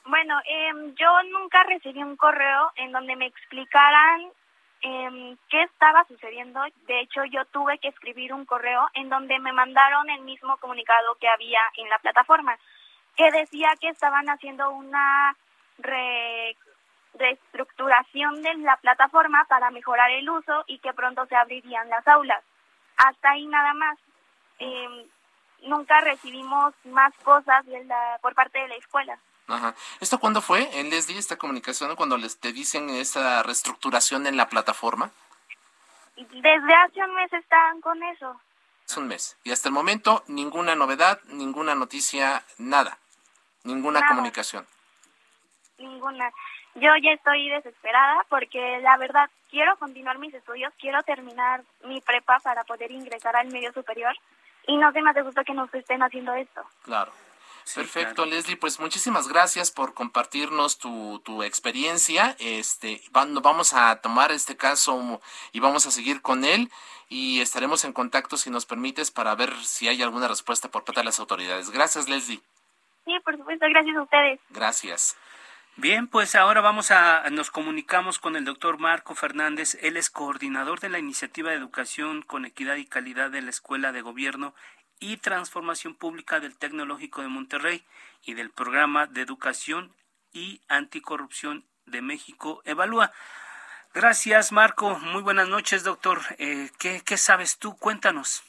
Bueno, 0.05 0.39
eh, 0.45 0.93
yo 0.99 1.23
nunca 1.31 1.63
recibí 1.63 2.03
un 2.03 2.15
correo 2.15 2.71
en 2.75 2.91
donde 2.91 3.15
me 3.15 3.25
explicaran 3.25 4.21
eh, 4.83 5.35
qué 5.49 5.63
estaba 5.63 6.05
sucediendo. 6.07 6.61
De 6.85 6.99
hecho, 6.99 7.25
yo 7.25 7.43
tuve 7.45 7.79
que 7.79 7.87
escribir 7.87 8.33
un 8.33 8.45
correo 8.45 8.87
en 8.93 9.09
donde 9.09 9.39
me 9.39 9.51
mandaron 9.51 10.11
el 10.11 10.21
mismo 10.21 10.57
comunicado 10.57 11.15
que 11.19 11.27
había 11.27 11.61
en 11.77 11.89
la 11.89 11.97
plataforma, 11.97 12.55
que 13.15 13.31
decía 13.31 13.69
que 13.81 13.89
estaban 13.89 14.29
haciendo 14.29 14.69
una 14.69 15.35
re, 15.77 16.55
reestructuración 17.17 18.41
de 18.41 18.55
la 18.55 18.77
plataforma 18.77 19.45
para 19.47 19.71
mejorar 19.71 20.11
el 20.11 20.29
uso 20.29 20.63
y 20.67 20.79
que 20.79 20.93
pronto 20.93 21.25
se 21.27 21.35
abrirían 21.35 21.89
las 21.89 22.07
aulas. 22.07 22.43
Hasta 22.97 23.31
ahí 23.31 23.45
nada 23.47 23.73
más. 23.73 23.97
Eh, 24.59 25.09
nunca 25.63 25.99
recibimos 26.01 26.73
más 26.85 27.13
cosas 27.23 27.65
de 27.65 27.83
la, 27.85 28.19
por 28.21 28.35
parte 28.35 28.59
de 28.59 28.67
la 28.67 28.75
escuela. 28.75 29.19
Ajá. 29.47 29.75
¿Esto 29.99 30.19
cuándo 30.19 30.41
fue? 30.41 30.69
¿Les 30.83 31.07
di 31.07 31.17
esta 31.17 31.37
comunicación 31.37 31.95
cuando 31.95 32.17
les 32.17 32.39
te 32.39 32.51
dicen 32.51 32.89
esta 32.89 33.43
reestructuración 33.43 34.25
en 34.27 34.37
la 34.37 34.47
plataforma? 34.47 35.11
Desde 36.15 36.73
hace 36.73 37.03
un 37.03 37.15
mes 37.15 37.31
están 37.33 37.81
con 37.81 38.01
eso. 38.03 38.39
Es 38.87 38.97
un 38.97 39.07
mes. 39.07 39.37
Y 39.43 39.51
hasta 39.51 39.69
el 39.69 39.73
momento 39.73 40.23
ninguna 40.27 40.75
novedad, 40.75 41.19
ninguna 41.25 41.75
noticia, 41.75 42.43
nada. 42.57 42.97
Ninguna 43.63 44.07
comunicación 44.07 44.65
ninguna. 45.77 46.31
Yo 46.75 46.89
ya 47.01 47.11
estoy 47.11 47.49
desesperada 47.49 48.25
porque 48.29 48.79
la 48.81 48.97
verdad 48.97 49.29
quiero 49.49 49.75
continuar 49.77 50.17
mis 50.17 50.33
estudios, 50.33 50.73
quiero 50.79 51.01
terminar 51.03 51.63
mi 51.83 52.01
prepa 52.01 52.39
para 52.39 52.63
poder 52.63 52.91
ingresar 52.91 53.35
al 53.35 53.47
medio 53.47 53.71
superior 53.73 54.15
y 54.67 54.77
no 54.77 54.91
se 54.91 55.01
me 55.01 55.11
hace 55.11 55.21
gusto 55.21 55.43
que 55.43 55.53
nos 55.53 55.73
estén 55.73 56.03
haciendo 56.03 56.33
esto. 56.33 56.61
Claro. 56.83 57.11
Perfecto, 57.73 58.25
Leslie, 58.27 58.57
pues 58.57 58.79
muchísimas 58.79 59.27
gracias 59.27 59.71
por 59.71 59.95
compartirnos 59.95 60.77
tu, 60.77 61.19
tu 61.25 61.41
experiencia. 61.41 62.35
Este, 62.37 63.01
vamos 63.11 63.73
a 63.73 63.95
tomar 64.01 64.31
este 64.31 64.55
caso 64.55 65.19
y 65.51 65.59
vamos 65.59 65.87
a 65.87 65.91
seguir 65.91 66.21
con 66.21 66.45
él 66.45 66.69
y 67.09 67.41
estaremos 67.41 67.83
en 67.83 67.93
contacto 67.93 68.37
si 68.37 68.51
nos 68.51 68.67
permites 68.67 69.09
para 69.09 69.33
ver 69.33 69.51
si 69.63 69.87
hay 69.87 70.01
alguna 70.03 70.27
respuesta 70.27 70.69
por 70.69 70.83
parte 70.83 71.01
de 71.01 71.05
las 71.05 71.19
autoridades. 71.19 71.71
Gracias, 71.71 72.07
Leslie. 72.07 72.39
Sí, 73.03 73.13
por 73.23 73.35
supuesto, 73.35 73.65
gracias 73.69 73.95
a 73.95 74.01
ustedes. 74.01 74.39
Gracias. 74.49 75.17
Bien, 75.77 76.07
pues 76.07 76.35
ahora 76.35 76.61
vamos 76.61 76.89
a, 76.91 77.29
nos 77.31 77.51
comunicamos 77.51 78.17
con 78.17 78.37
el 78.37 78.45
doctor 78.45 78.79
Marco 78.79 79.13
Fernández. 79.13 79.77
Él 79.81 79.97
es 79.97 80.09
coordinador 80.09 80.79
de 80.79 80.87
la 80.87 80.99
Iniciativa 80.99 81.49
de 81.49 81.57
Educación 81.57 82.21
con 82.21 82.45
Equidad 82.45 82.77
y 82.77 82.85
Calidad 82.85 83.29
de 83.29 83.41
la 83.41 83.49
Escuela 83.49 83.91
de 83.91 84.01
Gobierno 84.01 84.53
y 85.01 85.17
Transformación 85.17 85.93
Pública 85.93 86.39
del 86.39 86.57
Tecnológico 86.57 87.21
de 87.21 87.27
Monterrey 87.27 87.83
y 88.23 88.35
del 88.35 88.51
Programa 88.51 89.05
de 89.07 89.21
Educación 89.21 89.91
y 90.31 90.61
Anticorrupción 90.69 91.65
de 91.85 92.01
México 92.01 92.61
Evalúa. 92.63 93.11
Gracias, 93.93 94.53
Marco. 94.53 94.97
Muy 94.99 95.23
buenas 95.23 95.49
noches, 95.49 95.83
doctor. 95.83 96.19
Eh, 96.37 96.69
¿qué, 96.79 97.01
¿Qué 97.05 97.17
sabes 97.17 97.59
tú? 97.59 97.75
Cuéntanos. 97.75 98.45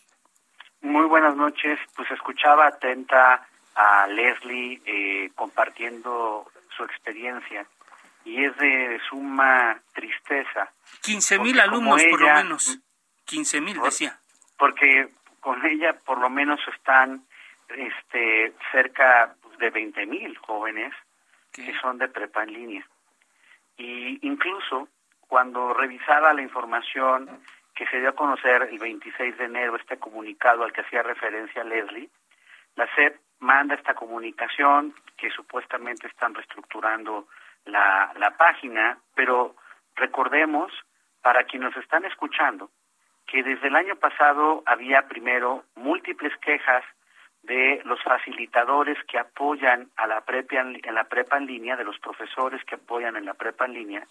Muy 0.81 1.07
buenas 1.07 1.35
noches. 1.35 1.81
Pues 1.97 2.09
escuchaba 2.13 2.69
atenta 2.69 3.49
a 3.75 4.07
Leslie 4.07 4.81
eh, 4.87 5.33
compartiendo 5.35 6.49
su 6.77 6.85
experiencia 6.85 7.67
y 8.25 8.45
es 8.45 8.57
de 8.57 9.01
suma 9.09 9.81
tristeza. 9.95 10.71
15 11.03 11.39
mil 11.39 11.59
alumnos 11.61 12.03
por 12.11 12.21
lo 12.21 12.35
menos. 12.35 12.79
15 13.25 13.61
mil, 13.61 13.81
decía. 13.81 14.19
Porque 14.59 15.09
con 15.41 15.65
ella 15.65 15.97
por 16.05 16.19
lo 16.19 16.29
menos 16.29 16.61
están 16.77 17.25
este 17.69 18.53
cerca 18.73 19.35
de 19.59 19.71
20 19.71 20.07
mil 20.07 20.37
jóvenes 20.39 20.93
que 21.53 21.73
son 21.81 21.99
de 21.99 22.09
prepa 22.09 22.43
en 22.43 22.53
línea. 22.53 22.87
Y 23.79 24.27
incluso 24.27 24.89
cuando 25.21 25.73
revisaba 25.73 26.35
la 26.35 26.43
información 26.43 27.41
que 27.75 27.87
se 27.87 28.01
dio 28.01 28.11
a 28.11 28.15
conocer 28.15 28.69
el 28.71 28.79
26 28.79 29.39
de 29.39 29.45
enero, 29.45 29.77
este 29.77 29.99
comunicado 29.99 30.65
al 30.65 30.73
que 30.73 30.83
hacía 30.83 31.03
referencia 31.03 31.65
Leslie, 31.65 32.11
la 32.75 32.87
SEP 32.95 33.19
manda 33.41 33.75
esta 33.75 33.95
comunicación 33.95 34.95
que 35.17 35.31
supuestamente 35.31 36.07
están 36.07 36.35
reestructurando 36.35 37.29
la, 37.65 38.13
la 38.17 38.37
página, 38.37 38.99
pero 39.15 39.57
recordemos, 39.95 40.73
para 41.23 41.45
quienes 41.45 41.75
nos 41.75 41.85
están 41.85 42.05
escuchando, 42.05 42.71
que 43.27 43.43
desde 43.43 43.69
el 43.69 43.77
año 43.77 43.97
pasado 43.97 44.63
había 44.67 45.09
primero 45.09 45.65
múltiples 45.75 46.37
quejas 46.39 46.85
de 47.43 47.81
los 47.85 48.03
facilitadores 48.03 48.99
que 49.09 49.19
apoyan 49.19 49.89
a 49.97 50.07
la 50.07 50.21
prepa 50.23 50.57
en 50.57 50.81
la 50.95 51.05
prepa 51.05 51.37
en 51.37 51.47
línea, 51.47 51.77
de 51.77 51.85
los 51.85 51.99
profesores 51.99 52.65
que 52.65 52.75
apoyan 52.75 53.17
en 53.17 53.25
la 53.25 53.35
prepa 53.35 53.67
en 53.67 53.75
línea, 53.75 54.07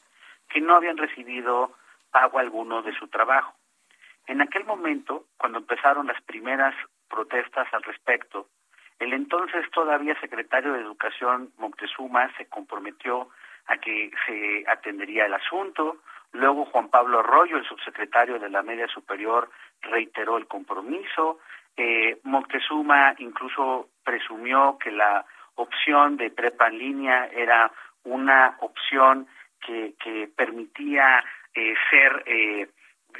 que 0.49 0.61
no 0.61 0.76
habían 0.76 0.97
recibido 0.97 1.73
pago 2.11 2.39
alguno 2.39 2.82
de 2.82 2.93
su 2.93 3.07
trabajo. 3.07 3.53
En 4.28 4.41
aquel 4.41 4.63
momento, 4.65 5.26
cuando 5.38 5.59
empezaron 5.59 6.07
las 6.07 6.21
primeras 6.23 6.73
protestas 7.09 7.67
al 7.73 7.84
respecto, 7.84 8.47
el 8.99 9.13
entonces 9.13 9.69
todavía 9.71 10.19
secretario 10.19 10.73
de 10.73 10.81
Educación 10.81 11.51
Moctezuma 11.57 12.31
se 12.37 12.45
comprometió 12.47 13.29
a 13.67 13.77
que 13.77 14.11
se 14.25 14.63
atendería 14.67 15.25
el 15.25 15.33
asunto. 15.33 15.97
Luego 16.31 16.65
Juan 16.65 16.89
Pablo 16.89 17.19
Arroyo, 17.19 17.57
el 17.57 17.65
subsecretario 17.65 18.39
de 18.39 18.49
la 18.49 18.61
Media 18.61 18.87
Superior, 18.87 19.49
reiteró 19.81 20.37
el 20.37 20.47
compromiso. 20.47 21.39
Eh, 21.75 22.19
Moctezuma 22.23 23.15
incluso 23.17 23.89
presumió 24.03 24.77
que 24.77 24.91
la 24.91 25.25
opción 25.55 26.17
de 26.17 26.29
prepa 26.31 26.67
en 26.67 26.77
línea 26.77 27.29
era 27.33 27.71
una 28.03 28.55
opción 28.59 29.27
que, 29.65 29.95
que 30.01 30.29
permitía 30.35 31.23
eh, 31.53 31.73
ser 31.89 32.23
eh, 32.25 32.67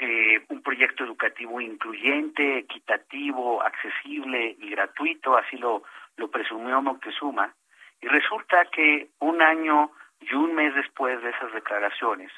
eh, 0.00 0.44
un 0.48 0.62
proyecto 0.62 1.04
educativo 1.04 1.60
incluyente, 1.60 2.58
equitativo, 2.58 3.62
accesible 3.62 4.56
y 4.58 4.70
gratuito, 4.70 5.36
así 5.36 5.56
lo, 5.56 5.82
lo 6.16 6.30
presumió 6.30 6.82
Moctezuma. 6.82 7.54
Y 8.00 8.08
resulta 8.08 8.64
que 8.66 9.08
un 9.20 9.42
año 9.42 9.90
y 10.20 10.34
un 10.34 10.54
mes 10.54 10.74
después 10.74 11.22
de 11.22 11.30
esas 11.30 11.52
declaraciones, 11.52 12.30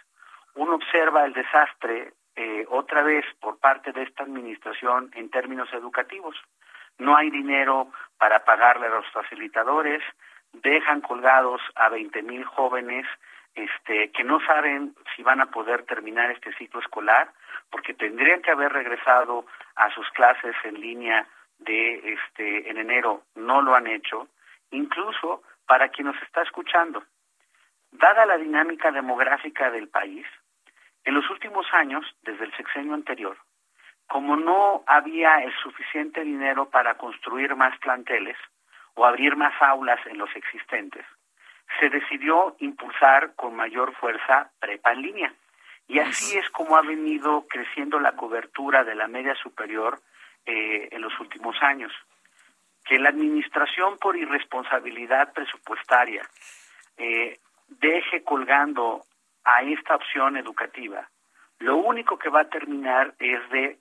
uno 0.54 0.74
observa 0.74 1.24
el 1.24 1.32
desastre 1.32 2.12
eh, 2.36 2.64
otra 2.68 3.02
vez 3.02 3.24
por 3.40 3.58
parte 3.58 3.92
de 3.92 4.02
esta 4.02 4.22
administración 4.22 5.10
en 5.14 5.30
términos 5.30 5.68
educativos. 5.72 6.36
No 6.98 7.16
hay 7.16 7.30
dinero 7.30 7.90
para 8.16 8.44
pagarle 8.44 8.86
a 8.86 8.90
los 8.90 9.06
facilitadores, 9.12 10.02
dejan 10.52 11.00
colgados 11.00 11.60
a 11.74 11.88
20 11.88 12.22
mil 12.22 12.44
jóvenes 12.44 13.06
este, 13.58 14.10
que 14.12 14.22
no 14.22 14.40
saben 14.46 14.94
si 15.14 15.22
van 15.22 15.40
a 15.40 15.50
poder 15.50 15.82
terminar 15.84 16.30
este 16.30 16.52
ciclo 16.54 16.80
escolar, 16.80 17.32
porque 17.70 17.94
tendrían 17.94 18.40
que 18.40 18.52
haber 18.52 18.72
regresado 18.72 19.46
a 19.74 19.90
sus 19.90 20.08
clases 20.10 20.54
en 20.64 20.80
línea 20.80 21.26
de 21.58 22.14
este 22.14 22.70
en 22.70 22.78
enero, 22.78 23.24
no 23.34 23.60
lo 23.62 23.74
han 23.74 23.88
hecho, 23.88 24.28
incluso 24.70 25.42
para 25.66 25.88
quien 25.88 26.06
nos 26.06 26.22
está 26.22 26.42
escuchando. 26.42 27.02
Dada 27.90 28.26
la 28.26 28.36
dinámica 28.36 28.92
demográfica 28.92 29.70
del 29.70 29.88
país, 29.88 30.26
en 31.04 31.14
los 31.14 31.28
últimos 31.30 31.66
años, 31.72 32.04
desde 32.22 32.44
el 32.44 32.56
sexenio 32.56 32.94
anterior, 32.94 33.36
como 34.06 34.36
no 34.36 34.84
había 34.86 35.42
el 35.42 35.52
suficiente 35.56 36.22
dinero 36.22 36.70
para 36.70 36.96
construir 36.96 37.56
más 37.56 37.76
planteles 37.78 38.36
o 38.94 39.04
abrir 39.04 39.36
más 39.36 39.54
aulas 39.60 40.00
en 40.06 40.18
los 40.18 40.34
existentes, 40.36 41.04
se 41.78 41.90
decidió 41.90 42.56
impulsar 42.60 43.34
con 43.34 43.54
mayor 43.54 43.94
fuerza 43.94 44.50
prepa 44.58 44.92
en 44.92 45.02
línea. 45.02 45.34
Y 45.86 46.00
así 46.00 46.36
es 46.36 46.48
como 46.50 46.76
ha 46.76 46.82
venido 46.82 47.46
creciendo 47.48 47.98
la 47.98 48.12
cobertura 48.12 48.84
de 48.84 48.94
la 48.94 49.08
media 49.08 49.34
superior 49.36 50.00
eh, 50.44 50.88
en 50.90 51.00
los 51.00 51.18
últimos 51.20 51.56
años. 51.62 51.92
Que 52.84 52.98
la 52.98 53.10
administración 53.10 53.98
por 53.98 54.16
irresponsabilidad 54.16 55.32
presupuestaria 55.32 56.28
eh, 56.96 57.38
deje 57.68 58.22
colgando 58.22 59.02
a 59.44 59.62
esta 59.62 59.94
opción 59.94 60.36
educativa, 60.36 61.08
lo 61.58 61.76
único 61.76 62.18
que 62.18 62.28
va 62.28 62.42
a 62.42 62.48
terminar 62.48 63.14
es 63.18 63.48
de 63.50 63.78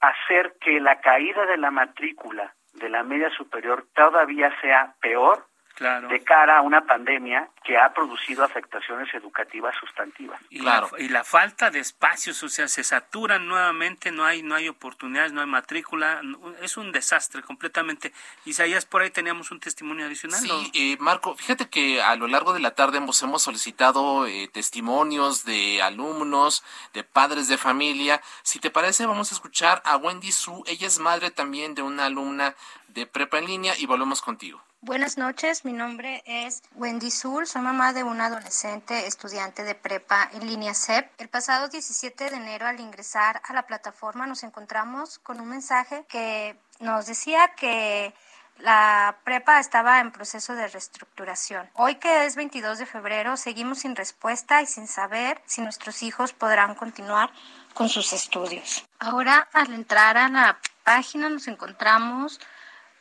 hacer 0.00 0.56
que 0.60 0.80
la 0.80 1.00
caída 1.00 1.44
de 1.46 1.58
la 1.58 1.70
matrícula 1.70 2.54
de 2.74 2.88
la 2.88 3.02
media 3.02 3.30
superior 3.30 3.86
todavía 3.94 4.50
sea 4.60 4.94
peor 5.00 5.46
de 5.78 6.20
cara 6.24 6.58
a 6.58 6.60
una 6.62 6.84
pandemia 6.84 7.48
que 7.64 7.78
ha 7.78 7.92
producido 7.94 8.44
afectaciones 8.44 9.12
educativas 9.14 9.74
sustantivas. 9.76 10.38
Y, 10.50 10.60
la, 10.60 10.86
y 10.98 11.08
la 11.08 11.24
falta 11.24 11.70
de 11.70 11.78
espacios, 11.78 12.42
o 12.42 12.48
sea, 12.48 12.68
se 12.68 12.84
saturan 12.84 13.46
nuevamente, 13.46 14.10
no 14.10 14.24
hay 14.24 14.42
no 14.42 14.54
hay 14.54 14.68
oportunidades, 14.68 15.32
no 15.32 15.40
hay 15.40 15.46
matrícula, 15.46 16.20
es 16.62 16.76
un 16.76 16.92
desastre 16.92 17.42
completamente. 17.42 18.12
Isaías, 18.44 18.84
por 18.84 19.02
ahí 19.02 19.10
teníamos 19.10 19.50
un 19.50 19.60
testimonio 19.60 20.06
adicional. 20.06 20.40
Sí, 20.40 20.70
eh, 20.74 20.96
Marco, 21.00 21.34
fíjate 21.34 21.68
que 21.68 22.02
a 22.02 22.14
lo 22.16 22.26
largo 22.26 22.52
de 22.52 22.60
la 22.60 22.74
tarde 22.74 22.98
hemos, 22.98 23.22
hemos 23.22 23.42
solicitado 23.42 24.26
eh, 24.26 24.48
testimonios 24.52 25.44
de 25.44 25.80
alumnos, 25.82 26.64
de 26.92 27.04
padres 27.04 27.48
de 27.48 27.56
familia. 27.56 28.20
Si 28.42 28.58
te 28.58 28.70
parece, 28.70 29.06
vamos 29.06 29.32
a 29.32 29.34
escuchar 29.34 29.82
a 29.84 29.96
Wendy 29.96 30.32
Su, 30.32 30.62
ella 30.66 30.86
es 30.86 30.98
madre 30.98 31.30
también 31.30 31.74
de 31.74 31.82
una 31.82 32.06
alumna 32.06 32.54
de 32.94 33.06
prepa 33.06 33.38
en 33.38 33.46
línea 33.46 33.74
y 33.78 33.86
volvemos 33.86 34.20
contigo. 34.20 34.60
Buenas 34.82 35.18
noches, 35.18 35.64
mi 35.66 35.74
nombre 35.74 36.22
es 36.24 36.62
Wendy 36.74 37.10
Sul, 37.10 37.46
soy 37.46 37.60
mamá 37.60 37.92
de 37.92 38.02
una 38.02 38.26
adolescente 38.26 39.06
estudiante 39.06 39.62
de 39.62 39.74
prepa 39.74 40.30
en 40.32 40.46
línea 40.46 40.72
CEP. 40.72 41.10
El 41.18 41.28
pasado 41.28 41.68
17 41.68 42.30
de 42.30 42.36
enero 42.36 42.66
al 42.66 42.80
ingresar 42.80 43.42
a 43.44 43.52
la 43.52 43.66
plataforma 43.66 44.26
nos 44.26 44.42
encontramos 44.42 45.18
con 45.18 45.38
un 45.38 45.50
mensaje 45.50 46.06
que 46.08 46.56
nos 46.78 47.04
decía 47.04 47.48
que 47.56 48.14
la 48.60 49.18
prepa 49.24 49.60
estaba 49.60 50.00
en 50.00 50.12
proceso 50.12 50.54
de 50.54 50.66
reestructuración. 50.68 51.68
Hoy 51.74 51.96
que 51.96 52.24
es 52.24 52.36
22 52.36 52.78
de 52.78 52.86
febrero 52.86 53.36
seguimos 53.36 53.80
sin 53.80 53.96
respuesta 53.96 54.62
y 54.62 54.66
sin 54.66 54.86
saber 54.86 55.42
si 55.46 55.60
nuestros 55.60 56.02
hijos 56.02 56.32
podrán 56.32 56.74
continuar 56.74 57.30
con 57.74 57.88
sus 57.88 58.12
estudios. 58.12 58.86
Ahora 58.98 59.48
al 59.52 59.72
entrar 59.72 60.16
a 60.16 60.28
la 60.28 60.58
página 60.84 61.28
nos 61.28 61.48
encontramos 61.48 62.40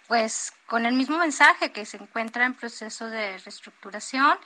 pues 0.10 0.54
con 0.66 0.88
el 0.88 0.96
mismo 0.96 1.20
mensaje 1.20 1.72
que 1.72 1.86
se 1.86 1.98
encuentra 1.98 2.48
en 2.48 2.56
proceso 2.56 3.12
de 3.12 3.38
reestructuración 3.38 4.40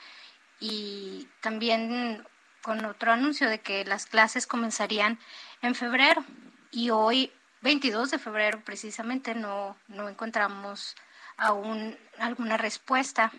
y 0.60 1.26
también 1.40 2.22
con 2.62 2.84
otro 2.84 3.12
anuncio 3.12 3.48
de 3.48 3.60
que 3.60 3.82
las 3.86 4.04
clases 4.04 4.46
comenzarían 4.46 5.18
en 5.62 5.74
febrero 5.74 6.22
y 6.70 6.90
hoy 6.90 7.32
22 7.62 8.10
de 8.10 8.18
febrero 8.18 8.62
precisamente 8.62 9.34
no, 9.34 9.78
no 9.88 10.10
encontramos 10.10 10.96
aún 11.38 11.96
alguna 12.18 12.58
respuesta 12.58 13.32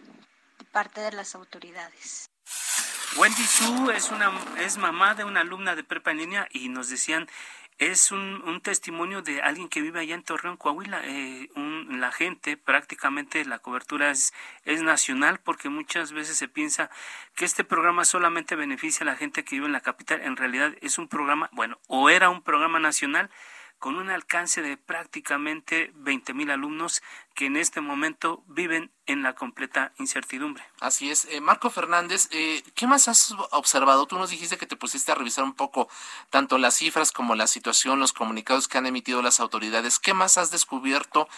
de 0.57 0.65
parte 0.65 1.01
de 1.01 1.11
las 1.11 1.35
autoridades. 1.35 2.31
Wendy 3.17 3.43
Su 3.43 3.91
es 3.91 4.09
una 4.09 4.31
es 4.57 4.77
mamá 4.77 5.13
de 5.13 5.25
una 5.25 5.41
alumna 5.41 5.75
de 5.75 5.83
prepa 5.83 6.09
en 6.09 6.17
línea 6.17 6.47
y 6.51 6.69
nos 6.69 6.89
decían 6.89 7.29
es 7.77 8.11
un, 8.11 8.41
un, 8.45 8.61
testimonio 8.61 9.21
de 9.21 9.41
alguien 9.41 9.67
que 9.67 9.81
vive 9.81 9.99
allá 9.99 10.15
en 10.15 10.23
Torreón, 10.23 10.55
Coahuila. 10.55 11.01
Eh, 11.03 11.49
la 11.89 12.11
gente, 12.11 12.55
prácticamente 12.55 13.43
la 13.43 13.59
cobertura 13.59 14.11
es, 14.11 14.33
es 14.63 14.81
nacional 14.81 15.39
porque 15.43 15.69
muchas 15.69 16.13
veces 16.13 16.37
se 16.37 16.47
piensa 16.47 16.89
que 17.35 17.43
este 17.43 17.63
programa 17.63 18.05
solamente 18.05 18.55
beneficia 18.55 19.03
a 19.03 19.07
la 19.07 19.17
gente 19.17 19.43
que 19.43 19.55
vive 19.55 19.65
en 19.65 19.73
la 19.73 19.81
capital. 19.81 20.21
En 20.21 20.37
realidad 20.37 20.73
es 20.81 20.97
un 20.97 21.07
programa, 21.07 21.49
bueno, 21.51 21.77
o 21.87 22.09
era 22.09 22.29
un 22.29 22.41
programa 22.41 22.79
nacional 22.79 23.29
con 23.85 23.97
un 23.97 24.09
alcance 24.09 24.63
de 24.63 24.77
prácticamente 24.77 25.91
20 25.93 26.33
mil 26.33 26.49
alumnos 26.49 27.03
que 27.35 27.45
en 27.45 27.55
este 27.55 27.81
momento 27.81 28.43
viven 28.47 28.91
en 29.05 29.21
la 29.21 29.35
completa 29.35 29.91
incertidumbre. 29.99 30.63
Así 30.79 31.11
es. 31.11 31.25
Eh, 31.25 31.39
Marco 31.39 31.69
Fernández, 31.69 32.27
eh, 32.31 32.63
¿qué 32.73 32.87
más 32.87 33.07
has 33.07 33.35
observado? 33.51 34.07
Tú 34.07 34.17
nos 34.17 34.31
dijiste 34.31 34.57
que 34.57 34.65
te 34.65 34.75
pusiste 34.75 35.11
a 35.11 35.15
revisar 35.15 35.43
un 35.43 35.53
poco 35.53 35.87
tanto 36.31 36.57
las 36.57 36.73
cifras 36.73 37.11
como 37.11 37.35
la 37.35 37.45
situación, 37.45 37.99
los 37.99 38.11
comunicados 38.11 38.67
que 38.67 38.79
han 38.79 38.87
emitido 38.87 39.21
las 39.21 39.39
autoridades. 39.39 39.99
¿Qué 39.99 40.15
más 40.15 40.39
has 40.39 40.49
descubierto 40.49 41.29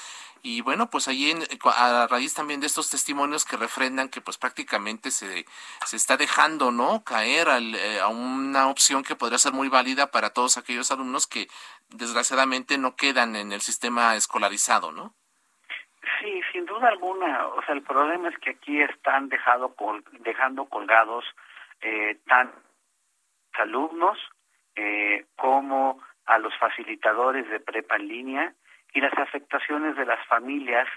Y 0.44 0.62
bueno, 0.62 0.90
pues 0.90 1.08
ahí 1.08 1.32
en, 1.32 1.44
a 1.64 2.08
raíz 2.08 2.34
también 2.34 2.60
de 2.60 2.68
estos 2.68 2.90
testimonios 2.90 3.46
que 3.46 3.58
refrendan 3.58 4.10
que 4.10 4.22
pues 4.22 4.38
prácticamente 4.38 5.12
se, 5.12 5.46
se 5.86 5.96
está 5.96 6.18
dejando, 6.18 6.72
¿no? 6.72 7.04
Caer 7.04 7.48
eh, 7.50 8.00
a 8.00 8.08
una 8.08 8.68
opción 8.70 9.04
que 9.04 9.16
podría 9.16 9.38
ser 9.38 9.54
muy 9.54 9.70
válida 9.70 10.12
para 10.12 10.32
todos 10.32 10.58
aquellos 10.58 10.92
alumnos 10.92 11.28
que 11.28 11.48
desgraciadamente 11.90 12.78
no 12.78 12.96
quedan 12.96 13.36
en 13.36 13.52
el 13.52 13.62
sistema 13.62 14.16
escolarizado, 14.16 14.92
¿no? 14.92 15.14
Sí, 16.20 16.42
sin 16.52 16.66
duda 16.66 16.88
alguna. 16.88 17.48
O 17.48 17.62
sea, 17.64 17.76
el 17.76 17.84
problema 17.84 18.30
es 18.30 18.38
que 18.40 18.52
aquí 18.52 18.82
están 18.82 19.30
dejado 19.30 19.76
dejando 20.20 20.66
colgados 20.66 21.26
eh, 21.82 22.18
tan 22.28 22.52
alumnos 23.54 24.18
eh, 24.76 25.26
como 25.36 26.02
a 26.26 26.38
los 26.38 26.56
facilitadores 26.58 27.50
de 27.50 27.60
prepa 27.60 27.96
en 27.96 28.08
línea 28.08 28.54
y 28.94 29.02
las 29.02 29.14
afectaciones 29.18 29.96
de 29.96 30.06
las 30.06 30.26
familias 30.28 30.88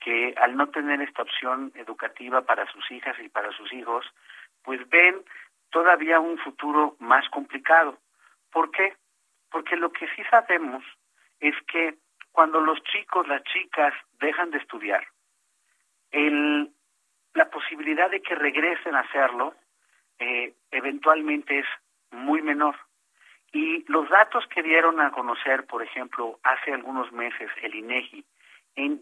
que 0.00 0.34
al 0.36 0.56
no 0.56 0.68
tener 0.68 1.00
esta 1.00 1.22
opción 1.22 1.72
educativa 1.74 2.42
para 2.42 2.66
sus 2.72 2.90
hijas 2.90 3.16
y 3.20 3.28
para 3.28 3.52
sus 3.52 3.72
hijos, 3.72 4.04
pues 4.62 4.86
ven 4.88 5.24
todavía 5.70 6.20
un 6.20 6.38
futuro 6.38 6.96
más 6.98 7.28
complicado. 7.30 7.98
¿Por 8.50 8.70
qué? 8.70 8.94
Porque 9.50 9.76
lo 9.76 9.92
que 9.92 10.06
sí 10.14 10.22
sabemos 10.30 10.84
es 11.40 11.54
que 11.66 11.94
cuando 12.32 12.60
los 12.60 12.82
chicos, 12.84 13.26
las 13.28 13.42
chicas 13.44 13.94
dejan 14.18 14.50
de 14.50 14.58
estudiar, 14.58 15.06
la 16.12 17.50
posibilidad 17.50 18.10
de 18.10 18.22
que 18.22 18.34
regresen 18.34 18.94
a 18.94 19.00
hacerlo 19.00 19.54
eh, 20.18 20.54
eventualmente 20.70 21.58
es 21.58 21.66
muy 22.10 22.42
menor. 22.42 22.76
Y 23.54 23.84
los 23.86 24.08
datos 24.10 24.44
que 24.48 24.64
dieron 24.64 25.00
a 25.00 25.12
conocer, 25.12 25.64
por 25.66 25.80
ejemplo, 25.80 26.40
hace 26.42 26.72
algunos 26.72 27.12
meses 27.12 27.48
el 27.62 27.76
INEGI, 27.76 28.24
en 28.74 29.00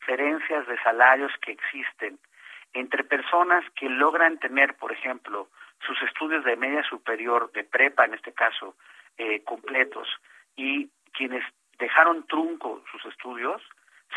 diferencias 0.00 0.66
de 0.66 0.76
salarios 0.82 1.30
que 1.40 1.52
existen 1.52 2.18
entre 2.72 3.04
personas 3.04 3.64
que 3.76 3.88
logran 3.88 4.40
tener, 4.40 4.74
por 4.74 4.90
ejemplo, 4.90 5.48
sus 5.86 5.96
estudios 6.02 6.44
de 6.44 6.56
media 6.56 6.82
superior, 6.82 7.52
de 7.52 7.62
prepa 7.62 8.04
en 8.04 8.14
este 8.14 8.32
caso, 8.32 8.74
eh, 9.18 9.44
completos, 9.44 10.08
y 10.56 10.90
quienes 11.12 11.44
dejaron 11.78 12.26
trunco 12.26 12.82
sus 12.90 13.04
estudios, 13.06 13.62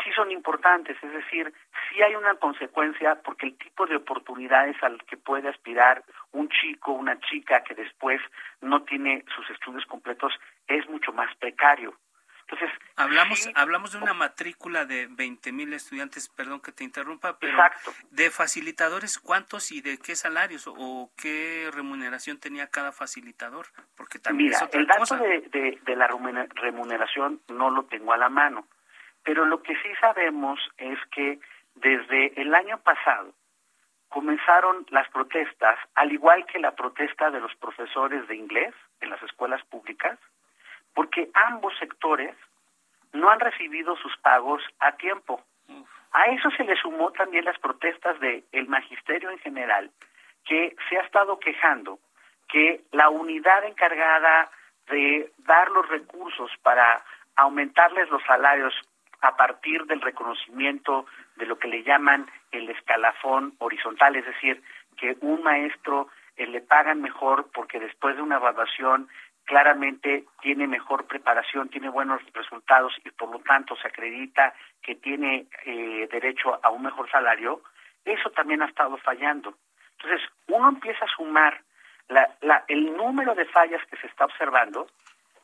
sí 0.02 0.10
son 0.12 0.30
importantes, 0.30 0.96
es 1.02 1.12
decir, 1.12 1.52
sí 1.88 2.02
hay 2.02 2.14
una 2.14 2.34
consecuencia 2.36 3.16
porque 3.22 3.46
el 3.46 3.58
tipo 3.58 3.86
de 3.86 3.96
oportunidades 3.96 4.76
al 4.82 5.02
que 5.04 5.16
puede 5.16 5.48
aspirar 5.48 6.04
un 6.32 6.48
chico, 6.48 6.92
una 6.92 7.18
chica 7.20 7.62
que 7.62 7.74
después 7.74 8.20
no 8.60 8.82
tiene 8.82 9.24
sus 9.34 9.48
estudios 9.50 9.84
completos 9.86 10.32
es 10.66 10.88
mucho 10.88 11.12
más 11.12 11.34
precario. 11.36 11.94
Entonces, 12.50 12.70
hablamos 12.96 13.50
hablamos 13.54 13.92
de 13.92 13.98
una 13.98 14.14
matrícula 14.14 14.86
de 14.86 15.06
20 15.10 15.52
mil 15.52 15.70
estudiantes, 15.74 16.30
perdón 16.30 16.60
que 16.60 16.72
te 16.72 16.82
interrumpa, 16.82 17.38
pero 17.38 17.58
de 18.10 18.30
facilitadores, 18.30 19.18
¿cuántos 19.18 19.70
y 19.70 19.82
de 19.82 19.98
qué 19.98 20.16
salarios 20.16 20.64
o 20.66 21.10
qué 21.14 21.68
remuneración 21.74 22.40
tenía 22.40 22.68
cada 22.68 22.90
facilitador? 22.90 23.66
Porque 23.98 24.18
también 24.18 24.48
Mira, 24.48 24.66
el 24.72 24.86
dato 24.86 25.16
de, 25.16 25.78
de 25.84 25.96
la 25.96 26.06
remuneración 26.06 27.42
no 27.48 27.68
lo 27.68 27.84
tengo 27.84 28.14
a 28.14 28.16
la 28.16 28.30
mano 28.30 28.66
pero 29.24 29.44
lo 29.44 29.62
que 29.62 29.74
sí 29.76 29.88
sabemos 30.00 30.60
es 30.78 30.98
que 31.10 31.38
desde 31.74 32.40
el 32.40 32.54
año 32.54 32.78
pasado 32.78 33.32
comenzaron 34.08 34.86
las 34.90 35.08
protestas, 35.10 35.78
al 35.94 36.12
igual 36.12 36.46
que 36.46 36.58
la 36.58 36.74
protesta 36.74 37.30
de 37.30 37.40
los 37.40 37.54
profesores 37.56 38.26
de 38.26 38.36
inglés 38.36 38.74
en 39.00 39.10
las 39.10 39.22
escuelas 39.22 39.62
públicas, 39.66 40.18
porque 40.94 41.30
ambos 41.34 41.76
sectores 41.78 42.34
no 43.12 43.30
han 43.30 43.40
recibido 43.40 43.96
sus 43.96 44.16
pagos 44.18 44.62
a 44.80 44.92
tiempo. 44.92 45.42
A 46.12 46.24
eso 46.26 46.50
se 46.52 46.64
le 46.64 46.74
sumó 46.76 47.12
también 47.12 47.44
las 47.44 47.58
protestas 47.58 48.18
del 48.20 48.44
el 48.52 48.66
magisterio 48.66 49.30
en 49.30 49.38
general, 49.38 49.90
que 50.44 50.74
se 50.88 50.96
ha 50.96 51.02
estado 51.02 51.38
quejando 51.38 51.98
que 52.48 52.80
la 52.92 53.10
unidad 53.10 53.64
encargada 53.64 54.50
de 54.88 55.30
dar 55.38 55.70
los 55.70 55.86
recursos 55.88 56.50
para 56.62 57.04
aumentarles 57.36 58.08
los 58.08 58.22
salarios 58.24 58.74
a 59.20 59.36
partir 59.36 59.84
del 59.86 60.00
reconocimiento 60.00 61.06
de 61.36 61.46
lo 61.46 61.58
que 61.58 61.68
le 61.68 61.82
llaman 61.82 62.30
el 62.52 62.68
escalafón 62.70 63.54
horizontal, 63.58 64.16
es 64.16 64.26
decir, 64.26 64.62
que 64.96 65.16
un 65.20 65.42
maestro 65.42 66.08
eh, 66.36 66.46
le 66.46 66.60
pagan 66.60 67.00
mejor 67.00 67.48
porque 67.52 67.80
después 67.80 68.16
de 68.16 68.22
una 68.22 68.36
evaluación 68.36 69.08
claramente 69.44 70.24
tiene 70.42 70.66
mejor 70.66 71.06
preparación, 71.06 71.70
tiene 71.70 71.88
buenos 71.88 72.20
resultados 72.34 72.92
y 73.04 73.10
por 73.10 73.30
lo 73.30 73.38
tanto 73.40 73.76
se 73.76 73.88
acredita 73.88 74.52
que 74.82 74.94
tiene 74.96 75.46
eh, 75.64 76.06
derecho 76.12 76.60
a 76.62 76.70
un 76.70 76.82
mejor 76.82 77.10
salario, 77.10 77.62
eso 78.04 78.30
también 78.30 78.62
ha 78.62 78.66
estado 78.66 78.96
fallando. 78.98 79.54
Entonces, 79.92 80.28
uno 80.48 80.68
empieza 80.68 81.04
a 81.04 81.16
sumar 81.16 81.60
el 82.68 82.96
número 82.96 83.34
de 83.34 83.44
fallas 83.46 83.82
que 83.90 83.96
se 83.96 84.06
está 84.06 84.26
observando 84.26 84.86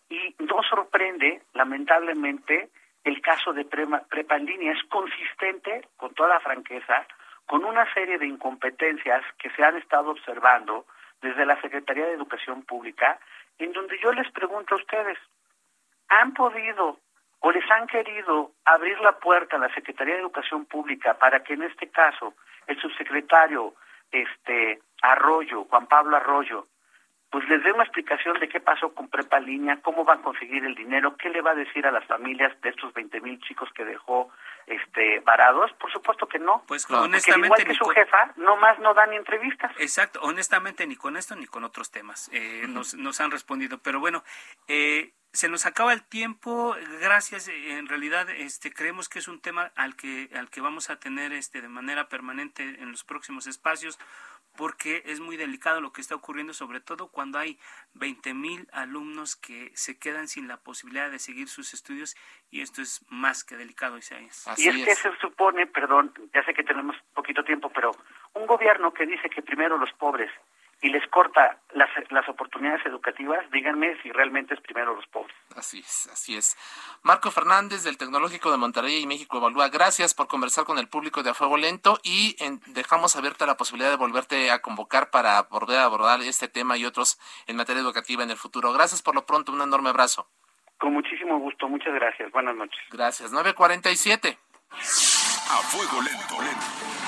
y 0.09 0.35
no 0.39 0.62
sorprende, 0.62 1.43
lamentablemente, 1.55 2.68
el 3.05 3.20
caso 3.20 3.52
de 3.52 3.64
prepa 3.64 4.02
es 4.36 4.82
consistente, 4.88 5.88
con 5.96 6.14
toda 6.14 6.40
franqueza, 6.40 7.07
con 7.46 7.64
una 7.64 7.92
serie 7.92 8.18
de 8.18 8.26
incompetencias 8.26 9.22
que 9.38 9.50
se 9.50 9.62
han 9.62 9.76
estado 9.76 10.11
observando 10.11 10.86
desde 11.20 11.44
la 11.44 11.61
Secretaría 11.61 12.07
de 12.07 12.14
Educación 12.14 12.62
Pública, 12.62 13.18
en 13.59 13.72
donde 13.72 13.98
yo 14.00 14.12
les 14.12 14.30
pregunto 14.32 14.74
a 14.74 14.78
ustedes, 14.78 15.18
¿han 16.09 16.32
podido 16.32 16.98
o 17.40 17.52
les 17.52 17.70
han 17.70 17.86
querido 17.86 18.52
abrir 18.64 18.98
la 19.00 19.18
puerta 19.18 19.57
a 19.57 19.59
la 19.61 19.72
Secretaría 19.74 20.14
de 20.14 20.20
Educación 20.20 20.64
Pública 20.64 21.18
para 21.18 21.42
que 21.42 21.52
en 21.52 21.62
este 21.62 21.90
caso 21.90 22.34
el 22.66 22.80
subsecretario 22.80 23.74
este 24.11 24.80
Arroyo, 25.02 25.64
Juan 25.64 25.86
Pablo 25.86 26.16
Arroyo, 26.16 26.68
pues 27.35 27.49
les 27.49 27.64
dé 27.64 27.72
una 27.72 27.82
explicación 27.82 28.39
de 28.39 28.49
qué 28.49 28.61
pasó 28.61 28.95
con 28.95 29.09
Prepa 29.09 29.41
Línea, 29.41 29.80
cómo 29.82 30.05
van 30.05 30.20
a 30.20 30.22
conseguir 30.22 30.64
el 30.64 30.76
dinero, 30.76 31.16
qué 31.16 31.30
le 31.30 31.43
va 31.43 31.51
a 31.51 31.55
decir 31.57 31.85
a 31.85 31.91
las 31.91 32.07
familias 32.07 32.53
de 32.61 32.68
estos 32.68 32.95
20 32.95 33.20
mil 33.22 33.41
chicos 33.41 33.68
que 33.74 33.85
dejó 33.85 34.30
este 34.68 35.18
varados. 35.18 35.72
Por 35.72 35.91
supuesto 35.91 36.28
que 36.28 36.39
no. 36.39 36.62
Pues 36.68 36.89
honestamente. 36.89 37.47
igual 37.47 37.64
que 37.64 37.74
su 37.74 37.87
jefa, 37.87 38.32
no 38.37 38.57
más 38.59 38.78
no 38.78 38.95
dan 38.95 39.12
entrevistas. 39.14 39.72
Exacto, 39.78 40.20
honestamente 40.22 40.87
ni 40.87 40.95
con 40.95 41.16
esto 41.16 41.35
ni 41.35 41.47
con 41.47 41.64
otros 41.64 41.91
temas 41.91 42.30
eh, 42.32 42.66
nos, 42.68 42.95
nos 42.95 43.20
han 43.20 43.32
respondido. 43.32 43.78
Pero 43.78 43.99
bueno, 43.99 44.22
eh, 44.68 45.11
se 45.32 45.49
nos 45.49 45.66
acaba 45.66 45.93
el 45.93 46.05
tiempo. 46.05 46.76
Gracias. 47.01 47.49
En 47.49 47.89
realidad, 47.89 48.30
este, 48.30 48.72
creemos 48.72 49.09
que 49.09 49.18
es 49.18 49.26
un 49.26 49.41
tema 49.41 49.72
al 49.74 49.97
que 49.97 50.30
al 50.37 50.49
que 50.51 50.61
vamos 50.61 50.89
a 50.89 51.01
tener 51.01 51.32
este 51.32 51.61
de 51.61 51.68
manera 51.68 52.09
permanente 52.09 52.62
en 52.62 52.93
los 52.93 53.03
próximos 53.03 53.49
espacios 53.49 53.99
porque 54.57 55.02
es 55.07 55.20
muy 55.20 55.36
delicado 55.36 55.80
lo 55.80 55.92
que 55.92 56.00
está 56.00 56.14
ocurriendo, 56.14 56.52
sobre 56.52 56.80
todo 56.80 57.09
cuando 57.09 57.38
hay 57.38 57.59
20 57.94 58.34
mil 58.34 58.68
alumnos 58.72 59.36
que 59.36 59.72
se 59.74 59.98
quedan 59.98 60.28
sin 60.28 60.48
la 60.48 60.59
posibilidad 60.59 61.11
de 61.11 61.18
seguir 61.18 61.48
sus 61.48 61.74
estudios 61.74 62.16
y 62.50 62.61
esto 62.61 62.82
es 62.82 63.05
más 63.09 63.44
que 63.44 63.57
delicado, 63.57 63.98
Isaías. 63.98 64.46
y 64.57 64.68
es, 64.68 64.84
que 64.84 64.94
se 64.94 65.16
supone, 65.18 65.66
perdón, 65.66 66.12
ya 66.32 66.44
sé 66.44 66.55
que 66.55 66.62
tenemos 66.62 66.96
poquito 67.14 67.42
tiempo, 67.44 67.70
pero 67.70 67.90
un 68.34 68.46
gobierno 68.46 68.92
que 68.92 69.07
dice 69.07 69.28
que 69.28 69.42
primero 69.42 69.76
los 69.76 69.92
pobres 69.92 70.30
y 70.85 70.91
les 70.91 71.07
corta 71.09 71.57
las, 71.72 71.89
las 72.11 72.28
oportunidades 72.28 72.85
educativas, 72.85 73.51
díganme 73.51 73.97
si 74.03 74.12
realmente 74.12 74.53
es 74.53 74.61
primero 74.61 74.95
los 74.95 75.07
pobres. 75.07 75.35
Así 75.57 75.78
es, 75.78 76.11
así 76.12 76.37
es. 76.37 76.59
Marco 77.03 77.30
Fernández 77.30 77.85
del 77.85 77.97
Tecnológico 77.97 78.51
de 78.51 78.59
Monterrey 78.59 79.01
y 79.01 79.07
México 79.07 79.39
Evalúa, 79.39 79.70
gracias 79.70 80.12
por 80.12 80.28
conversar 80.28 80.66
con 80.66 80.78
el 80.78 80.87
público 80.87 81.22
de 81.22 81.30
A 81.30 81.35
Fuego 81.35 81.57
Lento 81.57 81.99
y 82.05 82.37
dejamos 82.66 83.16
abierta 83.16 83.47
la 83.47 83.57
posibilidad 83.57 83.89
de 83.89 83.97
volverte 83.97 84.51
a 84.51 84.61
convocar 84.61 85.09
para 85.09 85.41
volver 85.45 85.78
a 85.78 85.85
abordar 85.85 86.20
este 86.20 86.49
tema 86.49 86.76
y 86.76 86.85
otros 86.85 87.18
en 87.47 87.57
materia 87.57 87.80
educativa 87.80 88.22
en 88.22 88.30
el 88.30 88.37
futuro. 88.37 88.70
Gracias 88.74 89.01
por 89.01 89.14
lo 89.14 89.24
pronto, 89.24 89.53
un 89.53 89.62
enorme 89.62 89.89
abrazo. 89.89 90.28
Con 90.76 90.93
muchísimo 90.93 91.39
gusto, 91.39 91.66
muchas 91.66 91.95
gracias. 91.95 92.30
Buenas 92.30 92.57
noches. 92.57 92.78
Gracias. 92.91 93.32
947. 93.32 94.37
A 94.68 95.57
Fuego 95.62 96.03
Lento. 96.03 97.03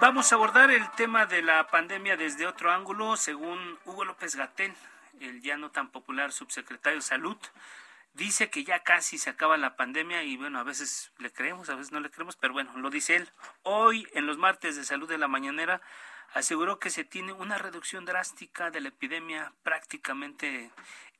Vamos 0.00 0.30
a 0.30 0.36
abordar 0.36 0.70
el 0.70 0.88
tema 0.92 1.26
de 1.26 1.42
la 1.42 1.66
pandemia 1.66 2.16
desde 2.16 2.46
otro 2.46 2.70
ángulo, 2.70 3.16
según 3.16 3.80
Hugo 3.84 4.04
López 4.04 4.36
Gatén, 4.36 4.76
el 5.18 5.42
ya 5.42 5.56
no 5.56 5.72
tan 5.72 5.90
popular 5.90 6.30
subsecretario 6.30 7.00
de 7.00 7.02
Salud. 7.02 7.36
Dice 8.14 8.48
que 8.48 8.62
ya 8.62 8.84
casi 8.84 9.18
se 9.18 9.28
acaba 9.28 9.56
la 9.56 9.74
pandemia 9.74 10.22
y 10.22 10.36
bueno, 10.36 10.60
a 10.60 10.62
veces 10.62 11.10
le 11.18 11.32
creemos, 11.32 11.68
a 11.68 11.74
veces 11.74 11.90
no 11.90 11.98
le 11.98 12.10
creemos, 12.10 12.36
pero 12.36 12.52
bueno, 12.52 12.70
lo 12.76 12.90
dice 12.90 13.16
él. 13.16 13.28
Hoy, 13.64 14.06
en 14.12 14.26
los 14.26 14.38
martes 14.38 14.76
de 14.76 14.84
salud 14.84 15.08
de 15.08 15.18
la 15.18 15.26
mañanera, 15.26 15.80
aseguró 16.32 16.78
que 16.78 16.90
se 16.90 17.02
tiene 17.02 17.32
una 17.32 17.58
reducción 17.58 18.04
drástica 18.04 18.70
de 18.70 18.80
la 18.80 18.90
epidemia 18.90 19.52
prácticamente 19.64 20.70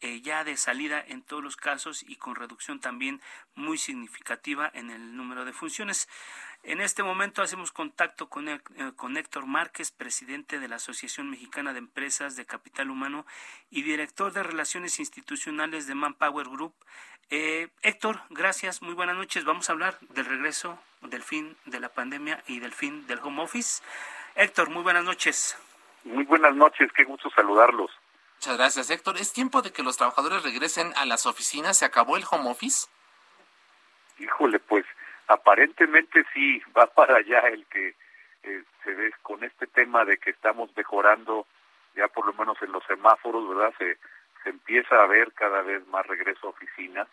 eh, 0.01 0.20
ya 0.20 0.45
de 0.45 0.57
salida 0.57 1.03
en 1.05 1.22
todos 1.22 1.43
los 1.43 1.57
casos 1.57 2.05
y 2.07 2.14
con 2.14 2.37
reducción 2.37 2.79
también 2.79 3.20
muy 3.57 3.76
significativa 3.76 4.70
en 4.72 4.91
el 4.91 5.16
número 5.16 5.45
de 5.45 5.53
funciones. 5.53 6.09
En 6.65 6.81
este 6.81 7.03
momento 7.03 7.41
hacemos 7.41 7.73
contacto 7.73 8.29
con, 8.29 8.49
eh, 8.49 8.61
con 8.97 9.17
Héctor 9.17 9.47
Márquez, 9.47 9.91
presidente 9.91 10.59
de 10.59 10.69
la 10.69 10.77
Asociación 10.77 11.31
Mexicana 11.31 11.73
de 11.73 11.79
Empresas 11.79 12.37
de 12.37 12.45
Capital 12.45 12.91
Humano 12.91 13.25
y 13.71 13.83
director 13.83 14.33
de 14.33 14.43
Relaciones 14.43 14.99
Institucionales 14.99 15.87
de 15.87 15.95
Manpower 15.95 16.49
Group. 16.49 16.75
Eh, 17.31 17.69
Héctor, 17.83 18.21
gracias, 18.31 18.83
muy 18.83 18.95
buenas 18.95 19.17
noches. 19.17 19.45
Vamos 19.45 19.69
a 19.69 19.73
hablar 19.73 19.99
del 20.01 20.27
regreso, 20.27 20.79
del 21.03 21.23
fin 21.23 21.57
de 21.67 21.81
la 21.81 21.91
pandemia 21.91 22.43
y 22.47 22.61
del 22.61 22.73
fin 22.73 23.07
del 23.07 23.21
home 23.21 23.43
office. 23.43 23.83
Héctor, 24.35 24.71
muy 24.71 24.83
buenas 24.83 25.05
noches. 25.05 25.57
Muy 26.05 26.25
buenas 26.25 26.55
noches, 26.55 26.91
qué 26.93 27.05
gusto 27.05 27.31
saludarlos. 27.31 27.91
Muchas 28.37 28.57
gracias, 28.57 28.91
Héctor. 28.91 29.17
¿Es 29.19 29.33
tiempo 29.33 29.63
de 29.63 29.73
que 29.73 29.83
los 29.83 29.97
trabajadores 29.97 30.43
regresen 30.43 30.93
a 30.97 31.05
las 31.07 31.27
oficinas? 31.27 31.77
¿Se 31.77 31.85
acabó 31.85 32.17
el 32.17 32.25
home 32.31 32.51
office? 32.51 32.89
Híjole, 34.19 34.59
pues 34.59 34.85
aparentemente 35.29 36.24
sí, 36.33 36.61
va 36.76 36.87
para 36.87 37.18
allá 37.18 37.41
el 37.49 37.66
que 37.66 37.95
eh, 38.43 38.62
se 38.83 38.95
ve 38.95 39.12
con 39.22 39.45
este 39.45 39.66
tema 39.66 40.05
de 40.05 40.18
que 40.18 40.31
estamos 40.31 40.74
mejorando 40.76 41.47
ya 41.95 42.09
por 42.09 42.26
lo 42.26 42.33
menos 42.33 42.61
en 42.62 42.72
los 42.72 42.85
semáforos, 42.85 43.49
¿verdad? 43.49 43.74
Se, 43.79 43.99
se 44.43 44.51
empieza 44.51 45.03
a 45.03 45.07
ver 45.07 45.33
cada 45.33 45.62
vez 45.62 45.87
más 45.89 46.07
regreso 46.07 46.47
a 46.47 46.51
oficinas 46.51 47.09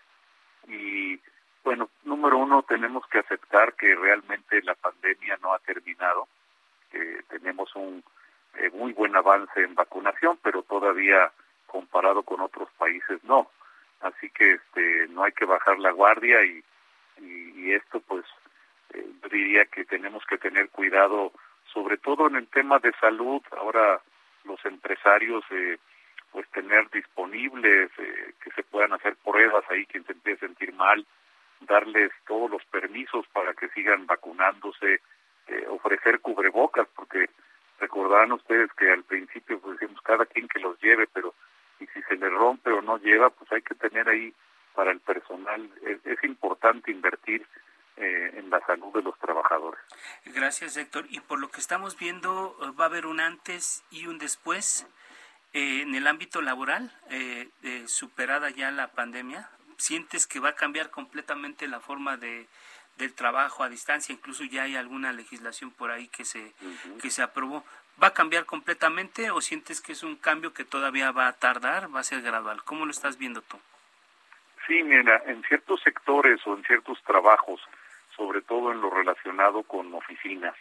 y 0.67 1.19
bueno, 1.63 1.89
número 2.03 2.37
uno, 2.37 2.63
tenemos 2.63 3.05
que 3.07 3.19
aceptar 3.19 3.73
que 3.73 3.95
realmente 3.95 4.61
la 4.61 4.75
pandemia 4.75 5.37
no 5.41 5.51
ha 5.51 5.59
terminado. 5.59 6.27
Eh, 6.93 7.23
tenemos 7.27 7.75
un 7.75 8.03
eh, 8.53 8.69
muy 8.69 8.93
buen 8.93 9.15
avance 9.15 9.61
en 9.61 9.73
vacunación, 9.73 10.37
pero 10.43 10.61
todavía 10.61 11.31
comparado 11.65 12.21
con 12.21 12.39
otros 12.41 12.69
países 12.77 13.23
no. 13.23 13.49
Así 14.01 14.29
que 14.29 14.53
este, 14.53 15.07
no 15.09 15.23
hay 15.23 15.31
que 15.31 15.45
bajar 15.45 15.79
la 15.79 15.89
guardia 15.89 16.43
y, 16.45 16.63
y, 17.21 17.71
esto 17.73 17.99
pues 18.01 18.23
eh, 18.93 19.05
diría 19.31 19.65
que 19.65 19.85
tenemos 19.85 20.23
que 20.25 20.37
tener 20.37 20.69
cuidado, 20.69 21.33
sobre 21.73 21.97
todo 21.97 22.27
en 22.27 22.35
el 22.35 22.47
tema 22.47 22.79
de 22.79 22.93
salud. 23.01 23.41
Ahora 23.57 23.99
los 24.45 24.63
empresarios 24.65 25.43
eh, 25.49 25.77
pues 26.31 26.49
tener 26.51 26.89
disponibles, 26.91 27.89
eh, 27.97 28.33
que 28.43 28.51
se 28.51 28.63
puedan 28.63 28.93
hacer 28.93 29.15
pruebas 29.23 29.63
ahí, 29.69 29.85
quien 29.85 30.05
se 30.05 30.11
empiece 30.11 30.45
a 30.45 30.47
sentir 30.49 30.73
mal, 30.73 31.05
darles 31.61 32.11
todos 32.27 32.51
los 32.51 32.63
permisos 32.65 33.25
para 33.33 33.53
que 33.53 33.69
sigan 33.69 34.05
vacunándose, 34.05 34.99
eh, 35.47 35.65
ofrecer 35.69 36.19
cubrebocas, 36.19 36.87
porque 36.95 37.29
recordarán 37.79 38.33
ustedes 38.33 38.71
que 38.73 38.91
al 38.91 39.03
principio 39.03 39.59
pues 39.59 39.79
decimos 39.79 40.01
cada 40.01 40.25
quien 40.25 40.47
que 40.47 40.59
los 40.59 40.79
lleve, 40.81 41.07
pero 41.07 41.33
y 41.79 41.87
si 41.87 42.01
se 42.03 42.15
le 42.15 42.29
rompe 42.29 42.71
o 42.71 42.81
no 42.81 42.97
lleva, 42.97 43.29
pues 43.29 43.51
hay 43.51 43.61
que 43.61 43.75
tener 43.75 44.07
ahí 44.09 44.33
para 44.73 44.91
el 44.91 44.99
personal. 44.99 45.69
Es, 45.83 46.23
importante 46.23 46.91
invertir 46.91 47.45
eh, 47.97 48.31
en 48.35 48.49
la 48.49 48.59
salud 48.65 48.91
de 48.93 49.03
los 49.03 49.17
trabajadores. 49.19 49.79
Gracias, 50.45 50.77
Héctor. 50.77 51.07
Y 51.09 51.21
por 51.21 51.39
lo 51.39 51.49
que 51.49 51.59
estamos 51.59 51.97
viendo, 51.97 52.55
va 52.79 52.83
a 52.83 52.87
haber 52.87 53.07
un 53.07 53.19
antes 53.19 53.83
y 53.89 54.05
un 54.05 54.19
después 54.19 54.85
eh, 55.53 55.81
en 55.81 55.95
el 55.95 56.05
ámbito 56.05 56.39
laboral, 56.39 56.91
eh, 57.09 57.49
superada 57.87 58.51
ya 58.51 58.69
la 58.69 58.91
pandemia. 58.91 59.49
¿Sientes 59.77 60.27
que 60.27 60.39
va 60.39 60.49
a 60.49 60.55
cambiar 60.55 60.91
completamente 60.91 61.67
la 61.67 61.79
forma 61.79 62.17
de, 62.17 62.45
del 62.97 63.11
trabajo 63.15 63.63
a 63.63 63.69
distancia? 63.69 64.13
Incluso 64.13 64.43
ya 64.43 64.61
hay 64.61 64.75
alguna 64.75 65.13
legislación 65.13 65.71
por 65.71 65.89
ahí 65.89 66.09
que 66.09 66.25
se, 66.25 66.53
que 67.01 67.09
se 67.09 67.23
aprobó. 67.23 67.65
¿Va 68.01 68.09
a 68.09 68.13
cambiar 68.13 68.45
completamente 68.45 69.31
o 69.31 69.41
sientes 69.41 69.81
que 69.81 69.93
es 69.93 70.03
un 70.03 70.15
cambio 70.15 70.53
que 70.53 70.63
todavía 70.63 71.09
va 71.09 71.27
a 71.27 71.33
tardar, 71.33 71.93
va 71.93 72.01
a 72.01 72.03
ser 72.03 72.21
gradual? 72.21 72.61
¿Cómo 72.65 72.85
lo 72.85 72.91
estás 72.91 73.17
viendo 73.17 73.41
tú? 73.41 73.59
Sí, 74.67 74.83
mira, 74.83 75.23
en 75.25 75.41
ciertos 75.45 75.81
sectores 75.81 76.39
o 76.45 76.55
en 76.55 76.63
ciertos 76.65 77.01
trabajos, 77.01 77.61
sobre 78.35 78.47
todo 78.47 78.73
en 78.73 78.81
lo 78.81 78.89
relacionado 78.89 79.63
con 79.63 79.93
oficinas, 79.93 80.53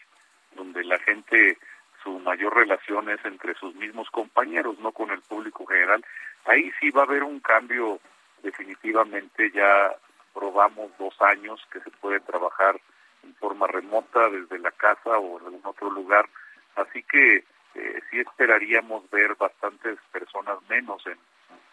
donde 0.55 0.85
la 0.85 0.97
gente, 1.01 1.59
su 2.05 2.20
mayor 2.20 2.55
relación 2.55 3.11
es 3.11 3.18
entre 3.25 3.55
sus 3.55 3.75
mismos 3.75 4.09
compañeros, 4.11 4.79
no 4.79 4.93
con 4.93 5.11
el 5.11 5.20
público 5.22 5.66
general, 5.66 6.05
ahí 6.45 6.70
sí 6.79 6.91
va 6.91 7.01
a 7.01 7.05
haber 7.05 7.25
un 7.25 7.41
cambio 7.41 7.99
definitivamente, 8.45 9.51
ya 9.51 9.93
probamos 10.33 10.93
dos 11.01 11.20
años 11.20 11.61
que 11.72 11.81
se 11.81 11.91
puede 11.91 12.20
trabajar 12.20 12.81
en 13.25 13.35
forma 13.37 13.66
remota 13.66 14.29
desde 14.29 14.61
la 14.61 14.70
casa 14.70 15.18
o 15.18 15.41
en 15.41 15.47
algún 15.47 15.62
otro 15.64 15.91
lugar, 15.91 16.29
así 16.77 17.03
que 17.03 17.45
eh, 17.75 18.01
sí 18.09 18.20
esperaríamos 18.20 19.11
ver 19.11 19.35
bastantes 19.35 19.99
personas 20.12 20.59
menos 20.68 21.05
en, 21.09 21.18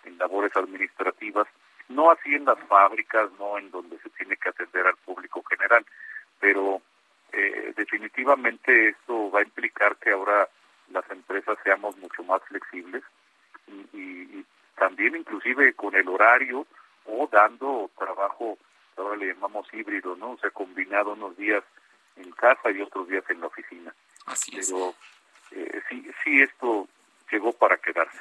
en 0.06 0.18
labores 0.18 0.56
administrativas 0.56 1.48
no 1.92 2.12
así 2.12 2.34
en 2.34 2.46
las 2.46 2.60
fábricas, 2.68 3.30
no 3.40 3.58
en 3.58 3.70
donde 3.72 4.00
se 4.00 4.10
tiene 4.12 4.38
que 4.38 4.50
atender 4.50 4.88
al 4.88 4.96
público 4.98 5.42
general, 5.72 5.86
pero 6.40 6.82
eh, 7.32 7.74
definitivamente 7.76 8.90
esto 8.90 9.32
va 9.32 9.40
a 9.40 9.44
implicar 9.44 9.96
que 9.98 10.12
ahora 10.12 10.50
las 10.92 11.10
empresas 11.10 11.58
seamos 11.64 11.98
mucho 11.98 12.24
más 12.24 12.42
flexibles 12.44 13.04
y, 13.94 14.46
también 14.76 15.16
inclusive 15.16 15.74
con 15.74 15.96
el 15.96 16.08
horario 16.08 16.66
o 17.06 17.30
dando 17.32 17.92
trabajo, 17.98 18.58
ahora 18.98 19.16
le 19.16 19.28
llamamos 19.28 19.72
híbrido, 19.72 20.16
¿no? 20.16 20.32
O 20.32 20.38
sea, 20.40 20.50
combinado 20.50 21.14
unos 21.14 21.38
días 21.38 21.64
en 22.16 22.32
casa 22.32 22.72
y 22.72 22.82
otros 22.82 23.08
días 23.08 23.24
en 23.30 23.42
la 23.42 23.48
oficina. 23.48 23.94
Así 24.26 24.58
es. 24.58 24.72
Pero 24.72 24.96
eh, 25.52 25.82
sí, 25.88 26.10
sí, 26.24 26.42
esto 26.42 26.88
llegó 27.32 27.54
para 27.54 27.78
quedarse. 27.78 28.18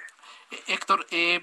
Eh, 0.51 0.63
Héctor, 0.69 1.07
eh, 1.11 1.41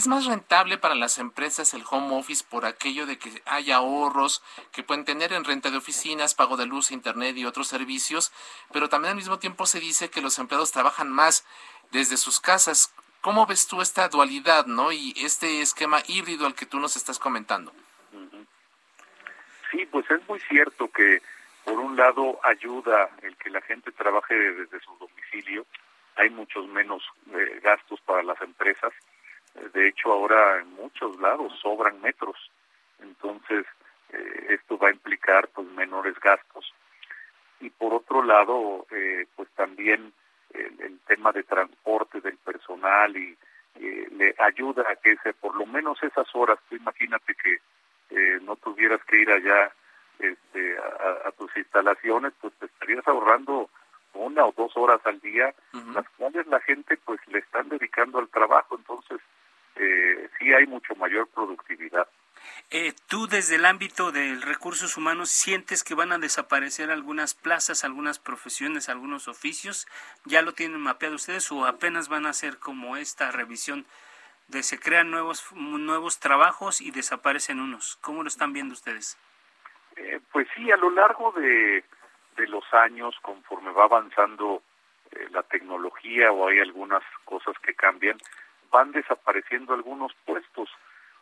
es 0.00 0.06
más 0.06 0.24
rentable 0.24 0.78
para 0.78 0.94
las 0.94 1.18
empresas 1.18 1.74
el 1.74 1.84
home 1.88 2.16
office 2.16 2.42
por 2.48 2.64
aquello 2.64 3.04
de 3.04 3.18
que 3.18 3.42
hay 3.44 3.70
ahorros 3.70 4.42
que 4.72 4.82
pueden 4.82 5.04
tener 5.04 5.34
en 5.34 5.44
renta 5.44 5.70
de 5.70 5.76
oficinas, 5.76 6.34
pago 6.34 6.56
de 6.56 6.64
luz, 6.64 6.90
internet 6.90 7.36
y 7.36 7.44
otros 7.44 7.68
servicios, 7.68 8.32
pero 8.72 8.88
también 8.88 9.10
al 9.10 9.16
mismo 9.16 9.38
tiempo 9.38 9.66
se 9.66 9.78
dice 9.78 10.08
que 10.08 10.22
los 10.22 10.38
empleados 10.38 10.72
trabajan 10.72 11.12
más 11.12 11.44
desde 11.90 12.16
sus 12.16 12.40
casas. 12.40 12.94
¿Cómo 13.20 13.44
ves 13.44 13.68
tú 13.68 13.82
esta 13.82 14.08
dualidad, 14.08 14.64
no? 14.64 14.90
Y 14.90 15.12
este 15.18 15.60
esquema 15.60 15.98
híbrido 16.06 16.46
al 16.46 16.54
que 16.54 16.64
tú 16.64 16.80
nos 16.80 16.96
estás 16.96 17.18
comentando. 17.18 17.70
Sí, 19.70 19.84
pues 19.84 20.10
es 20.10 20.26
muy 20.26 20.40
cierto 20.40 20.90
que 20.90 21.20
por 21.62 21.78
un 21.78 21.94
lado 21.94 22.40
ayuda 22.42 23.10
el 23.20 23.36
que 23.36 23.50
la 23.50 23.60
gente 23.60 23.92
trabaje 23.92 24.34
desde 24.34 24.80
su 24.80 24.96
domicilio, 24.96 25.66
hay 26.16 26.30
muchos 26.30 26.66
menos 26.68 27.02
eh, 27.34 27.60
gastos 27.62 28.00
para 28.00 28.22
las 28.22 28.40
empresas 28.40 28.94
de 29.54 29.88
hecho, 29.88 30.12
ahora 30.12 30.60
en 30.60 30.72
muchos 30.74 31.18
lados 31.20 31.52
sobran 31.60 32.00
metros. 32.00 32.50
Entonces, 33.00 33.66
eh, 34.12 34.46
esto 34.50 34.78
va 34.78 34.88
a 34.88 34.92
implicar 34.92 35.48
pues 35.48 35.66
menores 35.68 36.18
gastos. 36.20 36.72
Y 37.60 37.70
por 37.70 37.94
otro 37.94 38.22
lado, 38.22 38.86
eh, 38.90 39.26
pues 39.36 39.48
también 39.50 40.12
el, 40.52 40.98
tema 41.06 41.32
de 41.32 41.42
transporte 41.42 42.20
del 42.20 42.36
personal 42.36 43.16
y 43.16 43.36
eh, 43.74 44.08
le 44.12 44.32
ayuda 44.38 44.84
a 44.88 44.94
que 44.94 45.12
ese, 45.12 45.32
por 45.34 45.56
lo 45.56 45.66
menos 45.66 46.00
esas 46.04 46.28
horas, 46.34 46.58
tú 46.68 46.76
imagínate 46.76 47.34
que 47.34 47.58
no 48.42 48.54
tuvieras 48.56 49.02
que 49.04 49.20
ir 49.20 49.30
allá 49.30 49.72
este, 50.20 50.76
a, 51.24 51.30
tus 51.32 51.56
instalaciones, 51.56 52.32
pues 52.40 52.52
te 52.54 52.66
estarías 52.66 53.06
ahorrando 53.08 53.68
una 54.14 54.46
o 54.46 54.52
dos 54.56 54.76
horas 54.76 55.00
al 55.04 55.20
día, 55.20 55.52
las 55.94 56.08
cuales 56.10 56.46
la 56.46 56.60
gente 56.60 56.96
pues 57.04 57.20
le 57.28 57.40
están 57.40 57.68
dedicando 57.68 58.18
al 58.18 58.28
trabajo, 58.28 58.76
entonces 58.76 59.20
eh, 59.76 60.28
sí 60.38 60.52
hay 60.52 60.66
mucho 60.66 60.94
mayor 60.96 61.28
productividad. 61.28 62.06
Eh, 62.70 62.92
¿Tú 63.08 63.26
desde 63.26 63.56
el 63.56 63.66
ámbito 63.66 64.12
de 64.12 64.36
recursos 64.36 64.96
humanos 64.96 65.30
sientes 65.30 65.82
que 65.82 65.94
van 65.94 66.12
a 66.12 66.18
desaparecer 66.18 66.90
algunas 66.90 67.34
plazas, 67.34 67.84
algunas 67.84 68.18
profesiones, 68.18 68.88
algunos 68.88 69.28
oficios? 69.28 69.88
¿Ya 70.24 70.42
lo 70.42 70.52
tienen 70.52 70.80
mapeado 70.80 71.16
ustedes 71.16 71.50
o 71.50 71.66
apenas 71.66 72.08
van 72.08 72.26
a 72.26 72.30
hacer 72.30 72.58
como 72.58 72.96
esta 72.96 73.30
revisión 73.30 73.86
de 74.48 74.62
se 74.62 74.78
crean 74.78 75.10
nuevos, 75.10 75.52
nuevos 75.52 76.20
trabajos 76.20 76.80
y 76.80 76.90
desaparecen 76.92 77.60
unos? 77.60 77.96
¿Cómo 78.00 78.22
lo 78.22 78.28
están 78.28 78.52
viendo 78.52 78.74
ustedes? 78.74 79.18
Eh, 79.96 80.20
pues 80.32 80.46
sí, 80.54 80.70
a 80.70 80.76
lo 80.76 80.90
largo 80.90 81.32
de, 81.32 81.84
de 82.36 82.46
los 82.46 82.64
años, 82.72 83.16
conforme 83.20 83.72
va 83.72 83.84
avanzando 83.84 84.62
eh, 85.12 85.26
la 85.30 85.42
tecnología 85.42 86.30
o 86.30 86.48
hay 86.48 86.60
algunas 86.60 87.02
cosas 87.24 87.58
que 87.58 87.74
cambian, 87.74 88.16
van 88.70 88.92
desapareciendo 88.92 89.74
algunos 89.74 90.12
puestos. 90.24 90.68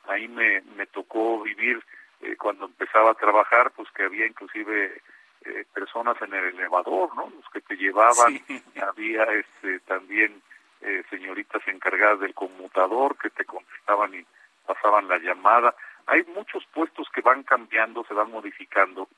Ahí 0.07 0.29
me, 0.29 0.63
me 0.77 0.87
tocó 0.87 1.43
vivir 1.43 1.83
eh, 2.21 2.37
cuando 2.37 2.67
empezaba 2.67 3.13
a 3.13 3.15
trabajar, 3.15 3.71
pues 3.73 3.89
que 3.93 4.05
había 4.05 4.27
inclusive 4.27 5.01
eh, 5.45 5.65
personas 5.73 6.21
en 6.23 6.35
el 6.35 6.47
elevador, 6.47 7.15
¿no? 7.15 7.31
Los 7.35 7.49
que 7.53 7.61
te 7.61 7.77
llevaban, 7.77 8.41
había 8.83 9.25
este 9.25 9.81
también 9.81 10.43
eh, 10.81 11.03
señoritas 11.11 11.63
encargadas 11.67 12.21
del 12.21 12.35
conmutador 12.35 13.17
que 13.19 13.31
te 13.31 13.45
contestaban 13.45 14.15
y 14.15 14.25
pasaban 14.67 15.09
la 15.09 15.19
llamada. 15.19 15.75
Hay 16.07 16.25
muchos 16.35 16.65
puestos 16.73 17.09
que 17.11 17.21
van 17.21 17.43
cambiando, 17.43 18.05
se 18.05 18.15
van 18.15 18.31
modificando 18.31 19.09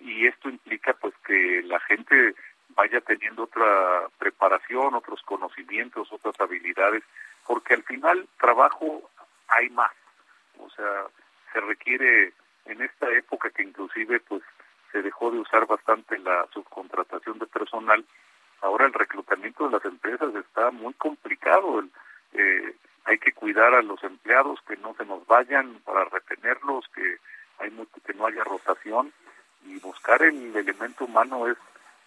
y 0.00 0.26
esto 0.26 0.48
implica 0.48 0.94
pues 0.94 1.14
que 1.26 1.62
la 1.64 1.80
gente 1.80 2.34
vaya 2.70 3.00
teniendo 3.00 3.44
otra 3.44 4.08
preparación, 4.18 4.94
otros 4.94 5.22
conocimientos, 5.22 6.12
otras 6.12 6.38
habilidades 6.40 7.02
porque 7.46 7.74
al 7.74 7.82
final 7.82 8.28
trabajo 8.38 9.10
hay 9.48 9.68
más, 9.70 9.92
o 10.58 10.68
sea, 10.70 11.06
se 11.52 11.60
requiere 11.60 12.32
en 12.64 12.82
esta 12.82 13.10
época 13.12 13.50
que 13.50 13.62
inclusive 13.62 14.20
pues 14.20 14.42
se 14.92 15.02
dejó 15.02 15.30
de 15.30 15.38
usar 15.38 15.66
bastante 15.66 16.18
la 16.18 16.46
subcontratación 16.52 17.38
de 17.38 17.46
personal, 17.46 18.04
ahora 18.62 18.86
el 18.86 18.92
reclutamiento 18.92 19.66
de 19.66 19.72
las 19.72 19.84
empresas 19.84 20.34
está 20.34 20.70
muy 20.70 20.94
complicado. 20.94 21.84
Eh, 22.32 22.76
hay 23.04 23.18
que 23.18 23.32
cuidar 23.32 23.74
a 23.74 23.82
los 23.82 24.02
empleados 24.02 24.58
que 24.66 24.76
no 24.78 24.94
se 24.94 25.04
nos 25.04 25.24
vayan 25.26 25.80
para 25.84 26.04
retenerlos, 26.06 26.88
que 26.88 27.18
hay 27.58 27.70
que 28.04 28.14
no 28.14 28.26
haya 28.26 28.42
rotación 28.42 29.12
y 29.64 29.78
buscar 29.78 30.22
el 30.22 30.54
elemento 30.56 31.04
humano 31.04 31.46
es 31.48 31.56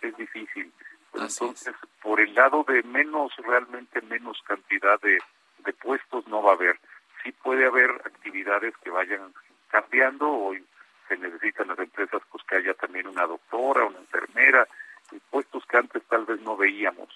es 0.01 0.15
difícil. 0.17 0.71
entonces, 1.13 1.75
por 2.19 2.27
el 2.27 2.35
lado 2.35 2.65
de 2.67 2.83
menos, 2.83 3.31
realmente 3.37 4.01
menos 4.01 4.37
cantidad 4.45 4.99
de, 4.99 5.19
de 5.59 5.73
puestos 5.73 6.27
no 6.27 6.43
va 6.43 6.51
a 6.51 6.55
haber. 6.55 6.77
Sí 7.23 7.31
puede 7.31 7.65
haber 7.65 7.89
actividades 7.91 8.73
que 8.83 8.89
vayan 8.89 9.33
cambiando 9.69 10.29
o 10.29 10.53
se 11.07 11.17
necesitan 11.17 11.69
las 11.69 11.79
empresas 11.79 12.21
pues 12.29 12.43
que 12.43 12.57
haya 12.57 12.73
también 12.73 13.07
una 13.07 13.25
doctora, 13.25 13.85
una 13.85 13.99
enfermera, 13.99 14.67
puestos 15.29 15.65
que 15.65 15.77
antes 15.77 16.03
tal 16.09 16.25
vez 16.25 16.41
no 16.41 16.57
veíamos. 16.57 17.07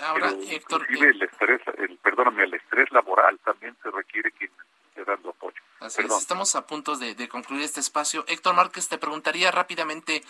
Ahora, 0.00 0.32
Héctor, 0.48 0.86
eh, 0.90 0.96
el 0.98 1.22
estrés, 1.22 1.60
el, 1.76 1.98
perdóname, 1.98 2.44
el 2.44 2.54
estrés 2.54 2.90
laboral 2.90 3.38
también 3.44 3.76
se 3.82 3.90
requiere 3.90 4.32
que 4.32 4.46
esté 4.46 5.04
dando 5.04 5.30
apoyo. 5.30 5.60
Así 5.80 6.02
es, 6.02 6.16
estamos 6.16 6.54
a 6.56 6.66
punto 6.66 6.96
de, 6.96 7.14
de, 7.14 7.28
concluir 7.28 7.62
este 7.62 7.80
espacio. 7.80 8.24
Héctor 8.26 8.54
Márquez, 8.54 8.88
te 8.88 8.98
preguntaría 8.98 9.50
rápidamente, 9.50 10.22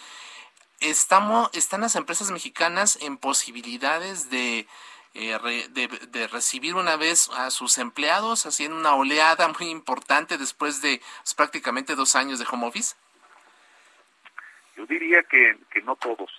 ¿estamos, 0.80 1.50
¿están 1.54 1.80
las 1.80 1.96
empresas 1.96 2.30
mexicanas 2.30 2.98
en 3.02 3.16
posibilidades 3.16 4.30
de 4.30 4.66
eh, 5.14 5.36
de, 5.70 6.28
recibir 6.28 6.74
una 6.74 6.96
vez 6.96 7.30
a 7.30 7.50
sus 7.50 7.78
empleados, 7.78 8.46
haciendo 8.46 8.76
una 8.76 8.94
oleada 8.94 9.48
muy 9.48 9.68
importante 9.68 10.38
después 10.38 10.80
de 10.82 11.00
pues, 11.22 11.34
prácticamente 11.34 11.96
dos 11.96 12.14
años 12.14 12.38
de 12.38 12.46
home 12.48 12.66
office? 12.66 12.94
Yo 14.76 14.86
diría 14.86 15.22
que, 15.24 15.58
que 15.70 15.80
no 15.82 15.96
todos. 15.96 16.30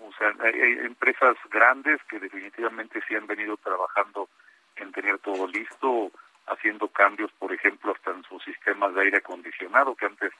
O 0.00 0.12
sea, 0.12 0.32
hay, 0.40 0.72
empresas 0.84 1.36
grandes 1.50 2.00
que 2.04 2.20
definitivamente 2.20 3.02
sí 3.08 3.16
han 3.16 3.26
venido 3.26 3.56
trabajando 3.56 4.28
en 4.76 4.92
tener 4.92 5.18
todo 5.18 5.48
listo, 5.48 6.12
haciendo 6.46 6.86
cambios, 6.88 7.32
por 7.32 7.52
ejemplo, 7.52 7.92
hasta 7.92 8.12
en 8.12 8.22
sus 8.24 8.42
sistemas 8.44 8.94
de 8.94 9.02
aire 9.02 9.18
acondicionado, 9.18 9.96
que 9.96 10.06
antes 10.06 10.32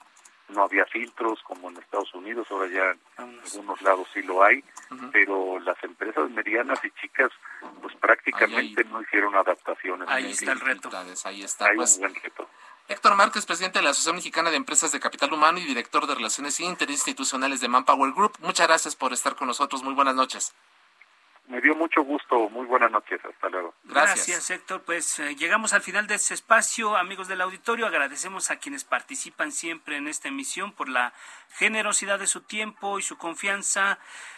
no 0.49 0.63
había 0.63 0.85
filtros 0.85 1.41
como 1.43 1.69
en 1.69 1.77
Estados 1.77 2.13
Unidos, 2.13 2.47
ahora 2.49 2.67
ya 2.67 3.23
en 3.23 3.39
algunos 3.39 3.81
lados 3.81 4.07
sí 4.13 4.21
lo 4.21 4.43
hay, 4.43 4.63
pero 5.11 5.59
las 5.59 5.81
empresas 5.83 6.29
medianas 6.31 6.79
y 6.83 6.91
chicas 7.01 7.29
pues 7.81 7.95
prácticamente 7.95 8.83
no 8.85 9.01
hicieron 9.01 9.35
adaptaciones. 9.35 10.07
Ahí 10.09 10.31
está 10.31 10.51
el 10.51 10.59
reto. 10.59 10.89
Ahí 11.25 11.43
está. 11.43 11.65
Hay 11.65 11.71
un 11.71 11.77
pues. 11.77 11.99
buen 11.99 12.15
reto. 12.15 12.47
Héctor 12.87 13.15
Márquez, 13.15 13.45
presidente 13.45 13.79
de 13.79 13.83
la 13.83 13.91
Asociación 13.91 14.15
Mexicana 14.15 14.49
de 14.49 14.57
Empresas 14.57 14.91
de 14.91 14.99
Capital 14.99 15.31
Humano 15.31 15.59
y 15.59 15.63
director 15.63 16.07
de 16.07 16.15
Relaciones 16.15 16.59
Interinstitucionales 16.59 17.61
de 17.61 17.67
Manpower 17.67 18.13
Group. 18.13 18.33
Muchas 18.39 18.67
gracias 18.67 18.95
por 18.95 19.13
estar 19.13 19.35
con 19.35 19.47
nosotros. 19.47 19.83
Muy 19.83 19.93
buenas 19.93 20.15
noches. 20.15 20.55
Me 21.49 21.59
dio 21.61 21.73
mucho 21.73 22.03
gusto. 22.03 22.47
Muy 22.51 22.67
buenas 22.67 22.91
noches. 22.91 23.19
Hasta 23.25 23.49
luego. 23.49 23.73
Gracias, 23.83 24.51
Héctor. 24.51 24.83
Pues 24.83 25.17
eh, 25.17 25.35
llegamos 25.35 25.73
al 25.73 25.81
final 25.81 26.05
de 26.05 26.13
este 26.13 26.35
espacio, 26.35 26.95
amigos 26.95 27.27
del 27.27 27.41
auditorio. 27.41 27.87
Agradecemos 27.87 28.51
a 28.51 28.57
quienes 28.57 28.83
participan 28.83 29.51
siempre 29.51 29.97
en 29.97 30.07
esta 30.07 30.27
emisión 30.27 30.71
por 30.71 30.89
la 30.89 31.11
generosidad 31.53 32.19
de 32.19 32.27
su 32.27 32.41
tiempo 32.41 32.99
y 32.99 33.01
su 33.01 33.17
confianza. 33.17 33.97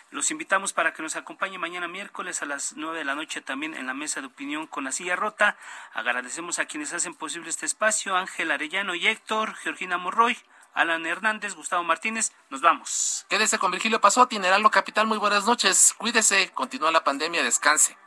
Los 0.09 0.32
invitamos 0.32 0.72
para 0.72 0.93
que 0.93 1.03
nos 1.03 1.18
acompañe 1.18 1.57
mañana 1.57 1.89
miércoles 1.89 2.41
a 2.41 2.45
las 2.45 2.78
nueve 2.78 2.99
de 2.99 3.05
la 3.05 3.16
noche 3.16 3.41
también 3.41 3.74
en 3.74 3.88
la 3.88 3.93
mesa 3.93 4.22
de 4.22 4.28
opinión 4.28 4.66
con 4.66 4.86
la 4.86 4.93
silla 4.93 5.18
rota. 5.18 5.57
Agradecemos 5.93 6.59
a 6.59 6.66
quienes 6.66 6.93
hacen 6.93 7.14
posible 7.14 7.49
este 7.49 7.66
espacio, 7.66 8.16
Ángel 8.16 8.51
Arellano 8.51 8.95
y 8.95 9.07
Héctor, 9.07 9.53
Georgina 9.55 9.97
Morroy. 9.97 10.38
Alan 10.74 11.05
Hernández, 11.05 11.55
Gustavo 11.55 11.84
Martínez. 11.84 12.32
Nos 12.49 12.61
vamos. 12.61 13.26
Quédese 13.30 13.59
con 13.59 13.72
Virgilio 13.72 14.01
Pasotti 14.01 14.38
en 14.38 14.45
Heraldo 14.45 14.72
Capital. 14.72 15.07
Muy 15.07 15.17
buenas 15.17 15.45
noches. 15.45 15.93
Cuídese. 15.97 16.51
Continúa 16.53 16.91
la 16.91 17.03
pandemia. 17.03 17.43
Descanse. 17.43 17.97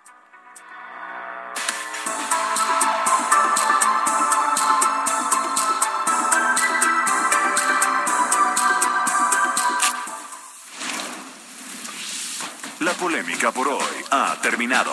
La 12.80 12.92
polémica 12.92 13.50
por 13.50 13.68
hoy 13.68 14.04
ha 14.10 14.36
terminado. 14.42 14.92